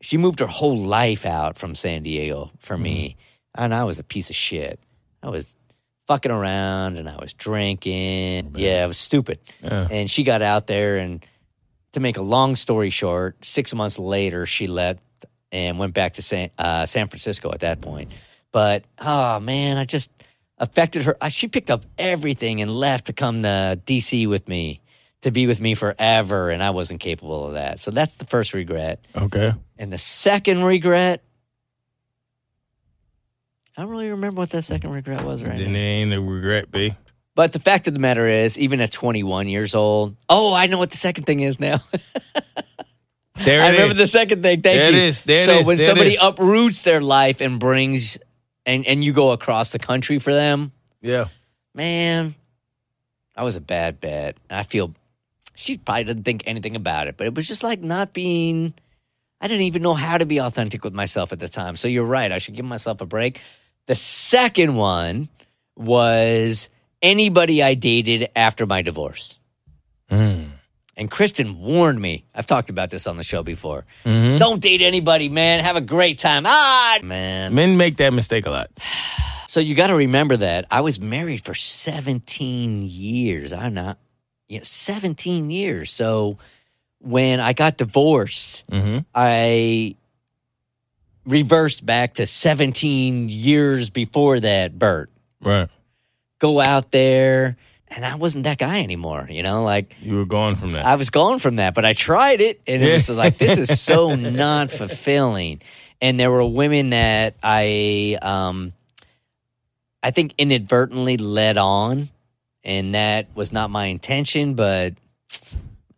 she 0.00 0.16
moved 0.16 0.40
her 0.40 0.46
whole 0.46 0.76
life 0.78 1.24
out 1.26 1.56
from 1.58 1.74
San 1.74 2.02
Diego 2.02 2.50
for 2.58 2.76
me, 2.76 3.16
and 3.56 3.72
I 3.74 3.84
was 3.84 3.98
a 3.98 4.04
piece 4.04 4.30
of 4.30 4.36
shit. 4.36 4.78
I 5.22 5.30
was 5.30 5.56
fucking 6.06 6.30
around 6.30 6.96
and 6.96 7.08
I 7.08 7.16
was 7.16 7.32
drinking. 7.34 8.52
yeah, 8.56 8.82
I 8.82 8.86
was 8.86 8.96
stupid. 8.98 9.38
Yeah. 9.62 9.88
And 9.90 10.08
she 10.10 10.22
got 10.22 10.42
out 10.42 10.66
there, 10.66 10.98
and 10.98 11.24
to 11.92 12.00
make 12.00 12.16
a 12.16 12.22
long 12.22 12.56
story 12.56 12.90
short, 12.90 13.44
six 13.44 13.74
months 13.74 13.98
later, 13.98 14.46
she 14.46 14.66
left 14.66 15.02
and 15.50 15.78
went 15.78 15.94
back 15.94 16.12
to 16.14 16.22
San, 16.22 16.50
uh, 16.58 16.86
San 16.86 17.08
Francisco 17.08 17.50
at 17.52 17.60
that 17.60 17.80
point. 17.80 18.12
But 18.52 18.84
oh 18.98 19.40
man, 19.40 19.76
I 19.78 19.84
just 19.84 20.10
affected 20.58 21.02
her. 21.02 21.16
uh, 21.20 21.28
She 21.28 21.48
picked 21.48 21.70
up 21.70 21.84
everything 21.98 22.60
and 22.62 22.70
left 22.70 23.06
to 23.06 23.12
come 23.12 23.42
to 23.42 23.80
DC 23.84 24.28
with 24.28 24.48
me, 24.48 24.80
to 25.22 25.30
be 25.30 25.46
with 25.46 25.60
me 25.60 25.74
forever, 25.74 26.50
and 26.50 26.62
I 26.62 26.70
wasn't 26.70 27.00
capable 27.00 27.46
of 27.48 27.54
that. 27.54 27.80
So 27.80 27.90
that's 27.90 28.16
the 28.18 28.26
first 28.26 28.54
regret. 28.54 29.04
Okay. 29.16 29.52
And 29.78 29.92
the 29.92 29.98
second 29.98 30.62
regret, 30.64 31.22
I 33.76 33.82
don't 33.82 33.90
really 33.90 34.10
remember 34.10 34.40
what 34.40 34.50
that 34.50 34.62
second 34.62 34.90
regret 34.92 35.24
was 35.24 35.42
right 35.42 35.58
Then 35.58 35.72
now. 35.72 35.78
ain't 35.78 36.12
a 36.14 36.20
regret, 36.20 36.70
B. 36.70 36.94
But 37.34 37.52
the 37.52 37.60
fact 37.60 37.86
of 37.86 37.94
the 37.94 38.00
matter 38.00 38.26
is, 38.26 38.58
even 38.58 38.80
at 38.80 38.90
21 38.90 39.48
years 39.48 39.74
old, 39.76 40.16
oh, 40.28 40.52
I 40.52 40.66
know 40.66 40.78
what 40.78 40.90
the 40.90 40.96
second 40.96 41.24
thing 41.24 41.40
is 41.40 41.60
now. 41.60 41.78
There 43.44 43.60
it 43.60 43.62
is. 43.62 43.64
I 43.66 43.70
remember 43.70 43.90
is. 43.92 43.96
the 43.98 44.06
second 44.08 44.42
thing. 44.42 44.62
Thank 44.62 44.78
There 44.80 44.90
you. 44.90 44.98
is. 45.02 45.22
There 45.22 45.36
so 45.36 45.58
is. 45.60 45.66
when 45.68 45.76
There 45.76 45.86
somebody 45.86 46.10
is. 46.14 46.18
uproots 46.20 46.82
their 46.82 47.00
life 47.00 47.40
and 47.40 47.60
brings, 47.60 48.18
and 48.66 48.84
and 48.84 49.04
you 49.04 49.12
go 49.12 49.30
across 49.30 49.70
the 49.70 49.78
country 49.78 50.18
for 50.18 50.34
them, 50.34 50.72
Yeah. 51.02 51.26
man, 51.72 52.34
I 53.36 53.44
was 53.44 53.54
a 53.54 53.60
bad 53.60 54.00
bet. 54.00 54.38
I 54.50 54.64
feel 54.64 54.92
she 55.58 55.76
probably 55.76 56.04
didn't 56.04 56.22
think 56.22 56.44
anything 56.46 56.76
about 56.76 57.08
it, 57.08 57.16
but 57.16 57.26
it 57.26 57.34
was 57.34 57.48
just 57.48 57.64
like 57.64 57.80
not 57.80 58.12
being. 58.12 58.74
I 59.40 59.46
didn't 59.48 59.62
even 59.62 59.82
know 59.82 59.94
how 59.94 60.18
to 60.18 60.26
be 60.26 60.38
authentic 60.38 60.84
with 60.84 60.94
myself 60.94 61.32
at 61.32 61.38
the 61.38 61.48
time. 61.48 61.76
So 61.76 61.88
you're 61.88 62.04
right. 62.04 62.30
I 62.30 62.38
should 62.38 62.54
give 62.54 62.64
myself 62.64 63.00
a 63.00 63.06
break. 63.06 63.40
The 63.86 63.94
second 63.94 64.74
one 64.76 65.28
was 65.76 66.70
anybody 67.02 67.62
I 67.62 67.74
dated 67.74 68.28
after 68.34 68.66
my 68.66 68.82
divorce. 68.82 69.38
Mm. 70.10 70.50
And 70.96 71.10
Kristen 71.10 71.60
warned 71.60 72.00
me. 72.00 72.24
I've 72.34 72.46
talked 72.46 72.70
about 72.70 72.90
this 72.90 73.06
on 73.06 73.16
the 73.16 73.22
show 73.22 73.44
before. 73.44 73.86
Mhm. 74.04 74.38
Don't 74.40 74.60
date 74.60 74.82
anybody, 74.82 75.28
man. 75.28 75.62
Have 75.62 75.76
a 75.76 75.80
great 75.80 76.18
time. 76.18 76.42
Ah, 76.46 76.98
man. 77.02 77.54
Men 77.54 77.76
make 77.76 77.96
that 77.98 78.12
mistake 78.12 78.46
a 78.46 78.50
lot. 78.50 78.70
So 79.50 79.60
you 79.60 79.74
got 79.74 79.86
to 79.86 79.94
remember 79.94 80.36
that 80.36 80.66
I 80.70 80.82
was 80.82 81.00
married 81.00 81.42
for 81.42 81.54
17 81.54 82.82
years. 82.82 83.50
I'm 83.54 83.72
not, 83.72 83.96
you 84.48 84.58
know, 84.58 84.64
17 84.64 85.50
years. 85.50 85.90
So 85.90 86.38
when 87.00 87.40
I 87.40 87.52
got 87.52 87.76
divorced, 87.76 88.66
Mm-hmm. 88.70 88.98
I 89.14 89.94
reversed 91.26 91.84
back 91.84 92.14
to 92.14 92.26
17 92.26 93.28
years 93.28 93.90
before 93.90 94.40
that, 94.40 94.78
Bert. 94.78 95.10
Right. 95.42 95.68
Go 96.38 96.60
out 96.60 96.90
there, 96.90 97.56
and 97.88 98.04
I 98.04 98.14
wasn't 98.14 98.44
that 98.44 98.58
guy 98.58 98.82
anymore. 98.82 99.26
You 99.30 99.42
know, 99.42 99.62
like 99.64 99.94
You 100.00 100.16
were 100.16 100.24
gone 100.24 100.56
from 100.56 100.72
that. 100.72 100.86
I 100.86 100.94
was 100.96 101.10
gone 101.10 101.38
from 101.38 101.56
that, 101.56 101.74
but 101.74 101.84
I 101.84 101.92
tried 101.92 102.40
it, 102.40 102.60
and 102.66 102.82
it 102.82 102.92
was 102.92 103.10
like 103.10 103.38
this 103.38 103.58
is 103.58 103.80
so 103.80 104.14
not 104.16 104.70
fulfilling. 104.72 105.60
And 106.00 106.18
there 106.18 106.30
were 106.30 106.44
women 106.46 106.90
that 106.90 107.34
I, 107.42 108.16
um, 108.22 108.72
I 110.02 110.12
think 110.12 110.34
inadvertently 110.38 111.16
led 111.16 111.58
on, 111.58 112.08
and 112.68 112.94
that 112.94 113.34
was 113.34 113.50
not 113.50 113.70
my 113.70 113.86
intention, 113.86 114.52
but 114.52 114.94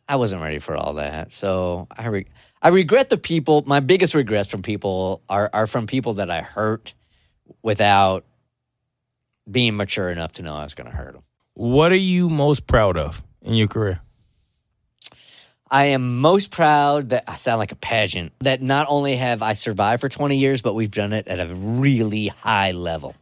I 0.09 0.17
wasn't 0.17 0.41
ready 0.41 0.61
for 0.61 0.77
all 0.77 0.95
that. 0.95 1.33
So 1.33 1.89
I, 1.91 2.07
re- 2.07 2.27
I 2.63 2.69
regret 2.69 3.11
the 3.11 3.19
people. 3.19 3.65
My 3.67 3.81
biggest 3.81 4.15
regrets 4.15 4.49
from 4.49 4.63
people 4.63 5.21
are 5.29 5.51
are 5.53 5.67
from 5.67 5.87
people 5.87 6.15
that 6.15 6.31
I 6.31 6.43
hurt 6.43 6.95
without 7.63 8.25
being 9.51 9.77
mature 9.77 10.11
enough 10.11 10.33
to 10.33 10.43
know 10.43 10.55
I 10.55 10.63
was 10.63 10.75
going 10.75 10.89
to 10.89 10.97
hurt 10.97 11.15
them. 11.15 11.25
what 11.55 11.91
are 11.91 11.97
you 11.97 12.31
most 12.31 12.69
proud 12.69 12.97
of 12.97 13.21
in 13.43 13.55
your 13.55 13.67
career? 13.67 14.01
I 15.73 15.87
am 15.87 16.19
most 16.19 16.51
proud 16.51 17.11
that 17.11 17.25
I 17.29 17.37
sound 17.37 17.59
like 17.59 17.73
a 17.73 17.77
pageant 17.77 18.33
that 18.41 18.63
not 18.63 18.87
only 18.89 19.17
have 19.17 19.43
I 19.43 19.55
survived 19.55 20.01
for 20.01 20.09
20 20.09 20.37
years, 20.37 20.63
but 20.63 20.75
we've 20.75 20.91
done 20.91 21.13
it 21.13 21.27
at 21.29 21.39
a 21.39 21.53
really 21.55 22.29
high 22.29 22.73
level. 22.73 23.15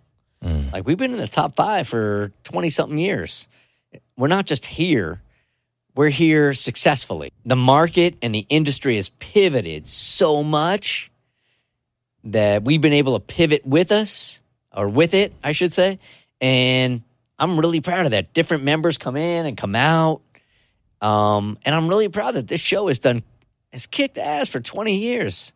Like 0.42 0.86
we've 0.86 0.98
been 0.98 1.12
in 1.12 1.18
the 1.18 1.26
top 1.26 1.56
five 1.56 1.88
for 1.88 2.32
20 2.44 2.70
something 2.70 2.98
years. 2.98 3.48
We're 4.16 4.28
not 4.28 4.46
just 4.46 4.66
here, 4.66 5.22
we're 5.94 6.10
here 6.10 6.54
successfully. 6.54 7.32
The 7.44 7.56
market 7.56 8.16
and 8.22 8.34
the 8.34 8.46
industry 8.48 8.96
has 8.96 9.10
pivoted 9.10 9.86
so 9.86 10.44
much 10.44 11.10
that 12.24 12.64
we've 12.64 12.80
been 12.80 12.92
able 12.92 13.18
to 13.18 13.20
pivot 13.20 13.66
with 13.66 13.90
us 13.90 14.40
or 14.72 14.88
with 14.88 15.14
it, 15.14 15.32
I 15.42 15.52
should 15.52 15.72
say. 15.72 15.98
And 16.40 17.02
I'm 17.38 17.58
really 17.58 17.80
proud 17.80 18.04
of 18.04 18.12
that. 18.12 18.32
Different 18.32 18.64
members 18.64 18.98
come 18.98 19.16
in 19.16 19.46
and 19.46 19.56
come 19.56 19.74
out. 19.74 20.20
Um, 21.00 21.58
and 21.64 21.74
I'm 21.74 21.88
really 21.88 22.08
proud 22.08 22.34
that 22.34 22.48
this 22.48 22.60
show 22.60 22.88
has 22.88 22.98
done 22.98 23.22
has 23.72 23.86
kicked 23.86 24.18
ass 24.18 24.48
for 24.48 24.60
20 24.60 24.96
years. 24.96 25.52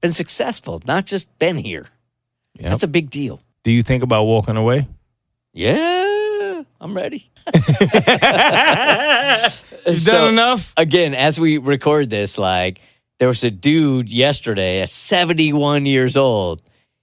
Been 0.00 0.12
successful, 0.12 0.82
not 0.86 1.06
just 1.06 1.36
been 1.38 1.56
here. 1.56 1.86
Yep. 2.58 2.70
That's 2.70 2.82
a 2.82 2.88
big 2.88 3.10
deal. 3.10 3.40
Do 3.64 3.72
you 3.72 3.82
think 3.82 4.02
about 4.02 4.24
walking 4.24 4.56
away? 4.56 4.86
Yeah, 5.52 6.62
I'm 6.80 6.94
ready. 6.94 7.30
You've 7.54 7.64
So- 9.98 10.12
done 10.12 10.32
enough? 10.34 10.72
Again, 10.76 11.14
as 11.14 11.40
we 11.40 11.58
record 11.58 12.10
this, 12.10 12.38
like 12.38 12.80
there 13.18 13.28
was 13.28 13.42
a 13.44 13.50
dude 13.50 14.12
yesterday 14.12 14.80
at 14.80 14.88
71 14.90 15.86
years 15.86 16.16
old. 16.16 16.60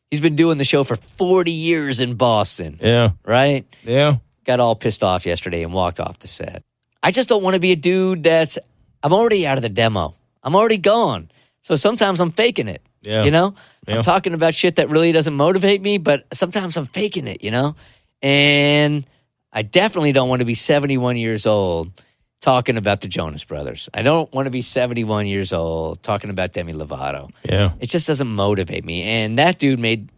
He's 0.09 0.19
been 0.21 0.35
doing 0.35 0.57
the 0.57 0.65
show 0.65 0.83
for 0.83 0.95
40 0.97 1.51
years 1.51 2.01
in 2.01 2.15
Boston, 2.15 2.79
Yeah. 2.81 3.11
right? 3.25 3.65
Yeah. 3.83 4.17
got 4.43 4.59
all 4.59 4.75
pissed 4.75 5.03
off 5.03 5.25
yesterday 5.25 5.63
and 5.63 5.71
walked 5.71 5.99
off 5.99 6.17
the 6.19 6.27
set. 6.27 6.63
I 7.03 7.11
just 7.11 7.29
don't 7.29 7.43
want 7.43 7.53
to 7.53 7.59
be 7.61 7.71
a 7.71 7.75
dude 7.75 8.23
that's 8.23 8.57
I'm 9.03 9.13
already 9.13 9.45
out 9.47 9.57
of 9.57 9.61
the 9.61 9.69
demo. 9.69 10.15
I'm 10.43 10.55
already 10.55 10.77
gone. 10.77 11.29
So 11.61 11.75
sometimes 11.75 12.19
I'm 12.19 12.31
faking 12.31 12.67
it. 12.67 12.81
Yeah. 13.01 13.23
You 13.23 13.31
know? 13.31 13.55
Yeah. 13.87 13.97
I'm 13.97 14.03
talking 14.03 14.33
about 14.33 14.53
shit 14.53 14.75
that 14.75 14.89
really 14.89 15.11
doesn't 15.11 15.33
motivate 15.33 15.81
me, 15.81 15.97
but 15.97 16.25
sometimes 16.33 16.77
I'm 16.77 16.85
faking 16.85 17.27
it, 17.27 17.43
you 17.43 17.51
know? 17.51 17.75
And 18.21 19.05
I 19.51 19.63
definitely 19.63 20.11
don't 20.11 20.29
want 20.29 20.39
to 20.39 20.45
be 20.45 20.53
71 20.53 21.17
years 21.17 21.45
old 21.45 21.91
talking 22.41 22.77
about 22.77 23.01
the 23.01 23.07
Jonas 23.07 23.43
Brothers. 23.43 23.89
I 23.93 24.01
don't 24.01 24.31
want 24.33 24.47
to 24.47 24.51
be 24.51 24.61
71 24.61 25.27
years 25.27 25.53
old 25.53 26.01
talking 26.01 26.29
about 26.29 26.53
Demi 26.53 26.73
Lovato. 26.73 27.31
Yeah. 27.43 27.73
It 27.79 27.89
just 27.89 28.07
doesn't 28.07 28.27
motivate 28.27 28.83
me. 28.83 29.03
And 29.03 29.39
that 29.39 29.59
dude 29.59 29.79
made 29.79 30.09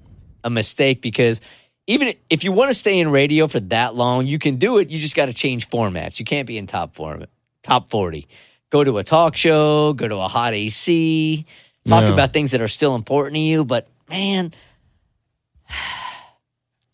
a 0.44 0.50
mistake 0.50 1.02
because 1.02 1.42
even 1.88 2.14
if 2.30 2.44
you 2.44 2.52
want 2.52 2.70
to 2.70 2.74
stay 2.74 3.00
in 3.00 3.10
radio 3.10 3.48
for 3.48 3.60
that 3.60 3.94
long, 3.96 4.26
you 4.26 4.40
can 4.40 4.56
do 4.56 4.78
it. 4.78 4.90
You 4.90 5.00
just 5.00 5.16
got 5.16 5.26
to 5.26 5.34
change 5.34 5.70
formats. 5.70 6.20
You 6.20 6.26
can't 6.26 6.48
be 6.48 6.58
in 6.58 6.66
top 6.66 6.96
form, 6.96 7.26
top 7.62 7.90
40. 7.90 8.28
Go 8.70 8.84
to 8.84 8.98
a 8.98 9.04
talk 9.04 9.36
show, 9.36 9.94
go 9.94 10.08
to 10.08 10.18
a 10.18 10.28
hot 10.28 10.54
AC, 10.54 11.46
talk 11.86 12.06
Yeah. 12.06 12.14
about 12.14 12.34
things 12.34 12.52
that 12.52 12.62
are 12.62 12.68
still 12.68 12.96
important 12.96 13.36
to 13.36 13.40
you. 13.42 13.66
But 13.66 13.88
man, 14.10 14.54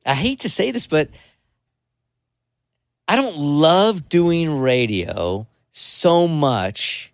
I 0.05 0.15
hate 0.15 0.41
to 0.41 0.49
say 0.49 0.71
this, 0.71 0.87
but 0.87 1.09
I 3.07 3.15
don't 3.15 3.37
love 3.37 4.09
doing 4.09 4.59
radio 4.59 5.47
so 5.71 6.27
much 6.27 7.11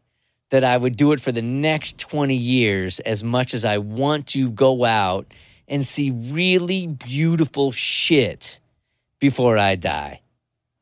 that 0.49 0.63
I 0.63 0.77
would 0.77 0.95
do 0.95 1.11
it 1.11 1.19
for 1.19 1.31
the 1.31 1.41
next 1.41 1.97
20 1.99 2.35
years 2.35 2.99
as 3.01 3.23
much 3.23 3.53
as 3.53 3.65
I 3.65 3.77
want 3.79 4.27
to 4.27 4.49
go 4.49 4.85
out 4.85 5.25
and 5.67 5.85
see 5.85 6.11
really 6.11 6.85
beautiful 6.87 7.71
shit 7.71 8.59
before 9.19 9.57
I 9.57 9.75
die. 9.75 10.21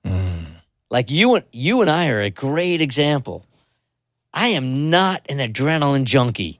Mm. 0.05 0.45
Like 0.89 1.09
you 1.09 1.35
and 1.35 1.45
you 1.51 1.81
and 1.81 1.89
I 1.89 2.09
are 2.09 2.21
a 2.21 2.29
great 2.29 2.81
example. 2.81 3.45
I 4.33 4.47
am 4.49 4.89
not 4.89 5.25
an 5.29 5.37
adrenaline 5.37 6.03
junkie. 6.03 6.59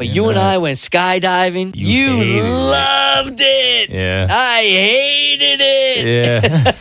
But 0.00 0.08
you 0.08 0.30
and. 0.30 0.38
I 0.38 0.56
went 0.56 0.78
skydiving. 0.78 1.72
You 1.76 1.90
You, 1.90 2.42
loved 2.42 3.36
it. 3.38 3.90
Yeah. 3.90 4.26
I 4.30 4.62
hated 4.62 5.60
it. 5.60 6.40
Yeah. 6.42 6.72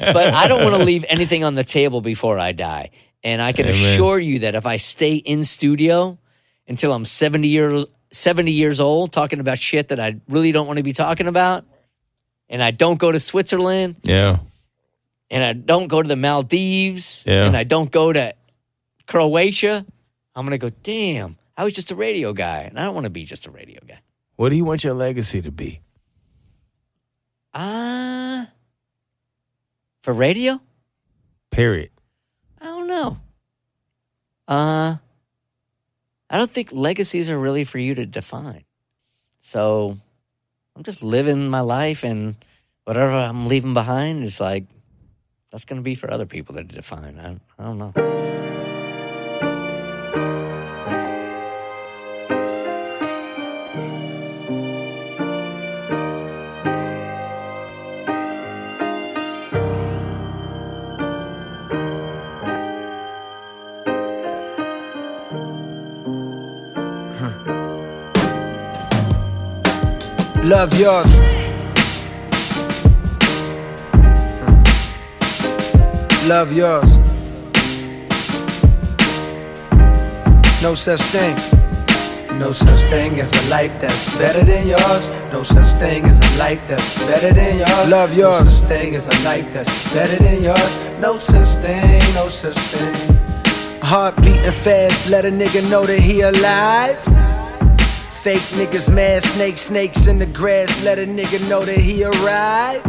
but 0.12 0.32
I 0.32 0.46
don't 0.46 0.62
want 0.62 0.76
to 0.76 0.84
leave 0.90 1.04
anything 1.08 1.42
on 1.42 1.56
the 1.56 1.64
table 1.64 2.00
before 2.00 2.38
I 2.38 2.52
die. 2.52 2.90
And 3.24 3.42
I 3.42 3.50
can 3.50 3.66
Amen. 3.66 3.74
assure 3.74 4.20
you 4.20 4.38
that 4.40 4.54
if 4.54 4.66
I 4.66 4.76
stay 4.76 5.16
in 5.16 5.42
studio 5.42 6.16
until 6.68 6.92
I'm 6.92 7.04
70 7.04 7.48
years 7.48 7.86
70 8.12 8.52
years 8.52 8.78
old 8.78 9.10
talking 9.10 9.40
about 9.40 9.58
shit 9.58 9.88
that 9.88 9.98
I 9.98 10.20
really 10.28 10.52
don't 10.52 10.68
want 10.68 10.76
to 10.76 10.84
be 10.84 10.92
talking 10.92 11.26
about, 11.26 11.64
and 12.48 12.62
I 12.62 12.70
don't 12.70 13.00
go 13.00 13.10
to 13.10 13.18
Switzerland, 13.18 13.96
yeah. 14.04 14.38
and 15.28 15.42
I 15.42 15.54
don't 15.54 15.88
go 15.88 16.00
to 16.02 16.08
the 16.08 16.14
Maldives, 16.14 17.24
Yeah. 17.26 17.46
and 17.46 17.56
I 17.56 17.64
don't 17.64 17.90
go 17.90 18.12
to 18.12 18.34
Croatia, 19.08 19.84
I'm 20.36 20.46
going 20.46 20.58
to 20.58 20.70
go, 20.70 20.74
damn, 20.84 21.36
I 21.60 21.64
was 21.64 21.74
just 21.74 21.90
a 21.90 21.94
radio 21.94 22.32
guy. 22.32 22.60
And 22.60 22.78
I 22.78 22.84
don't 22.84 22.94
want 22.94 23.04
to 23.04 23.10
be 23.10 23.26
just 23.26 23.46
a 23.46 23.50
radio 23.50 23.80
guy. 23.86 24.00
What 24.36 24.48
do 24.48 24.56
you 24.56 24.64
want 24.64 24.82
your 24.82 24.94
legacy 24.94 25.42
to 25.42 25.52
be? 25.52 25.82
Uh, 27.52 28.46
for 30.00 30.14
radio? 30.14 30.58
Period. 31.50 31.90
I 32.62 32.64
don't 32.64 32.86
know. 32.86 33.18
Uh, 34.48 34.96
I 36.30 36.38
don't 36.38 36.50
think 36.50 36.72
legacies 36.72 37.28
are 37.28 37.38
really 37.38 37.64
for 37.64 37.76
you 37.76 37.94
to 37.94 38.06
define. 38.06 38.64
So 39.40 39.98
I'm 40.74 40.82
just 40.82 41.02
living 41.02 41.50
my 41.50 41.60
life, 41.60 42.04
and 42.04 42.36
whatever 42.84 43.12
I'm 43.12 43.48
leaving 43.48 43.74
behind 43.74 44.22
is 44.22 44.40
like, 44.40 44.64
that's 45.50 45.66
going 45.66 45.78
to 45.78 45.84
be 45.84 45.94
for 45.94 46.10
other 46.10 46.24
people 46.24 46.54
to 46.54 46.64
define. 46.64 47.18
I, 47.18 47.62
I 47.62 47.64
don't 47.66 47.76
know. 47.76 48.39
Love 70.42 70.72
yours. 70.80 71.10
Hmm. 73.92 74.62
Love 76.28 76.50
yours. 76.50 76.96
No 80.62 80.74
such 80.74 81.02
thing. 81.12 81.36
No 82.38 82.52
such 82.52 82.80
thing 82.88 83.20
as 83.20 83.30
a 83.32 83.48
life 83.50 83.78
that's 83.82 84.16
better 84.16 84.42
than 84.42 84.66
yours. 84.66 85.10
No 85.30 85.42
such 85.42 85.66
thing 85.78 86.06
as 86.06 86.18
a 86.18 86.38
life 86.38 86.60
that's 86.66 86.98
better 87.00 87.34
than 87.34 87.58
yours. 87.58 87.90
Love 87.90 88.14
yours. 88.14 88.42
No 88.42 88.50
such 88.50 88.68
thing 88.68 88.96
as 88.96 89.04
a 89.06 89.18
life 89.22 89.52
that's 89.52 89.92
better 89.92 90.16
than 90.16 90.42
yours. 90.42 91.00
No 91.00 91.18
such 91.18 91.48
thing, 91.62 92.00
no 92.14 92.28
such 92.28 92.56
thing. 92.56 93.16
Heart 93.82 94.16
beating 94.22 94.52
fast, 94.52 95.10
let 95.10 95.26
a 95.26 95.30
nigga 95.30 95.68
know 95.68 95.84
that 95.84 95.98
he 95.98 96.22
alive. 96.22 97.09
Fake 98.22 98.42
niggas 98.52 98.92
mad, 98.92 99.22
snake 99.22 99.56
snakes 99.56 100.06
in 100.06 100.18
the 100.18 100.26
grass, 100.26 100.84
let 100.84 100.98
a 100.98 101.06
nigga 101.06 101.40
know 101.48 101.64
that 101.64 101.78
he 101.78 102.04
arrived. 102.04 102.84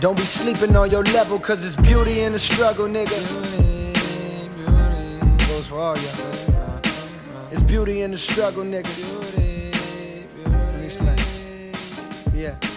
Don't 0.00 0.16
be 0.16 0.24
sleeping 0.24 0.74
on 0.76 0.90
your 0.90 1.04
level, 1.04 1.38
cause 1.38 1.62
it's 1.62 1.76
beauty 1.76 2.20
in 2.20 2.32
the 2.32 2.38
struggle, 2.38 2.86
nigga. 2.86 3.18
Beauty, 3.58 4.48
beauty. 4.56 5.46
Goes 5.46 5.66
for 5.66 5.78
all 5.78 5.98
y'all. 5.98 6.80
It's 7.50 7.60
beauty 7.60 8.00
in 8.00 8.12
the 8.12 8.18
struggle, 8.18 8.64
nigga. 8.64 8.88
Beauty. 8.96 9.72
Let 10.46 10.74
me 10.80 10.86
explain. 10.86 11.18
Yeah. 12.32 12.73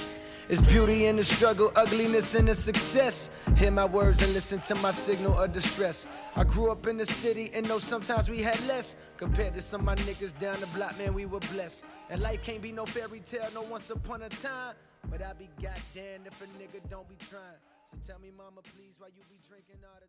It's 0.50 0.62
beauty 0.62 1.08
in 1.08 1.18
the 1.18 1.26
struggle, 1.26 1.74
ugliness 1.76 2.34
in 2.34 2.46
the 2.46 2.56
success. 2.56 3.30
Hear 3.58 3.70
my 3.70 3.84
words 3.84 4.22
and 4.22 4.34
listen 4.34 4.60
to 4.62 4.76
my 4.76 4.92
signal 4.92 5.38
of 5.38 5.52
distress. 5.52 6.08
I 6.38 6.46
grew 6.46 6.72
up 6.72 6.88
in 6.88 6.96
the 6.96 7.06
city 7.06 7.52
and 7.54 7.68
know 7.68 7.80
sometimes 7.80 8.30
we 8.30 8.42
had 8.42 8.58
less. 8.66 8.96
Compared 9.18 9.56
to 9.56 9.62
some 9.62 9.82
of 9.82 9.86
my 9.86 9.96
niggas 9.96 10.40
down 10.40 10.58
the 10.62 10.68
block, 10.68 10.98
man, 10.98 11.14
we 11.14 11.26
were 11.26 11.42
blessed. 11.52 11.84
And 12.10 12.22
life 12.22 12.44
can't 12.44 12.62
be 12.62 12.72
no 12.72 12.86
fairy 12.86 13.20
tale, 13.20 13.50
no 13.54 13.64
once 13.64 13.90
upon 13.90 14.22
a 14.22 14.30
time. 14.30 14.76
But 15.12 15.22
I 15.22 15.34
be 15.34 15.50
goddamn 15.62 16.22
if 16.26 16.42
a 16.42 16.46
nigga 16.58 16.80
don't 16.90 17.10
be 17.10 17.18
trying. 17.30 17.60
So 17.92 18.14
tell 18.14 18.20
me, 18.20 18.32
mama, 18.38 18.62
please, 18.74 18.96
why 19.00 19.08
you 19.08 19.24
be 19.30 19.40
drinking 19.50 19.84
all 19.84 20.00
the? 20.00 20.07